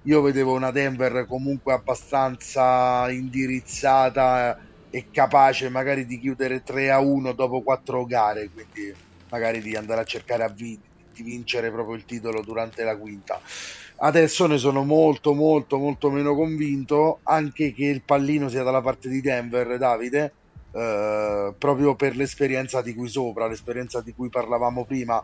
io 0.03 0.21
vedevo 0.21 0.53
una 0.53 0.71
Denver 0.71 1.25
comunque 1.25 1.73
abbastanza 1.73 3.09
indirizzata 3.11 4.55
e 4.89 5.07
capace 5.11 5.69
magari 5.69 6.05
di 6.05 6.19
chiudere 6.19 6.61
3 6.61 6.89
a 6.91 6.99
1 6.99 7.33
dopo 7.33 7.61
4 7.61 8.05
gare, 8.05 8.49
quindi 8.51 8.95
magari 9.29 9.61
di 9.61 9.75
andare 9.75 10.01
a 10.01 10.05
cercare 10.05 10.43
a 10.43 10.49
vi- 10.49 10.79
di 11.11 11.23
vincere 11.23 11.71
proprio 11.71 11.95
il 11.95 12.05
titolo 12.05 12.41
durante 12.43 12.83
la 12.83 12.97
quinta. 12.97 13.41
Adesso 13.99 14.45
ne 14.47 14.57
sono 14.57 14.83
molto 14.83 15.33
molto 15.33 15.77
molto 15.77 16.09
meno 16.11 16.35
convinto 16.35 17.21
anche 17.23 17.73
che 17.73 17.85
il 17.85 18.03
pallino 18.05 18.47
sia 18.49 18.63
dalla 18.63 18.81
parte 18.81 19.09
di 19.09 19.21
Denver, 19.21 19.77
Davide, 19.77 20.35
eh, 20.71 21.55
proprio 21.57 21.95
per 21.95 22.15
l'esperienza 22.15 22.81
di 22.81 22.93
qui 22.93 23.09
sopra, 23.09 23.47
l'esperienza 23.47 24.01
di 24.01 24.13
cui 24.13 24.29
parlavamo 24.29 24.85
prima. 24.85 25.21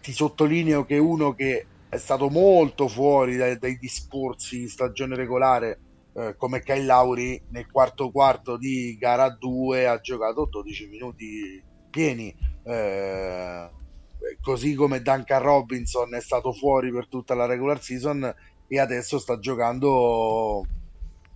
Ti 0.00 0.12
sottolineo 0.12 0.84
che 0.84 0.98
uno 0.98 1.32
che 1.34 1.68
è 1.88 1.96
stato 1.96 2.28
molto 2.28 2.88
fuori 2.88 3.36
dai, 3.36 3.58
dai 3.58 3.78
discorsi 3.78 4.62
in 4.62 4.68
stagione 4.68 5.16
regolare 5.16 5.80
eh, 6.14 6.34
come 6.36 6.62
Kyle 6.62 6.84
Lauri 6.84 7.40
nel 7.50 7.70
quarto 7.70 8.10
quarto 8.10 8.56
di 8.56 8.96
gara 8.98 9.28
2 9.30 9.86
ha 9.86 10.00
giocato 10.00 10.46
12 10.50 10.88
minuti 10.88 11.62
pieni. 11.90 12.34
Eh, 12.64 13.70
così 14.40 14.74
come 14.74 15.02
Duncan 15.02 15.42
Robinson 15.42 16.14
è 16.14 16.20
stato 16.20 16.52
fuori 16.52 16.90
per 16.90 17.06
tutta 17.06 17.34
la 17.34 17.46
regular 17.46 17.80
season 17.82 18.34
e 18.66 18.80
adesso 18.80 19.18
sta 19.18 19.38
giocando 19.38 20.64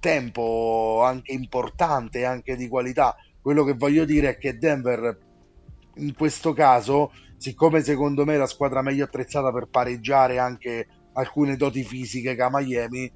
tempo 0.00 1.02
anche 1.04 1.32
importante, 1.32 2.24
anche 2.24 2.56
di 2.56 2.68
qualità. 2.68 3.14
Quello 3.40 3.64
che 3.64 3.74
voglio 3.74 4.04
dire 4.04 4.30
è 4.30 4.38
che 4.38 4.58
Denver 4.58 5.18
in 5.96 6.14
questo 6.14 6.52
caso, 6.52 7.12
siccome 7.40 7.82
secondo 7.82 8.26
me 8.26 8.34
è 8.34 8.36
la 8.36 8.46
squadra 8.46 8.82
meglio 8.82 9.04
attrezzata 9.04 9.50
per 9.50 9.68
pareggiare 9.70 10.38
anche 10.38 10.86
alcune 11.14 11.56
doti 11.56 11.82
fisiche 11.82 12.34
che 12.34 12.42
a 12.42 12.50
Miami, 12.52 13.10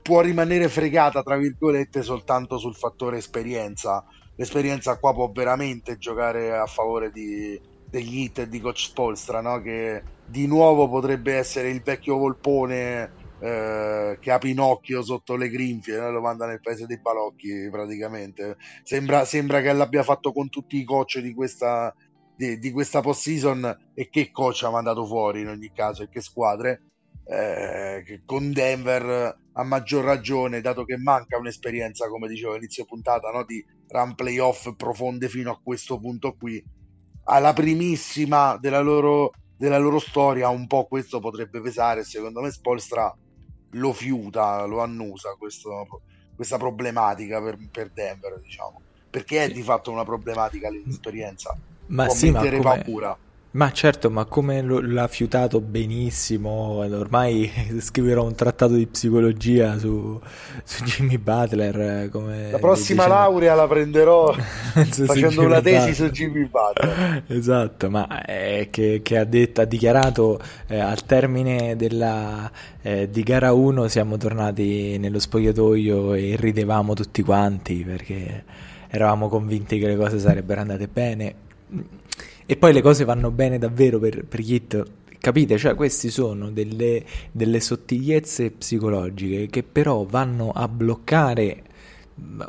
può 0.00 0.20
rimanere 0.20 0.68
fregata, 0.68 1.24
tra 1.24 1.36
virgolette, 1.36 2.02
soltanto 2.02 2.56
sul 2.56 2.76
fattore 2.76 3.18
esperienza. 3.18 4.04
L'esperienza 4.36 4.96
qua 4.98 5.12
può 5.12 5.28
veramente 5.32 5.98
giocare 5.98 6.56
a 6.56 6.66
favore 6.66 7.10
di, 7.10 7.60
degli 7.88 8.20
hit 8.20 8.44
di 8.44 8.60
Coach 8.60 8.80
Spolstra, 8.80 9.40
no? 9.40 9.60
che 9.60 10.02
di 10.24 10.46
nuovo 10.46 10.88
potrebbe 10.88 11.34
essere 11.34 11.70
il 11.70 11.82
vecchio 11.82 12.16
volpone 12.16 13.12
eh, 13.40 14.18
che 14.20 14.30
ha 14.30 14.38
Pinocchio 14.38 15.02
sotto 15.02 15.34
le 15.34 15.48
grinfie, 15.48 15.98
no? 15.98 16.12
lo 16.12 16.20
manda 16.20 16.46
nel 16.46 16.60
paese 16.60 16.86
dei 16.86 17.00
balocchi 17.00 17.68
praticamente. 17.70 18.56
Sembra, 18.84 19.24
sembra 19.24 19.60
che 19.60 19.72
l'abbia 19.72 20.04
fatto 20.04 20.32
con 20.32 20.48
tutti 20.48 20.76
i 20.76 20.84
coach 20.84 21.18
di 21.18 21.34
questa, 21.34 21.94
di, 22.36 22.58
di 22.58 22.70
questa 22.70 23.00
post-season 23.00 23.90
e 23.94 24.08
che 24.08 24.30
coach 24.30 24.62
ha 24.64 24.70
mandato 24.70 25.04
fuori 25.06 25.40
in 25.40 25.48
ogni 25.48 25.70
caso 25.72 26.02
e 26.02 26.08
che 26.08 26.20
squadre. 26.20 26.82
Eh, 27.26 28.22
con 28.26 28.52
Denver 28.52 29.38
a 29.52 29.62
maggior 29.62 30.04
ragione, 30.04 30.60
dato 30.60 30.84
che 30.84 30.98
manca 30.98 31.38
un'esperienza, 31.38 32.08
come 32.08 32.28
dicevo 32.28 32.52
all'inizio 32.52 32.84
puntata, 32.84 33.30
no? 33.30 33.44
di 33.44 33.64
run 33.88 34.14
playoff 34.14 34.74
profonde 34.76 35.28
fino 35.28 35.50
a 35.50 35.60
questo 35.62 35.98
punto 35.98 36.34
qui 36.34 36.62
alla 37.24 37.52
primissima 37.52 38.56
della 38.58 38.80
loro, 38.80 39.32
della 39.56 39.78
loro 39.78 39.98
storia 39.98 40.48
un 40.48 40.66
po' 40.66 40.86
questo 40.86 41.20
potrebbe 41.20 41.60
pesare 41.60 42.04
secondo 42.04 42.40
me 42.40 42.50
Spolstra 42.50 43.14
lo 43.70 43.92
fiuta, 43.92 44.64
lo 44.64 44.80
annusa 44.80 45.34
questo, 45.38 46.02
questa 46.34 46.58
problematica 46.58 47.42
per, 47.42 47.58
per, 47.70 47.90
Denver 47.90 48.40
diciamo 48.40 48.80
perché 49.10 49.44
è 49.44 49.50
di 49.50 49.62
fatto 49.62 49.90
una 49.90 50.04
problematica 50.04 50.68
l'inesperienza 50.68 51.56
ma 51.86 52.08
sì, 52.08 52.30
ma 52.30 52.40
come... 52.40 52.60
paura 52.60 53.18
ma 53.54 53.70
certo, 53.70 54.10
ma 54.10 54.24
come 54.24 54.62
lo, 54.62 54.80
l'ha 54.80 55.06
fiutato 55.06 55.60
benissimo, 55.60 56.50
ormai 56.50 57.48
scriverò 57.78 58.24
un 58.24 58.34
trattato 58.34 58.74
di 58.74 58.84
psicologia 58.88 59.78
su, 59.78 60.20
su 60.64 60.82
Jimmy 60.82 61.18
Butler. 61.18 62.10
la 62.10 62.58
prossima 62.58 63.04
dicendo... 63.04 63.22
laurea 63.22 63.54
la 63.54 63.68
prenderò 63.68 64.34
facendo 64.74 65.42
una 65.42 65.60
tesi 65.60 65.90
Butler. 65.90 65.94
su 65.94 66.10
Jimmy 66.10 66.48
Butler. 66.48 67.22
Esatto, 67.28 67.90
ma 67.90 68.24
è 68.24 68.66
che, 68.70 69.00
che 69.04 69.18
ha, 69.18 69.24
detto, 69.24 69.60
ha 69.60 69.66
dichiarato 69.66 70.40
eh, 70.66 70.80
al 70.80 71.04
termine 71.04 71.76
della, 71.76 72.50
eh, 72.82 73.08
di 73.08 73.22
gara 73.22 73.52
1 73.52 73.86
siamo 73.86 74.16
tornati 74.16 74.98
nello 74.98 75.20
spogliatoio 75.20 76.14
e 76.14 76.34
ridevamo 76.36 76.94
tutti 76.94 77.22
quanti 77.22 77.84
perché 77.84 78.42
eravamo 78.88 79.28
convinti 79.28 79.78
che 79.78 79.86
le 79.86 79.96
cose 79.96 80.18
sarebbero 80.18 80.60
andate 80.60 80.88
bene. 80.88 81.34
E 82.46 82.56
poi 82.56 82.72
le 82.72 82.82
cose 82.82 83.04
vanno 83.04 83.30
bene 83.30 83.58
davvero 83.58 83.98
per, 83.98 84.24
per 84.24 84.40
Hit. 84.40 84.84
Capite? 85.18 85.56
Cioè, 85.56 85.74
queste 85.74 86.10
sono 86.10 86.50
delle, 86.50 87.02
delle 87.32 87.60
sottigliezze 87.60 88.50
psicologiche 88.50 89.46
che 89.46 89.62
però 89.62 90.04
vanno 90.04 90.50
a 90.50 90.68
bloccare 90.68 91.62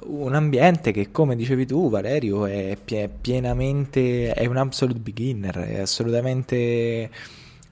un 0.08 0.34
ambiente 0.34 0.92
che, 0.92 1.12
come 1.12 1.36
dicevi 1.36 1.66
tu, 1.66 1.90
Valerio, 1.90 2.46
è 2.46 2.78
pienamente 3.20 4.34
è 4.34 4.46
un 4.46 4.58
absolute 4.58 5.00
beginner, 5.00 5.58
è 5.58 5.80
assolutamente 5.80 7.10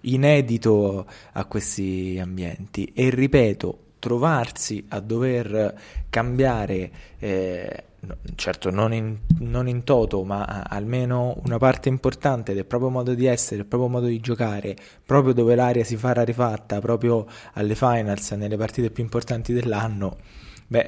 inedito 0.02 1.06
a 1.34 1.46
questi 1.46 2.18
ambienti. 2.22 2.92
E 2.96 3.10
ripeto, 3.10 3.78
trovarsi 4.04 4.84
a 4.90 5.00
dover 5.00 5.80
cambiare, 6.10 6.92
eh, 7.20 7.84
certo 8.36 8.70
non 8.70 8.94
in, 8.94 9.18
non 9.40 9.70
in, 9.70 9.86
toto, 9.86 10.26
ma 10.26 10.64
almeno 10.68 11.40
una 11.46 11.58
parte 11.58 11.88
importante 11.88 12.54
del 12.54 12.66
proprio 12.66 12.90
modo 12.90 13.14
di 13.14 13.26
essere, 13.28 13.62
del 13.62 13.66
proprio 13.66 13.90
modo 13.90 14.08
di 14.08 14.20
giocare, 14.20 14.76
proprio 15.06 15.32
dove 15.32 15.56
l'aria 15.56 15.86
si 15.86 15.96
farà 15.96 16.24
rifatta, 16.24 16.82
proprio 16.82 17.26
alle 17.54 17.76
finals, 17.76 18.32
nelle 18.32 18.58
partite 18.58 18.90
più 18.90 19.04
importanti 19.04 19.54
dell'anno, 19.54 20.18
beh, 20.68 20.86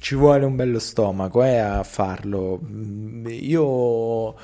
ci 0.00 0.16
vuole 0.16 0.44
un 0.44 0.56
bello 0.56 0.80
stomaco 0.80 1.44
eh, 1.44 1.58
a 1.58 1.84
farlo. 1.84 2.58
Io 3.28 4.34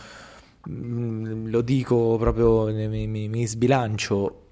mm, 0.70 1.48
lo 1.48 1.60
dico 1.62 2.16
proprio, 2.18 2.66
mi, 2.72 3.08
mi, 3.08 3.28
mi 3.28 3.46
sbilancio 3.48 4.43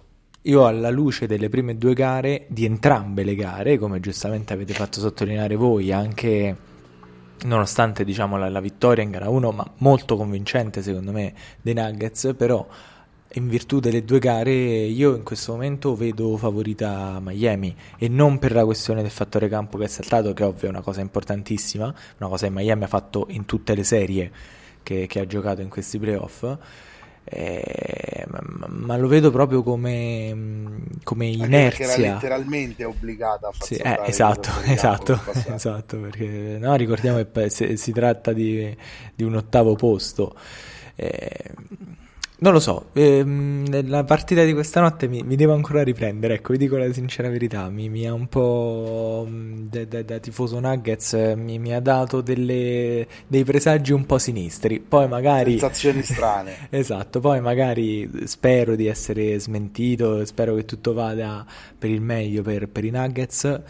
io 0.43 0.67
alla 0.67 0.91
luce 0.91 1.27
delle 1.27 1.49
prime 1.49 1.77
due 1.77 1.95
gare, 1.95 2.47
di 2.49 2.65
entrambe 2.65 3.23
le 3.23 3.37
gare, 3.37 3.79
come 3.79 4.01
giustamente 4.01 4.53
avete 4.53 4.73
fatto 4.73 4.99
sottolineare 4.99 5.55
voi, 5.55 5.93
anche 5.93 6.57
nonostante 7.45 8.05
diciamo, 8.05 8.37
la, 8.37 8.49
la, 8.49 8.61
vittoria 8.61 9.05
in 9.05 9.11
gara 9.11 9.29
1, 9.29 9.53
ma 9.53 9.71
molto 9.79 10.17
convincente 10.17 10.83
secondo 10.83 11.13
me 11.13 11.33
dei 11.61 11.75
Nuggets, 11.75 12.35
però 12.37 12.67
in 13.35 13.49
virtù 13.49 13.79
delle 13.79 14.05
due 14.05 14.19
gare 14.19 14.53
io 14.53 15.15
in 15.15 15.23
questo 15.23 15.53
momento 15.53 15.95
vedo 15.95 16.37
favorita 16.37 17.19
Miami 17.23 17.75
e 17.97 18.09
non 18.09 18.39
per 18.39 18.53
la 18.53 18.65
questione 18.65 19.01
del 19.01 19.11
fattore 19.11 19.49
campo 19.49 19.79
che 19.79 19.85
è 19.85 19.89
saltato, 19.89 20.33
che 20.35 20.43
ovvio 20.43 20.67
è 20.67 20.71
una 20.71 20.83
cosa 20.83 21.01
importantissima, 21.01 21.85
una 22.19 22.29
cosa 22.29 22.47
che 22.47 22.53
Miami 22.53 22.83
ha 22.83 22.89
fatto 22.89 23.27
in 23.31 23.45
tutte 23.47 23.75
le 23.75 23.85
serie 23.85 24.31
che, 24.83 25.07
che 25.07 25.21
ha 25.21 25.27
giocato 25.27 25.61
in 25.61 25.69
questi 25.69 25.99
playoff 25.99 26.45
eh, 27.25 28.27
ma, 28.29 28.67
ma, 28.69 28.97
lo 28.97 29.09
vedo 29.09 29.31
proprio 29.31 29.63
come, 29.63 30.85
come 31.03 31.27
inerzia. 31.27 31.87
Era 31.95 32.15
letteralmente 32.15 32.85
obbligata 32.85 33.49
a 33.49 33.53
far 33.53 33.67
sì, 33.67 33.75
eh, 33.77 34.01
Esatto, 34.05 34.51
esatto, 34.67 35.21
esatto, 35.55 35.99
perché 35.99 36.59
no, 36.59 36.75
ricordiamo 36.75 37.25
che 37.25 37.51
si, 37.51 37.77
si 37.77 37.93
tratta 37.93 38.33
di, 38.33 38.77
di, 39.15 39.25
un 39.25 39.37
ottavo 39.37 39.75
posto. 39.75 40.35
Eh, 40.95 41.55
non 42.43 42.53
lo 42.53 42.59
so, 42.59 42.87
ehm, 42.95 43.89
la 43.89 44.03
partita 44.03 44.43
di 44.43 44.53
questa 44.53 44.81
notte 44.81 45.07
mi, 45.07 45.23
mi, 45.23 45.37
devo 45.37 45.55
ancora 45.55 45.85
riprendere, 45.85 46.35
ecco, 46.35 46.53
vi 46.53 46.59
dico 46.59 46.77
la 46.77 46.93
sincera 46.93 47.29
verità, 47.29 47.69
mi, 47.69 47.89
mi 47.89 48.05
ha 48.05 48.13
un 48.13 48.27
po' 48.27 49.25
mm, 49.29 49.69
da, 49.71 49.85
da, 49.85 50.03
da 50.03 50.19
tifoso 50.19 50.59
Nuggets, 50.59 51.35
mi, 51.37 51.61
mi 51.61 51.73
ha 51.73 51.79
dato 51.79 52.21
delle, 52.21 53.07
dei 53.29 53.45
presagi 53.45 53.93
un 53.93 54.07
po' 54.07 54.19
sinistri, 54.19 54.81
poi 54.81 55.07
magari... 55.07 55.53
Sensazioni 55.53 56.03
strane. 56.03 56.67
esatto, 56.71 57.21
poi 57.21 57.41
magari 57.41 58.11
spero 58.25 58.75
di 58.75 58.89
essere 58.89 59.39
smentito, 59.39 60.25
spero 60.25 60.57
che 60.57 60.65
tutto 60.65 60.95
vada 60.95 61.47
per 61.79 61.91
il 61.91 62.01
meglio 62.01 62.43
per, 62.43 62.69
per 62.69 62.85
i 62.85 62.91
Nuggets, 62.91 63.61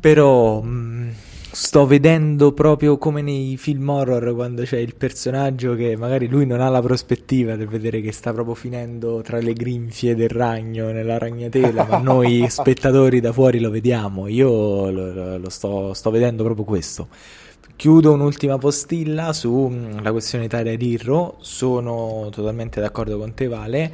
però... 0.00 0.60
Mh, 0.60 0.68
mm, 0.68 1.10
sto 1.54 1.86
vedendo 1.86 2.52
proprio 2.52 2.96
come 2.96 3.20
nei 3.20 3.58
film 3.58 3.86
horror 3.90 4.34
quando 4.34 4.62
c'è 4.62 4.78
il 4.78 4.94
personaggio 4.94 5.74
che 5.74 5.96
magari 5.98 6.26
lui 6.26 6.46
non 6.46 6.62
ha 6.62 6.70
la 6.70 6.80
prospettiva 6.80 7.56
di 7.56 7.66
vedere 7.66 8.00
che 8.00 8.10
sta 8.10 8.32
proprio 8.32 8.54
finendo 8.54 9.20
tra 9.20 9.38
le 9.38 9.52
grinfie 9.52 10.14
del 10.14 10.30
ragno 10.30 10.90
nella 10.92 11.18
ragnatela, 11.18 11.84
ma 11.84 11.98
noi 11.98 12.46
spettatori 12.48 13.20
da 13.20 13.32
fuori 13.32 13.60
lo 13.60 13.68
vediamo. 13.68 14.28
Io 14.28 14.90
lo, 14.90 15.36
lo 15.36 15.50
sto, 15.50 15.92
sto, 15.92 16.10
vedendo 16.10 16.42
proprio 16.42 16.64
questo. 16.64 17.08
Chiudo 17.76 18.12
un'ultima 18.12 18.56
postilla 18.56 19.34
sulla 19.34 20.10
questione 20.10 20.46
Italia 20.46 20.74
Rirro. 20.74 21.36
Sono 21.40 22.28
totalmente 22.30 22.80
d'accordo 22.80 23.18
con 23.18 23.34
te, 23.34 23.46
Vale 23.48 23.92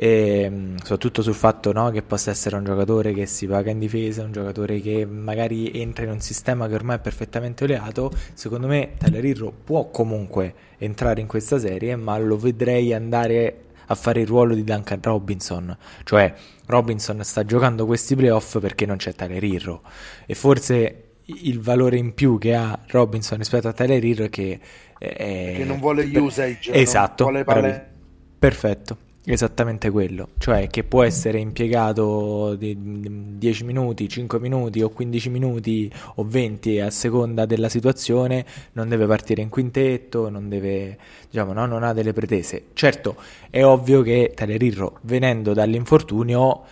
e, 0.00 0.74
soprattutto 0.76 1.22
sul 1.22 1.34
fatto 1.34 1.72
no, 1.72 1.90
che 1.90 2.02
possa 2.02 2.30
essere 2.30 2.54
un 2.54 2.62
giocatore 2.62 3.12
che 3.12 3.26
si 3.26 3.48
paga 3.48 3.72
in 3.72 3.80
difesa, 3.80 4.22
un 4.22 4.30
giocatore 4.30 4.80
che 4.80 5.04
magari 5.04 5.72
entra 5.72 6.04
in 6.04 6.12
un 6.12 6.20
sistema 6.20 6.68
che 6.68 6.74
ormai 6.74 6.98
è 6.98 7.00
perfettamente 7.00 7.64
oleato, 7.64 8.12
secondo 8.32 8.68
me 8.68 8.92
Tyler 8.96 9.24
Hero 9.24 9.52
può 9.64 9.90
comunque 9.90 10.54
entrare 10.78 11.20
in 11.20 11.26
questa 11.26 11.58
serie, 11.58 11.96
ma 11.96 12.16
lo 12.16 12.36
vedrei 12.36 12.94
andare 12.94 13.64
a 13.86 13.94
fare 13.96 14.20
il 14.20 14.28
ruolo 14.28 14.54
di 14.54 14.62
Duncan 14.62 15.00
Robinson, 15.02 15.76
cioè 16.04 16.32
Robinson 16.66 17.24
sta 17.24 17.44
giocando 17.44 17.84
questi 17.84 18.14
playoff 18.14 18.60
perché 18.60 18.86
non 18.86 18.98
c'è 18.98 19.14
Tyler 19.14 19.42
Hero. 19.42 19.82
E 20.26 20.36
forse 20.36 21.06
il 21.24 21.58
valore 21.58 21.96
in 21.96 22.14
più 22.14 22.38
che 22.38 22.54
ha 22.54 22.78
Robinson 22.86 23.36
rispetto 23.36 23.66
a 23.66 23.72
Tyler 23.72 24.04
Hero 24.04 24.22
è 24.22 24.30
che, 24.30 24.60
è, 24.96 25.54
che 25.56 25.64
non 25.64 25.80
vuole 25.80 26.04
usage, 26.16 26.72
esatto, 26.72 27.24
vuole 27.24 27.96
perfetto 28.38 29.06
Esattamente 29.30 29.90
quello, 29.90 30.30
cioè 30.38 30.68
che 30.68 30.84
può 30.84 31.02
essere 31.02 31.38
impiegato 31.38 32.54
di 32.54 33.36
10 33.36 33.64
minuti, 33.64 34.08
5 34.08 34.40
minuti 34.40 34.80
o 34.80 34.88
15 34.88 35.28
minuti 35.28 35.92
o 36.14 36.24
20 36.26 36.80
a 36.80 36.90
seconda 36.90 37.44
della 37.44 37.68
situazione, 37.68 38.46
non 38.72 38.88
deve 38.88 39.06
partire 39.06 39.42
in 39.42 39.50
quintetto, 39.50 40.30
non 40.30 40.48
deve, 40.48 40.96
diciamo, 41.28 41.52
no? 41.52 41.66
non 41.66 41.82
ha 41.82 41.92
delle 41.92 42.14
pretese. 42.14 42.68
Certo, 42.72 43.16
è 43.50 43.62
ovvio 43.62 44.00
che 44.00 44.32
Telerirro, 44.34 44.96
venendo 45.02 45.52
dall'infortunio, 45.52 46.62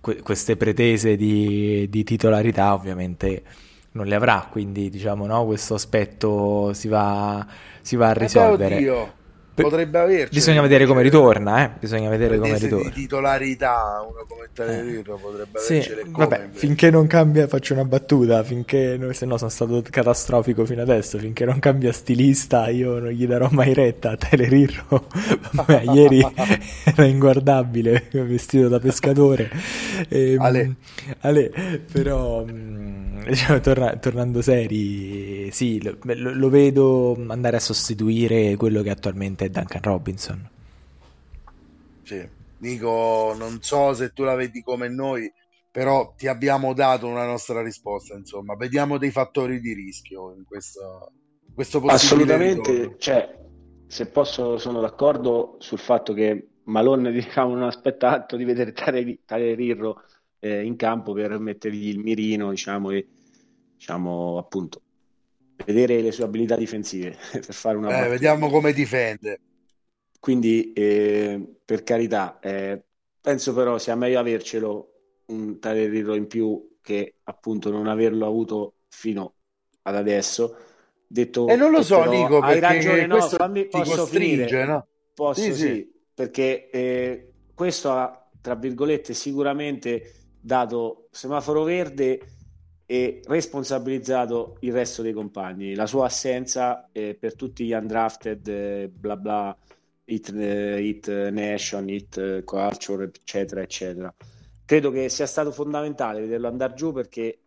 que- 0.00 0.22
queste 0.22 0.56
pretese 0.56 1.16
di, 1.16 1.86
di, 1.90 2.02
titolarità 2.02 2.72
ovviamente 2.72 3.42
non 3.92 4.06
le 4.06 4.14
avrà, 4.14 4.48
quindi 4.50 4.88
diciamo, 4.88 5.26
no? 5.26 5.44
questo 5.44 5.74
aspetto 5.74 6.72
si 6.72 6.88
va, 6.88 7.46
si 7.82 7.94
va 7.96 8.08
a 8.08 8.12
risolvere. 8.14 8.78
Eh 8.78 9.24
potrebbe 9.62 9.98
averci. 9.98 10.34
Bisogna 10.34 10.60
vedere 10.60 10.86
come 10.86 11.02
ritorna, 11.02 11.64
eh? 11.64 11.70
Bisogna 11.78 12.08
vedere 12.08 12.38
come 12.38 12.58
ritorna. 12.58 12.88
di 12.88 12.92
titolarità, 12.92 14.06
uno 14.08 14.24
come 14.28 14.48
Talerino 14.52 15.16
eh. 15.16 15.20
potrebbe 15.20 15.58
sì, 15.58 15.72
avercele 15.74 16.02
vabbè, 16.06 16.36
invece. 16.44 16.58
finché 16.58 16.90
non 16.90 17.06
cambia, 17.06 17.46
faccio 17.46 17.72
una 17.74 17.84
battuta, 17.84 18.42
finché, 18.42 18.98
se 19.12 19.26
no 19.26 19.36
sono 19.36 19.50
stato 19.50 19.82
catastrofico 19.88 20.64
fino 20.64 20.82
adesso, 20.82 21.18
finché 21.18 21.44
non 21.44 21.58
cambia 21.58 21.92
stilista 21.92 22.68
io 22.68 22.98
non 22.98 23.10
gli 23.10 23.26
darò 23.26 23.48
mai 23.50 23.74
retta 23.74 24.10
a 24.10 24.16
Telerirro. 24.16 25.06
ieri 25.92 26.20
era 26.84 27.04
inguardabile, 27.04 28.08
vestito 28.10 28.68
da 28.68 28.78
pescatore. 28.78 29.50
E, 30.08 30.32
ehm, 30.32 30.40
Ale. 30.40 30.74
Ale, 31.20 31.50
però... 31.90 32.44
Mh, 32.44 32.96
diciamo, 33.28 33.60
torna, 33.60 33.96
tornando 33.96 34.40
seri, 34.40 35.50
sì, 35.50 35.82
lo, 35.82 35.96
lo, 36.02 36.48
vedo 36.48 37.16
andare 37.28 37.56
a 37.56 37.60
sostituire 37.60 38.56
quello 38.56 38.82
che 38.82 38.90
attualmente 38.90 39.45
è 39.46 39.50
Duncan 39.50 39.82
Robinson. 39.82 40.50
Sì, 42.02 42.28
Nico, 42.58 43.34
non 43.36 43.58
so 43.62 43.92
se 43.94 44.12
tu 44.12 44.22
la 44.22 44.34
vedi 44.34 44.62
come 44.62 44.88
noi, 44.88 45.30
però 45.70 46.14
ti 46.16 46.26
abbiamo 46.26 46.72
dato 46.72 47.06
una 47.06 47.26
nostra 47.26 47.62
risposta, 47.62 48.14
insomma, 48.14 48.54
vediamo 48.54 48.98
dei 48.98 49.10
fattori 49.10 49.60
di 49.60 49.74
rischio 49.74 50.32
in 50.34 50.44
questo, 50.44 51.12
in 51.48 51.54
questo 51.54 51.80
Assolutamente, 51.80 52.94
cioè, 52.98 53.38
se 53.86 54.06
posso, 54.06 54.58
sono 54.58 54.80
d'accordo 54.80 55.56
sul 55.58 55.78
fatto 55.78 56.12
che 56.12 56.48
Malone 56.64 57.10
diciamo, 57.12 57.54
non 57.54 57.64
aspetta 57.64 58.10
altro 58.10 58.36
di 58.36 58.44
vedere 58.44 58.72
Tale 58.72 59.54
Rirro 59.54 60.02
eh, 60.38 60.64
in 60.64 60.76
campo 60.76 61.12
per 61.12 61.38
mettergli 61.38 61.88
il 61.88 61.98
mirino, 61.98 62.50
diciamo, 62.50 62.90
e 62.90 63.06
diciamo 63.74 64.38
appunto 64.38 64.80
vedere 65.64 66.00
le 66.00 66.12
sue 66.12 66.24
abilità 66.24 66.56
difensive 66.56 67.16
per 67.32 67.54
fare 67.54 67.76
una 67.76 68.04
eh, 68.04 68.08
vediamo 68.08 68.48
come 68.48 68.72
difende 68.72 69.40
quindi 70.20 70.72
eh, 70.72 71.40
per 71.64 71.82
carità 71.82 72.38
eh, 72.40 72.82
penso 73.20 73.54
però 73.54 73.78
sia 73.78 73.94
meglio 73.94 74.18
avercelo 74.18 74.92
un 75.26 75.58
Taleriro 75.58 76.14
in 76.14 76.26
più 76.26 76.76
che 76.82 77.16
appunto 77.24 77.70
non 77.70 77.86
averlo 77.86 78.26
avuto 78.26 78.74
fino 78.88 79.34
ad 79.82 79.96
adesso 79.96 80.56
detto 81.06 81.48
e 81.48 81.56
non 81.56 81.70
lo 81.70 81.82
so 81.82 82.04
Nico 82.04 82.38
hai 82.40 82.60
ragione 82.60 83.06
no, 83.06 83.20
fammi, 83.20 83.66
posso 83.66 84.06
finire 84.06 84.64
no? 84.64 84.86
posso 85.14 85.40
sì, 85.40 85.54
sì, 85.54 85.58
sì. 85.58 85.92
perché 86.14 86.70
eh, 86.70 87.32
questo 87.54 87.90
ha 87.92 88.28
tra 88.40 88.54
virgolette 88.54 89.14
sicuramente 89.14 90.12
dato 90.40 91.08
semaforo 91.10 91.64
verde 91.64 92.35
e 92.86 93.20
responsabilizzato 93.26 94.56
il 94.60 94.72
resto 94.72 95.02
dei 95.02 95.12
compagni. 95.12 95.74
La 95.74 95.86
sua 95.86 96.06
assenza 96.06 96.88
eh, 96.92 97.16
per 97.18 97.34
tutti 97.34 97.64
gli 97.64 97.72
undrafted, 97.72 98.46
eh, 98.46 98.88
bla 98.88 99.16
bla, 99.16 99.56
hit, 100.04 100.32
eh, 100.32 100.80
hit 100.80 101.30
nation, 101.30 101.88
hit 101.88 102.16
eh, 102.16 102.44
culture, 102.44 103.04
eccetera, 103.04 103.60
eccetera. 103.60 104.14
Credo 104.64 104.90
che 104.90 105.08
sia 105.08 105.26
stato 105.26 105.50
fondamentale 105.52 106.20
vederlo 106.20 106.48
andare 106.48 106.74
giù 106.74 106.92
perché 106.92 107.40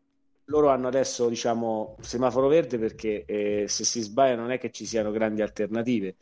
loro 0.50 0.70
hanno 0.70 0.88
adesso 0.88 1.30
diciamo 1.30 1.96
semaforo 2.02 2.48
verde 2.48 2.78
perché 2.78 3.24
eh, 3.26 3.66
se 3.68 3.84
si 3.84 4.02
sbaglia 4.02 4.36
non 4.36 4.52
è 4.52 4.58
che 4.58 4.72
ci 4.72 4.86
siano 4.86 5.12
grandi 5.12 5.42
alternative 5.42 6.16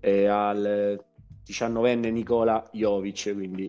eh, 0.00 0.26
al 0.26 1.02
19enne 1.46 2.12
Nicola 2.12 2.68
Jovic 2.72 3.32
quindi 3.32 3.68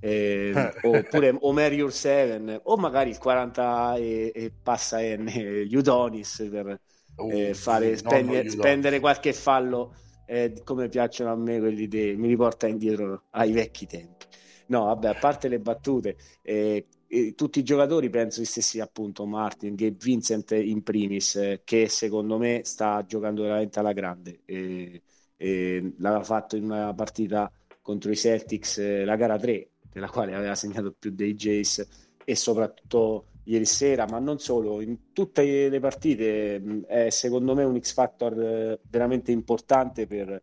eh, 0.00 0.72
oppure 0.82 1.36
Omer 1.40 1.72
Jurseven 1.72 2.60
o 2.64 2.76
magari 2.76 3.10
il 3.10 3.18
40 3.18 3.96
e, 3.96 4.32
e 4.34 4.52
passa 4.62 5.00
N 5.00 5.28
Udonis 5.70 6.46
per 6.50 6.80
uh, 7.16 7.54
fare, 7.54 7.96
spendere, 7.96 8.48
spendere 8.50 9.00
qualche 9.00 9.32
fallo 9.32 9.94
eh, 10.26 10.60
come 10.64 10.88
piacciono 10.88 11.32
a 11.32 11.36
me 11.36 11.58
quelli 11.58 11.88
dei 11.88 12.16
mi 12.16 12.28
riporta 12.28 12.66
indietro 12.66 13.24
ai 13.30 13.52
vecchi 13.52 13.86
tempi. 13.86 14.26
No 14.66 14.86
vabbè 14.86 15.08
a 15.08 15.14
parte 15.14 15.48
le 15.48 15.60
battute 15.60 16.16
eh, 16.42 16.86
tutti 17.34 17.60
i 17.60 17.62
giocatori 17.62 18.10
penso 18.10 18.40
gli 18.40 18.46
stessi 18.46 18.80
appunto 18.80 19.24
Martin 19.26 19.76
che 19.76 19.94
Vincent 19.96 20.50
in 20.50 20.82
primis 20.82 21.36
eh, 21.36 21.60
che 21.64 21.88
secondo 21.88 22.36
me 22.36 22.62
sta 22.64 23.04
giocando 23.06 23.42
veramente 23.42 23.78
alla 23.78 23.92
grande 23.92 24.40
e, 24.44 25.02
e 25.36 25.92
l'aveva 25.98 26.24
fatto 26.24 26.56
in 26.56 26.64
una 26.64 26.92
partita 26.94 27.50
contro 27.80 28.10
i 28.10 28.16
Celtics 28.16 28.78
eh, 28.78 29.04
la 29.04 29.14
gara 29.14 29.38
3 29.38 29.68
nella 29.96 30.10
quale 30.10 30.34
aveva 30.34 30.54
segnato 30.54 30.94
più 30.96 31.10
dei 31.10 31.34
Jace 31.34 31.88
e 32.22 32.36
soprattutto 32.36 33.28
ieri 33.44 33.64
sera, 33.64 34.06
ma 34.06 34.18
non 34.18 34.38
solo, 34.38 34.82
in 34.82 35.12
tutte 35.12 35.70
le 35.70 35.80
partite 35.80 36.84
è 36.86 37.08
secondo 37.08 37.54
me 37.54 37.64
un 37.64 37.80
X 37.80 37.94
Factor 37.94 38.38
eh, 38.38 38.80
veramente 38.90 39.32
importante 39.32 40.06
per, 40.06 40.42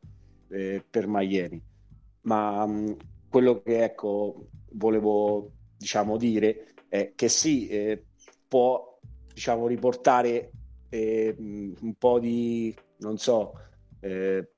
eh, 0.50 0.84
per 0.90 1.06
Miami. 1.08 1.62
Ma 2.22 2.66
mh, 2.66 2.98
quello 3.30 3.62
che 3.62 3.84
ecco, 3.84 4.48
volevo 4.72 5.52
diciamo, 5.78 6.18
dire 6.18 6.74
è 6.90 7.12
che 7.16 7.30
sì, 7.30 7.68
eh, 7.68 8.06
può 8.48 9.00
diciamo, 9.32 9.68
riportare 9.68 10.52
eh, 10.90 11.36
un 11.38 11.94
po' 11.96 12.18
di, 12.18 12.74
non 13.00 13.18
so, 13.18 13.54
eh, 14.00 14.53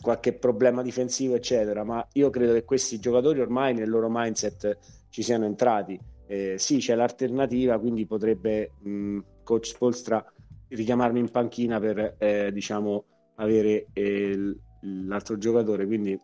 qualche 0.00 0.32
problema 0.32 0.82
difensivo, 0.82 1.34
eccetera, 1.34 1.84
ma 1.84 2.06
io 2.12 2.30
credo 2.30 2.52
che 2.54 2.64
questi 2.64 2.98
giocatori 2.98 3.40
ormai 3.40 3.74
nel 3.74 3.88
loro 3.88 4.08
mindset 4.10 4.78
ci 5.10 5.22
siano 5.22 5.44
entrati. 5.44 5.98
Eh, 6.26 6.54
sì, 6.58 6.78
c'è 6.78 6.94
l'alternativa, 6.94 7.78
quindi 7.78 8.06
potrebbe 8.06 8.72
mh, 8.80 9.18
coach 9.42 9.66
Spolstra 9.66 10.24
richiamarmi 10.68 11.18
in 11.18 11.30
panchina 11.30 11.80
per 11.80 12.14
eh, 12.18 12.50
diciamo 12.52 13.04
avere 13.36 13.86
eh, 13.92 14.56
l'altro 14.82 15.36
giocatore, 15.36 15.86
quindi 15.86 16.18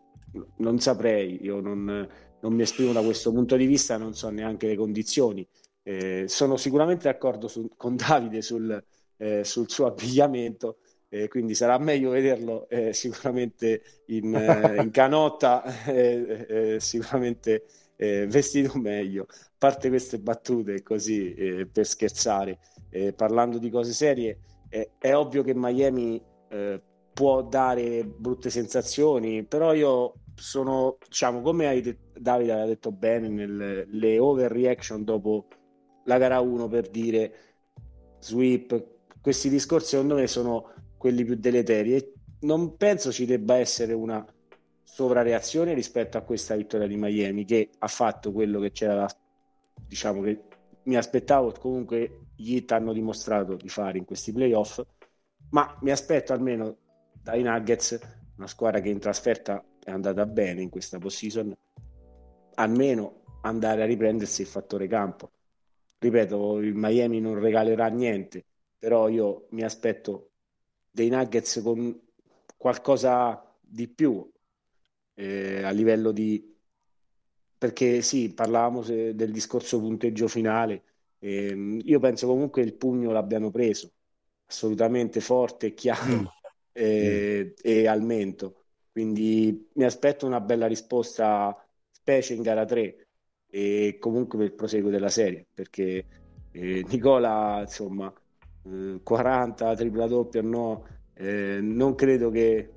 non 0.57 0.79
saprei, 0.79 1.43
io 1.43 1.59
non, 1.59 2.07
non, 2.39 2.53
mi 2.53 2.61
esprimo 2.61 2.91
da 2.93 3.01
questo 3.01 3.31
punto 3.31 3.55
di 3.55 3.65
vista, 3.65 3.97
non 3.97 4.13
so 4.13 4.29
neanche 4.29 4.67
le 4.67 4.75
condizioni. 4.75 5.47
Eh, 5.83 6.25
sono 6.27 6.57
sicuramente 6.57 7.03
d'accordo 7.03 7.47
su, 7.47 7.69
con 7.75 7.95
Davide 7.95 8.41
sul, 8.41 8.83
eh, 9.17 9.43
sul 9.43 9.69
suo 9.69 9.87
abbigliamento, 9.87 10.77
eh, 11.09 11.27
quindi 11.27 11.55
sarà 11.55 11.77
meglio 11.77 12.11
vederlo 12.11 12.67
eh, 12.69 12.91
sicuramente 12.93 13.81
in, 14.07 14.33
eh, 14.35 14.81
in 14.81 14.91
canotta, 14.91 15.63
eh, 15.85 16.45
eh, 16.75 16.79
sicuramente 16.79 17.65
eh, 17.95 18.27
vestito 18.27 18.77
meglio. 18.77 19.23
A 19.29 19.35
parte 19.57 19.89
queste 19.89 20.19
battute 20.19 20.83
così 20.83 21.65
per 21.71 21.85
scherzare, 21.87 22.59
parlando 23.15 23.57
di 23.57 23.71
cose 23.71 23.91
serie, 23.91 24.39
è 24.69 25.15
ovvio 25.15 25.41
che 25.41 25.55
Miami 25.55 26.21
può 27.11 27.41
dare 27.41 28.05
brutte 28.05 28.51
sensazioni, 28.51 29.43
però 29.43 29.73
io 29.73 30.13
sono, 30.35 30.97
diciamo, 31.07 31.41
come 31.41 31.81
de- 31.81 31.97
Davide 32.13 32.51
ha 32.51 32.65
detto 32.65 32.91
bene, 32.91 33.27
nelle 33.29 34.19
overreaction 34.19 35.03
dopo 35.03 35.47
la 36.05 36.19
gara 36.19 36.39
1 36.39 36.67
per 36.67 36.89
dire 36.89 37.33
sweep, 38.19 38.85
questi 39.21 39.49
discorsi 39.49 39.89
secondo 39.89 40.15
me 40.15 40.27
sono 40.27 40.71
quelli 40.97 41.23
più 41.23 41.35
deleteri 41.35 41.95
e 41.95 42.13
non 42.39 42.75
penso 42.75 43.11
ci 43.11 43.25
debba 43.25 43.55
essere 43.55 43.93
una 43.93 44.25
sovrareazione 44.83 45.73
rispetto 45.73 46.17
a 46.17 46.21
questa 46.21 46.55
vittoria 46.55 46.87
di 46.87 46.95
Miami 46.97 47.45
che 47.45 47.69
ha 47.77 47.87
fatto 47.87 48.31
quello 48.31 48.59
che 48.59 48.71
c'era 48.71 49.07
diciamo 49.85 50.21
che 50.21 50.41
mi 50.83 50.95
aspettavo 50.95 51.51
comunque 51.59 52.27
gli 52.35 52.55
Heat 52.55 52.71
hanno 52.71 52.93
dimostrato 52.93 53.55
di 53.55 53.69
fare 53.69 53.97
in 53.97 54.05
questi 54.05 54.31
playoff 54.31 54.81
ma 55.49 55.77
mi 55.81 55.91
aspetto 55.91 56.33
almeno 56.33 56.77
dai 57.21 57.43
Nuggets 57.43 57.99
una 58.37 58.47
squadra 58.47 58.79
che 58.79 58.89
in 58.89 58.99
trasferta 58.99 59.63
è 59.83 59.91
andata 59.91 60.25
bene 60.25 60.61
in 60.61 60.69
questa 60.69 60.99
postseason 60.99 61.55
almeno 62.55 63.23
andare 63.41 63.83
a 63.83 63.85
riprendersi 63.85 64.41
il 64.41 64.47
fattore 64.47 64.87
campo. 64.87 65.31
Ripeto 65.99 66.59
il 66.59 66.73
Miami 66.75 67.19
non 67.19 67.39
regalerà 67.39 67.87
niente 67.87 68.43
però 68.77 69.09
io 69.09 69.47
mi 69.51 69.63
aspetto 69.63 70.26
dei 70.97 71.09
Nuggets 71.09 71.61
con 71.61 71.95
qualcosa 72.57 73.55
di 73.61 73.87
più 73.87 74.27
eh, 75.13 75.61
a 75.61 75.69
livello 75.69 76.11
di 76.11 76.55
perché 77.55 78.01
sì, 78.01 78.33
parlavamo 78.33 78.81
del 78.81 79.31
discorso 79.31 79.79
punteggio 79.79 80.27
finale. 80.27 80.83
Eh, 81.19 81.79
io 81.83 81.99
penso 81.99 82.27
comunque 82.27 82.61
il 82.61 82.73
pugno 82.73 83.11
l'abbiano 83.11 83.49
preso 83.51 83.91
assolutamente 84.45 85.19
forte, 85.19 85.73
chiaro 85.73 86.21
mm. 86.21 86.25
eh, 86.73 87.45
mm. 87.45 87.53
e 87.61 87.87
al 87.87 88.01
mento. 88.01 88.63
Quindi 88.91 89.69
mi 89.73 89.83
aspetto 89.83 90.25
una 90.25 90.39
bella 90.39 90.65
risposta, 90.65 91.55
specie 91.91 92.33
in 92.33 92.41
gara 92.41 92.65
3 92.65 93.07
e 93.49 93.97
comunque 93.99 94.37
per 94.39 94.47
il 94.47 94.53
proseguo 94.53 94.89
della 94.89 95.09
serie, 95.09 95.45
perché 95.53 96.05
eh, 96.51 96.85
Nicola, 96.87 97.61
insomma, 97.61 98.11
40, 99.03 99.75
tripla 99.75 100.07
doppia 100.07 100.41
no, 100.41 100.85
eh, 101.13 101.59
non 101.61 101.95
credo 101.95 102.29
che 102.29 102.71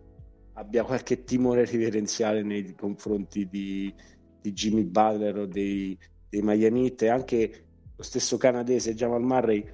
abbia 0.54 0.84
qualche 0.84 1.24
timore 1.24 1.64
riverenziale 1.64 2.42
nei 2.42 2.74
confronti 2.74 3.48
di, 3.48 3.92
di 4.40 4.52
Jimmy 4.52 4.84
Butler 4.84 5.38
o 5.38 5.46
dei, 5.46 5.98
dei 6.28 6.42
Miami 6.42 6.84
Heat. 6.86 7.02
Anche 7.02 7.64
lo 7.96 8.02
stesso 8.02 8.36
canadese 8.36 8.94
Jamal 8.94 9.22
Murray 9.22 9.64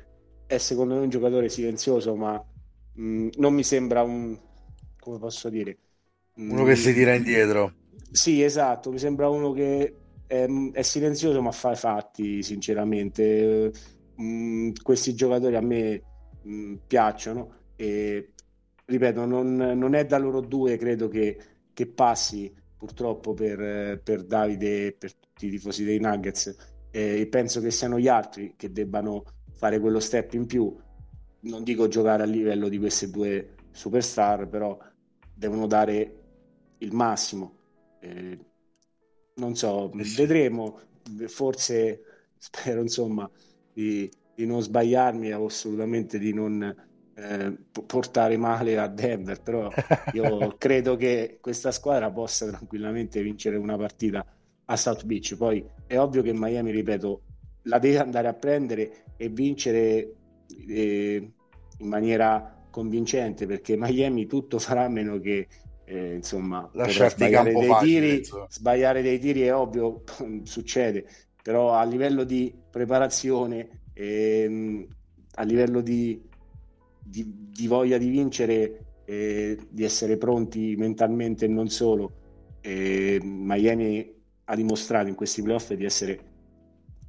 è 0.46 0.58
secondo 0.58 0.94
me 0.94 1.00
un 1.00 1.08
giocatore 1.08 1.48
silenzioso 1.48 2.14
ma 2.16 2.42
mh, 2.94 3.28
non 3.36 3.54
mi 3.54 3.62
sembra 3.64 4.02
un 4.02 4.38
come 4.98 5.18
posso 5.18 5.48
dire 5.48 5.78
uno 6.48 6.64
mh, 6.64 6.64
che 6.64 6.76
si 6.76 6.92
tira 6.92 7.14
indietro. 7.14 7.72
Sì 8.10 8.42
esatto 8.42 8.90
mi 8.90 8.98
sembra 8.98 9.28
uno 9.28 9.52
che 9.52 9.94
è, 10.26 10.46
è 10.72 10.82
silenzioso 10.82 11.40
ma 11.42 11.52
fa 11.52 11.72
i 11.72 11.76
fatti 11.76 12.42
sinceramente 12.42 13.72
mh, 14.16 14.24
mm, 14.24 14.70
questi 14.82 15.14
giocatori 15.14 15.56
a 15.56 15.60
me 15.60 16.02
mh, 16.42 16.50
mm, 16.50 16.74
piacciono 16.86 17.54
e 17.76 18.32
ripeto 18.84 19.24
non, 19.24 19.54
non, 19.56 19.94
è 19.94 20.06
da 20.06 20.18
loro 20.18 20.40
due 20.40 20.76
credo 20.76 21.08
che, 21.08 21.38
che 21.72 21.86
passi 21.86 22.52
purtroppo 22.76 23.34
per, 23.34 24.00
per, 24.02 24.22
Davide 24.24 24.86
e 24.86 24.92
per 24.92 25.14
tutti 25.14 25.46
i 25.46 25.50
tifosi 25.50 25.84
dei 25.84 25.98
Nuggets. 25.98 26.54
E 26.90 27.26
penso 27.26 27.60
che 27.60 27.70
siano 27.70 27.98
gli 27.98 28.08
altri 28.08 28.54
che 28.56 28.72
debbano 28.72 29.24
fare 29.52 29.80
quello 29.80 30.00
step 30.00 30.32
in 30.34 30.46
più. 30.46 30.74
Non 31.40 31.62
dico 31.62 31.88
giocare 31.88 32.22
a 32.22 32.26
livello 32.26 32.68
di 32.68 32.78
queste 32.78 33.10
due 33.10 33.54
superstar 33.70 34.48
però 34.48 34.78
devono 35.34 35.66
dare 35.66 36.16
il 36.78 36.94
massimo. 36.94 37.54
Eh, 38.00 38.38
non 39.34 39.54
so, 39.56 39.92
eh 39.92 40.04
vedremo. 40.16 40.80
Forse 41.26 42.02
spero 42.38 42.80
insomma 42.80 43.30
di, 43.76 44.10
di 44.34 44.46
non 44.46 44.62
sbagliarmi 44.62 45.32
assolutamente 45.32 46.18
di 46.18 46.32
non 46.32 46.74
eh, 47.14 47.56
portare 47.86 48.38
male 48.38 48.78
a 48.78 48.88
Denver 48.88 49.42
però 49.42 49.70
io 50.14 50.54
credo 50.56 50.96
che 50.96 51.36
questa 51.42 51.70
squadra 51.72 52.10
possa 52.10 52.46
tranquillamente 52.46 53.22
vincere 53.22 53.56
una 53.56 53.76
partita 53.76 54.24
a 54.64 54.76
South 54.76 55.04
Beach. 55.04 55.36
Poi 55.36 55.62
è 55.86 55.98
ovvio 55.98 56.22
che 56.22 56.32
Miami 56.32 56.70
ripeto 56.70 57.22
la 57.64 57.78
deve 57.78 57.98
andare 57.98 58.28
a 58.28 58.34
prendere 58.34 59.04
e 59.18 59.28
vincere 59.28 60.14
eh, 60.68 61.32
in 61.78 61.88
maniera 61.88 62.66
convincente 62.70 63.46
perché 63.46 63.76
Miami 63.76 64.26
tutto 64.26 64.58
farà 64.58 64.88
meno 64.88 65.18
che 65.18 65.48
eh, 65.84 66.14
insomma 66.14 66.68
sbagliare 66.72 67.52
dei, 67.52 67.66
facile, 67.66 68.20
tiri, 68.20 68.28
sbagliare 68.48 69.02
dei 69.02 69.18
tiri 69.18 69.42
è 69.42 69.54
ovvio 69.54 70.02
succede 70.44 71.06
però 71.46 71.74
a 71.74 71.84
livello 71.84 72.24
di 72.24 72.52
preparazione 72.68 73.82
ehm, 73.92 74.84
a 75.34 75.42
livello 75.44 75.80
di, 75.80 76.20
di, 77.00 77.52
di, 77.52 77.68
voglia 77.68 77.98
di 77.98 78.08
vincere 78.08 78.86
eh, 79.04 79.56
di 79.70 79.84
essere 79.84 80.16
pronti 80.16 80.74
mentalmente 80.74 81.44
e 81.44 81.48
non 81.48 81.68
solo 81.68 82.58
eh, 82.62 83.20
Miami 83.22 84.12
ha 84.42 84.56
dimostrato 84.56 85.06
in 85.06 85.14
questi 85.14 85.40
playoff 85.40 85.72
di 85.74 85.84
essere 85.84 86.20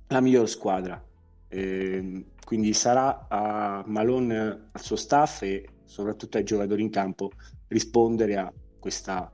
la 0.10 0.22
miglior 0.22 0.48
squadra. 0.48 1.04
Eh, 1.48 2.26
quindi 2.46 2.74
sarà 2.74 3.26
a 3.28 3.84
Malone 3.88 4.70
al 4.72 4.82
suo 4.82 4.98
staff 4.98 5.42
e 5.42 5.68
soprattutto 5.86 6.38
ai 6.38 6.44
giocatori 6.44 6.84
in 6.84 6.92
campo 6.92 7.32
rispondere 7.70 8.38
a 8.38 8.54
questa, 8.78 9.32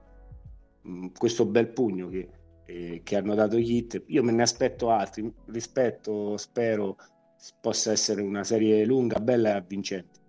mh, 0.81 0.89
mm, 0.89 1.07
questo 1.17 1.45
bel 1.45 1.67
pugno 1.67 2.07
che, 2.07 2.29
eh, 2.65 3.01
che, 3.03 3.15
hanno 3.15 3.35
dato 3.35 3.57
gli 3.57 3.75
hit. 3.75 4.03
Io 4.07 4.23
me 4.23 4.31
ne 4.31 4.41
aspetto 4.41 4.89
altri, 4.89 5.31
rispetto, 5.47 6.37
spero 6.37 6.97
possa 7.59 7.91
essere 7.91 8.21
una 8.21 8.43
serie 8.43 8.85
lunga, 8.85 9.19
bella 9.19 9.49
e 9.49 9.53
avvincente. 9.53 10.21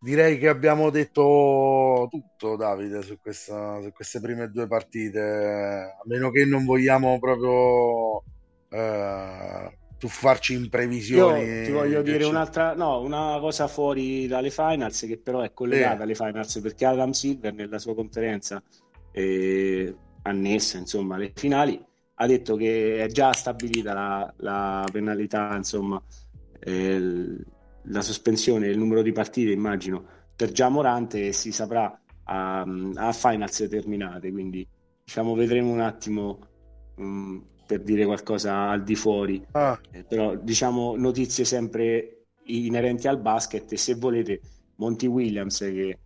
Direi 0.00 0.36
che 0.38 0.48
abbiamo 0.48 0.90
detto 0.90 2.08
tutto, 2.10 2.56
Davide, 2.56 3.02
su, 3.02 3.18
questa, 3.20 3.80
su 3.80 3.92
queste 3.92 4.20
prime 4.20 4.50
due 4.50 4.66
partite, 4.66 5.20
a 5.20 6.02
meno 6.06 6.30
che 6.30 6.44
non 6.44 6.64
vogliamo 6.64 7.20
proprio 7.20 8.24
eh, 8.68 9.78
tuffarci 9.98 10.54
in 10.54 10.68
previsioni. 10.68 11.44
Io 11.44 11.64
ti 11.64 11.70
voglio 11.70 12.02
dire 12.02 12.24
un'altra, 12.24 12.74
no, 12.74 13.00
una 13.00 13.38
cosa 13.38 13.68
fuori 13.68 14.26
dalle 14.26 14.50
finals, 14.50 15.02
che 15.02 15.18
però 15.18 15.42
è 15.42 15.52
collegata 15.52 15.98
sì. 15.98 16.02
alle 16.02 16.14
finals, 16.16 16.58
perché 16.58 16.84
Adam 16.84 17.12
Silver 17.12 17.54
nella 17.54 17.78
sua 17.78 17.94
conferenza 17.94 18.60
eh, 19.12 19.94
annessa 20.22 20.78
insomma 20.78 21.16
alle 21.16 21.32
finali 21.34 21.82
ha 22.22 22.26
detto 22.26 22.54
che 22.56 23.02
è 23.02 23.08
già 23.08 23.32
stabilita 23.32 23.92
la, 23.92 24.34
la 24.38 24.88
penalità, 24.90 25.54
insomma, 25.56 26.00
eh, 26.60 27.36
la 27.82 28.00
sospensione 28.00 28.68
del 28.68 28.78
numero 28.78 29.02
di 29.02 29.10
partite, 29.10 29.50
immagino, 29.50 30.04
per 30.36 30.52
già 30.52 30.68
Morante 30.68 31.28
e 31.28 31.32
si 31.32 31.50
saprà 31.50 32.00
a, 32.24 32.60
a 32.60 33.12
finals 33.12 33.66
terminate. 33.68 34.30
Quindi 34.30 34.66
diciamo 35.04 35.34
vedremo 35.34 35.72
un 35.72 35.80
attimo 35.80 36.38
um, 36.96 37.44
per 37.66 37.80
dire 37.80 38.04
qualcosa 38.04 38.68
al 38.68 38.84
di 38.84 38.94
fuori. 38.94 39.44
Ah. 39.52 39.78
Eh, 39.90 40.04
però 40.04 40.36
diciamo 40.36 40.94
notizie 40.96 41.44
sempre 41.44 42.26
inerenti 42.44 43.08
al 43.08 43.20
basket 43.20 43.72
e 43.72 43.76
se 43.76 43.94
volete 43.94 44.40
Monty 44.76 45.06
Williams 45.06 45.58
che 45.58 45.98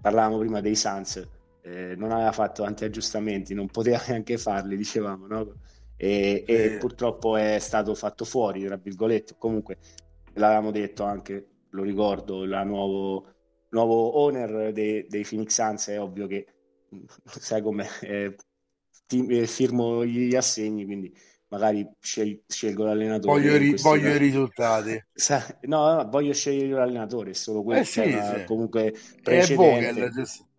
parlavamo 0.00 0.38
prima 0.38 0.60
dei 0.60 0.76
Suns 0.76 1.26
eh, 1.64 1.94
non 1.96 2.12
aveva 2.12 2.32
fatto 2.32 2.62
tanti 2.62 2.84
aggiustamenti, 2.84 3.54
non 3.54 3.68
poteva 3.68 4.02
neanche 4.08 4.36
farli, 4.36 4.76
dicevamo, 4.76 5.26
no? 5.26 5.52
E, 5.96 6.44
e 6.46 6.76
purtroppo 6.78 7.36
è 7.36 7.58
stato 7.58 7.94
fatto 7.94 8.24
fuori, 8.24 8.64
tra 8.64 8.76
virgolette. 8.76 9.36
Comunque 9.38 9.78
l'avevamo 10.34 10.70
detto 10.70 11.04
anche, 11.04 11.46
lo 11.70 11.82
ricordo, 11.82 12.42
il 12.42 12.62
nuovo, 12.66 13.26
nuovo 13.70 14.18
owner 14.18 14.72
dei, 14.72 15.06
dei 15.08 15.24
Phoenix 15.24 15.54
Suns 15.54 15.88
è 15.88 16.00
ovvio 16.00 16.26
che 16.26 16.46
sai 17.24 17.62
come 17.62 17.86
eh, 18.02 18.36
firmo 19.46 20.04
gli 20.04 20.34
assegni, 20.34 20.84
quindi 20.84 21.16
magari 21.48 21.88
scel- 22.00 22.42
scelgo 22.46 22.84
l'allenatore. 22.84 23.40
Voglio, 23.40 23.56
ri- 23.56 23.74
voglio 23.80 24.08
i 24.10 24.18
risultati. 24.18 25.02
No, 25.62 25.94
no, 25.94 26.08
voglio 26.10 26.34
scegliere 26.34 26.72
l'allenatore, 26.72 27.32
solo 27.32 27.62
questo. 27.62 28.02
Eh 28.02 28.10
sì, 28.10 28.38
sì. 28.38 28.44
Comunque 28.44 28.92
precedente. 29.22 29.92
Vogel, 29.92 30.52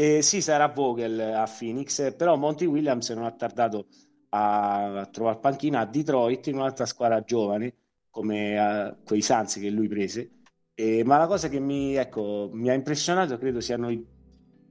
eh, 0.00 0.22
sì, 0.22 0.40
sarà 0.40 0.68
Vogel 0.68 1.18
a 1.18 1.50
Phoenix, 1.58 2.14
però 2.14 2.36
Monty 2.36 2.66
Williams 2.66 3.10
non 3.10 3.24
ha 3.24 3.32
tardato 3.32 3.88
a, 4.28 5.08
trovare 5.10 5.40
panchina 5.40 5.80
a 5.80 5.86
Detroit 5.86 6.46
in 6.46 6.54
un'altra 6.54 6.86
squadra 6.86 7.20
giovane 7.22 7.74
come 8.08 8.56
a, 8.56 8.96
quei 9.04 9.20
Suns 9.20 9.54
che 9.54 9.68
lui 9.70 9.88
prese. 9.88 10.30
Eh, 10.74 11.02
ma 11.02 11.18
la 11.18 11.26
cosa 11.26 11.48
che 11.48 11.58
mi, 11.58 11.96
ecco, 11.96 12.48
mi, 12.52 12.70
ha 12.70 12.74
impressionato 12.74 13.36
credo 13.38 13.60
siano 13.60 13.90
i 13.90 14.06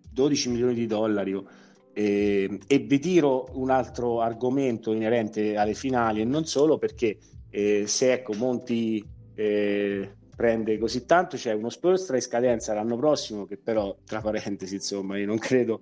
12 0.09 0.49
milioni 0.49 0.73
di 0.73 0.86
dollari. 0.86 1.45
Eh, 1.91 2.59
e 2.65 2.78
vi 2.78 2.99
tiro 2.99 3.49
un 3.55 3.69
altro 3.69 4.21
argomento 4.21 4.93
inerente 4.93 5.57
alle 5.57 5.73
finali 5.73 6.21
e 6.21 6.25
non 6.25 6.45
solo 6.45 6.78
perché 6.78 7.17
eh, 7.49 7.86
se 7.86 8.13
ecco 8.13 8.34
Monti 8.34 9.03
eh, 9.36 10.16
prende 10.38 10.77
così 10.77 11.05
tanto 11.05 11.35
c'è 11.35 11.51
uno 11.51 11.69
Spurs 11.69 12.07
in 12.09 12.21
scadenza 12.21 12.73
l'anno 12.73 12.95
prossimo 12.95 13.45
che 13.45 13.57
però 13.57 13.97
tra 14.05 14.21
parentesi 14.21 14.75
insomma 14.75 15.17
io 15.17 15.25
non 15.25 15.39
credo 15.39 15.81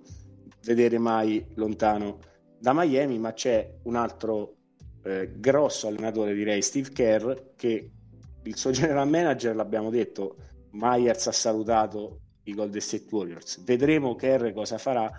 vedere 0.62 0.98
mai 0.98 1.46
lontano 1.54 2.18
da 2.58 2.72
Miami, 2.72 3.18
ma 3.18 3.32
c'è 3.32 3.78
un 3.82 3.96
altro 3.96 4.56
eh, 5.04 5.32
grosso 5.36 5.86
allenatore, 5.86 6.34
direi 6.34 6.62
Steve 6.62 6.90
Kerr, 6.90 7.32
che 7.54 7.90
il 8.42 8.56
suo 8.56 8.70
general 8.72 9.08
manager, 9.08 9.54
l'abbiamo 9.54 9.90
detto, 9.90 10.36
Myers 10.72 11.26
ha 11.28 11.32
salutato 11.32 12.20
i 12.44 12.54
Golden 12.54 12.80
State 12.80 13.06
Warriors. 13.10 13.62
Vedremo 13.62 14.14
Kerr 14.14 14.52
cosa 14.52 14.78
farà. 14.78 15.10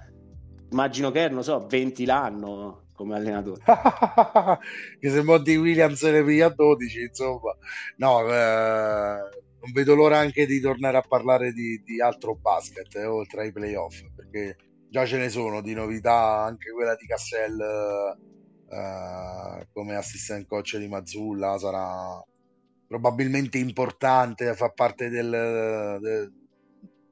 Immagino 0.69 1.11
Kerr, 1.11 1.31
non 1.31 1.43
so, 1.43 1.65
20 1.65 2.05
l'anno 2.05 2.86
come 2.97 3.15
allenatore. 3.15 3.61
che 4.99 5.09
se 5.09 5.21
Monty 5.21 5.55
Williams 5.55 6.01
ne 6.01 6.23
piglia 6.23 6.49
12, 6.49 7.01
insomma. 7.03 7.55
No, 7.97 8.27
eh, 8.27 9.19
non 9.59 9.71
vedo 9.71 9.93
l'ora 9.93 10.17
anche 10.17 10.47
di 10.47 10.59
tornare 10.59 10.97
a 10.97 11.05
parlare 11.07 11.53
di, 11.53 11.81
di 11.85 12.01
altro 12.01 12.35
basket, 12.35 12.95
eh, 12.95 13.05
oltre 13.05 13.43
ai 13.43 13.51
playoff, 13.51 14.01
perché 14.15 14.57
già 14.89 15.05
ce 15.05 15.17
ne 15.17 15.29
sono 15.29 15.61
di 15.61 15.73
novità, 15.73 16.43
anche 16.43 16.71
quella 16.71 16.95
di 16.95 17.05
Cassell 17.05 17.59
eh, 18.69 19.67
come 19.71 19.95
assistant 19.95 20.47
coach 20.47 20.77
di 20.77 20.87
Mazzulla 20.87 21.57
sarà 21.57 22.21
probabilmente 22.87 23.57
importante, 23.57 24.53
fa 24.55 24.69
parte 24.69 25.09
del, 25.09 25.99
del, 26.01 26.33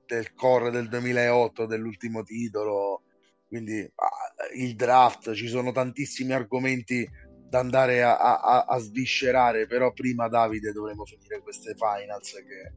del 0.06 0.34
core 0.34 0.72
del 0.72 0.88
2008, 0.88 1.66
dell'ultimo 1.66 2.24
titolo, 2.24 3.04
quindi 3.48 3.82
ah, 3.82 4.56
il 4.56 4.76
draft, 4.76 5.34
ci 5.34 5.48
sono 5.48 5.72
tantissimi 5.72 6.34
argomenti 6.34 7.08
da 7.48 7.60
andare 7.60 8.04
a, 8.04 8.18
a, 8.18 8.66
a 8.66 8.78
sviscerare, 8.80 9.68
però 9.68 9.94
prima 9.94 10.28
Davide 10.28 10.72
dovremo 10.72 11.06
finire 11.06 11.42
queste 11.42 11.76
finals 11.76 12.32
che 12.32 12.74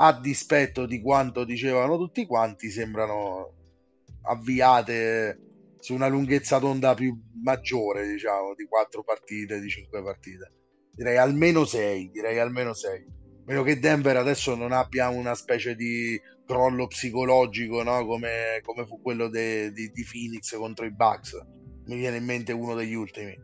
a 0.00 0.20
dispetto 0.20 0.86
di 0.86 1.00
quanto 1.00 1.44
dicevano 1.44 1.96
tutti 1.96 2.26
quanti 2.26 2.70
sembrano 2.70 3.54
avviate 4.22 5.40
su 5.80 5.94
una 5.94 6.08
lunghezza 6.08 6.58
d'onda 6.58 6.94
più 6.94 7.16
maggiore, 7.42 8.06
diciamo, 8.08 8.54
di 8.54 8.64
quattro 8.66 9.02
partite, 9.02 9.60
di 9.60 9.68
cinque 9.68 10.02
partite. 10.02 10.52
Direi 10.92 11.16
almeno 11.16 11.64
sei, 11.64 12.10
direi 12.10 12.38
almeno 12.38 12.74
sei. 12.74 13.06
Meno 13.46 13.62
che 13.62 13.78
Denver 13.78 14.16
adesso 14.16 14.54
non 14.54 14.72
abbia 14.72 15.08
una 15.08 15.34
specie 15.34 15.74
di 15.74 16.20
crollo 16.48 16.86
psicologico, 16.86 17.82
no? 17.82 18.06
come, 18.06 18.62
come, 18.64 18.86
fu 18.86 19.02
quello 19.02 19.28
di, 19.28 19.92
Phoenix 20.10 20.56
contro 20.56 20.86
i 20.86 20.90
Bucks. 20.90 21.38
Mi 21.84 21.96
viene 21.96 22.16
in 22.16 22.24
mente 22.24 22.52
uno 22.52 22.74
degli 22.74 22.94
ultimi. 22.94 23.38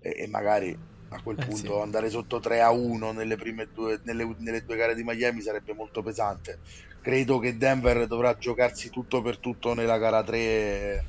E, 0.00 0.14
e 0.16 0.26
magari 0.26 0.76
a 1.10 1.22
quel 1.22 1.38
eh, 1.38 1.44
punto 1.44 1.74
sì. 1.76 1.80
andare 1.80 2.10
sotto 2.10 2.40
3 2.40 2.60
a 2.60 2.70
1 2.70 3.12
nelle 3.12 3.36
prime 3.36 3.68
due, 3.72 4.00
nelle, 4.04 4.34
nelle 4.38 4.64
due 4.64 4.76
gare 4.76 4.94
di 4.94 5.02
Miami 5.04 5.40
sarebbe 5.40 5.74
molto 5.74 6.02
pesante 6.02 6.60
credo 7.00 7.38
che 7.38 7.56
Denver 7.56 8.06
dovrà 8.06 8.36
giocarsi 8.36 8.90
tutto 8.90 9.20
per 9.20 9.38
tutto 9.38 9.74
nella 9.74 9.98
gara 9.98 10.22
3 10.22 10.38
eh, 10.38 11.04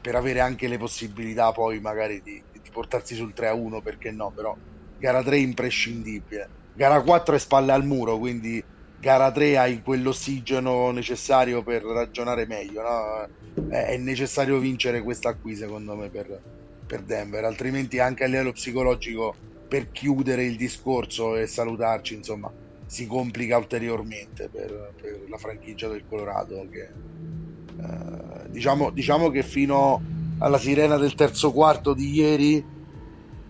per 0.00 0.14
avere 0.14 0.40
anche 0.40 0.68
le 0.68 0.78
possibilità 0.78 1.52
poi 1.52 1.80
magari 1.80 2.22
di, 2.22 2.42
di, 2.50 2.60
portarsi 2.72 3.14
sul 3.14 3.34
3 3.34 3.48
a 3.48 3.54
1 3.54 3.82
perché 3.82 4.10
no 4.10 4.32
però 4.34 4.56
gara 4.98 5.22
3 5.22 5.36
imprescindibile 5.38 6.48
gara 6.72 7.02
4 7.02 7.34
è 7.34 7.38
spalle 7.38 7.72
al 7.72 7.84
muro 7.84 8.16
quindi 8.18 8.64
gara 9.02 9.32
3 9.32 9.58
hai 9.58 9.82
quell'ossigeno 9.82 10.92
necessario 10.92 11.64
per 11.64 11.82
ragionare 11.82 12.46
meglio 12.46 12.82
no? 12.82 13.68
è 13.68 13.96
necessario 13.96 14.60
vincere 14.60 15.02
questa 15.02 15.34
qui 15.34 15.56
secondo 15.56 15.96
me 15.96 16.08
per, 16.08 16.40
per 16.86 17.02
Denver 17.02 17.44
altrimenti 17.44 17.98
anche 17.98 18.22
a 18.22 18.28
livello 18.28 18.52
psicologico 18.52 19.34
per 19.66 19.90
chiudere 19.90 20.44
il 20.44 20.54
discorso 20.54 21.34
e 21.34 21.48
salutarci 21.48 22.14
insomma 22.14 22.48
si 22.86 23.08
complica 23.08 23.56
ulteriormente 23.56 24.48
per, 24.48 24.92
per 25.00 25.24
la 25.28 25.36
franchigia 25.36 25.88
del 25.88 26.04
Colorado 26.08 26.64
che 26.70 26.82
eh, 27.82 28.50
diciamo, 28.50 28.90
diciamo 28.90 29.30
che 29.30 29.42
fino 29.42 30.00
alla 30.38 30.58
sirena 30.58 30.96
del 30.96 31.16
terzo 31.16 31.50
quarto 31.50 31.92
di 31.92 32.12
ieri 32.12 32.64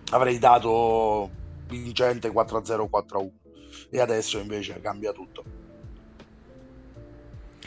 avrei 0.09 0.39
dato 0.39 1.29
vincente 1.67 2.31
4-0 2.31 2.89
4-1 2.91 3.42
e 3.89 3.99
adesso 3.99 4.39
invece 4.39 4.79
cambia 4.81 5.11
tutto 5.11 5.63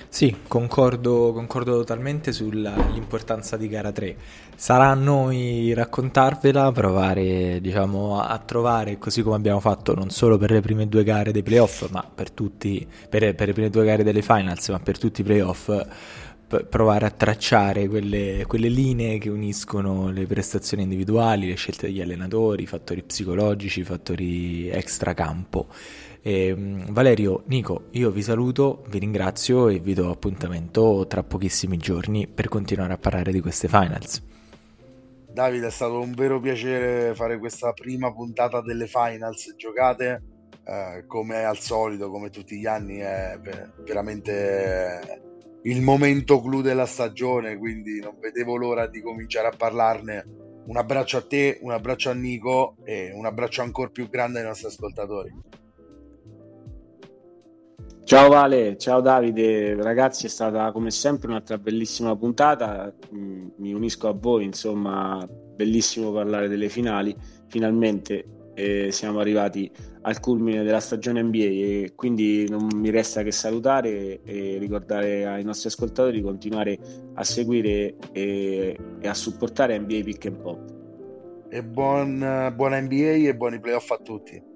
sì, 0.08 0.34
concordo, 0.46 1.32
concordo 1.34 1.72
totalmente 1.72 2.32
sull'importanza 2.32 3.56
di 3.56 3.68
gara 3.68 3.92
3. 3.92 4.16
Sarà 4.54 4.88
a 4.88 4.94
noi 4.94 5.74
raccontarvela, 5.74 6.72
provare 6.72 7.60
diciamo, 7.60 8.20
a 8.20 8.38
trovare, 8.38 8.98
così 8.98 9.22
come 9.22 9.36
abbiamo 9.36 9.60
fatto 9.60 9.94
non 9.94 10.10
solo 10.10 10.38
per 10.38 10.52
le 10.52 10.60
prime 10.60 10.88
due 10.88 11.04
gare 11.04 11.32
dei 11.32 11.42
playoff, 11.42 11.90
ma 11.90 12.02
per, 12.02 12.30
tutti, 12.30 12.86
per, 13.10 13.34
per 13.34 13.48
le 13.48 13.52
prime 13.52 13.68
due 13.68 13.84
gare 13.84 14.04
delle 14.04 14.22
finals, 14.22 14.68
ma 14.70 14.78
per 14.78 14.98
tutti 14.98 15.20
i 15.20 15.24
playoff, 15.24 15.70
provare 16.46 17.06
a 17.06 17.10
tracciare 17.10 17.88
quelle, 17.88 18.44
quelle, 18.46 18.68
linee 18.68 19.18
che 19.18 19.28
uniscono 19.28 20.10
le 20.10 20.26
prestazioni 20.26 20.84
individuali, 20.84 21.48
le 21.48 21.56
scelte 21.56 21.86
degli 21.86 22.00
allenatori, 22.00 22.62
i 22.62 22.66
fattori 22.66 23.02
psicologici, 23.02 23.80
i 23.80 23.84
fattori 23.84 24.68
extracampo. 24.68 25.66
E, 26.22 26.46
ehm, 26.48 26.92
Valerio, 26.92 27.42
Nico, 27.46 27.86
io 27.90 28.10
vi 28.10 28.22
saluto, 28.22 28.84
vi 28.88 28.98
ringrazio 28.98 29.68
e 29.68 29.80
vi 29.80 29.94
do 29.94 30.10
appuntamento 30.10 31.06
tra 31.08 31.24
pochissimi 31.24 31.76
giorni 31.78 32.28
per 32.28 32.48
continuare 32.48 32.92
a 32.92 32.98
parlare 32.98 33.32
di 33.32 33.40
queste 33.40 33.66
finals. 33.66 34.22
Davide, 35.32 35.66
è 35.66 35.70
stato 35.70 36.00
un 36.00 36.12
vero 36.14 36.40
piacere 36.40 37.14
fare 37.14 37.38
questa 37.38 37.72
prima 37.72 38.12
puntata 38.12 38.60
delle 38.60 38.86
finals 38.86 39.54
giocate. 39.56 40.22
Eh, 40.64 41.04
come 41.06 41.44
al 41.44 41.58
solito, 41.58 42.10
come 42.10 42.30
tutti 42.30 42.58
gli 42.58 42.66
anni, 42.66 42.96
è 42.96 43.38
veramente 43.84 45.25
il 45.66 45.82
momento 45.82 46.40
clou 46.40 46.60
della 46.60 46.86
stagione, 46.86 47.56
quindi 47.58 47.98
non 48.00 48.18
vedevo 48.20 48.56
l'ora 48.56 48.86
di 48.86 49.00
cominciare 49.00 49.48
a 49.48 49.54
parlarne. 49.56 50.44
Un 50.66 50.76
abbraccio 50.76 51.18
a 51.18 51.22
te, 51.22 51.58
un 51.62 51.72
abbraccio 51.72 52.10
a 52.10 52.14
Nico 52.14 52.76
e 52.84 53.12
un 53.12 53.24
abbraccio 53.24 53.62
ancora 53.62 53.88
più 53.88 54.08
grande 54.08 54.40
ai 54.40 54.46
nostri 54.46 54.66
ascoltatori. 54.66 55.34
Ciao 58.04 58.28
Vale, 58.28 58.76
ciao 58.78 59.00
Davide, 59.00 59.74
ragazzi 59.74 60.26
è 60.26 60.28
stata 60.28 60.70
come 60.70 60.92
sempre 60.92 61.26
un'altra 61.28 61.58
bellissima 61.58 62.14
puntata, 62.16 62.94
mm, 63.12 63.48
mi 63.56 63.72
unisco 63.72 64.06
a 64.06 64.12
voi, 64.12 64.44
insomma 64.44 65.26
bellissimo 65.28 66.12
parlare 66.12 66.46
delle 66.46 66.68
finali, 66.68 67.16
finalmente 67.48 68.35
eh, 68.56 68.90
siamo 68.90 69.20
arrivati 69.20 69.70
al 70.02 70.18
culmine 70.18 70.62
della 70.62 70.80
stagione 70.80 71.22
NBA 71.22 71.38
e 71.38 71.92
quindi 71.94 72.48
non 72.48 72.68
mi 72.74 72.88
resta 72.88 73.22
che 73.22 73.30
salutare 73.30 74.22
e 74.22 74.56
ricordare 74.58 75.26
ai 75.26 75.44
nostri 75.44 75.68
ascoltatori 75.68 76.16
di 76.16 76.22
continuare 76.22 76.78
a 77.14 77.22
seguire 77.22 77.96
e, 78.12 78.78
e 78.98 79.08
a 79.08 79.14
supportare 79.14 79.78
NBA 79.78 80.00
Pick 80.04 80.26
and 80.26 80.40
Pop. 80.40 80.74
E 81.50 81.62
buon, 81.62 82.52
buona 82.54 82.80
NBA 82.80 83.28
e 83.28 83.36
buoni 83.36 83.60
playoff 83.60 83.90
a 83.90 83.98
tutti. 83.98 84.54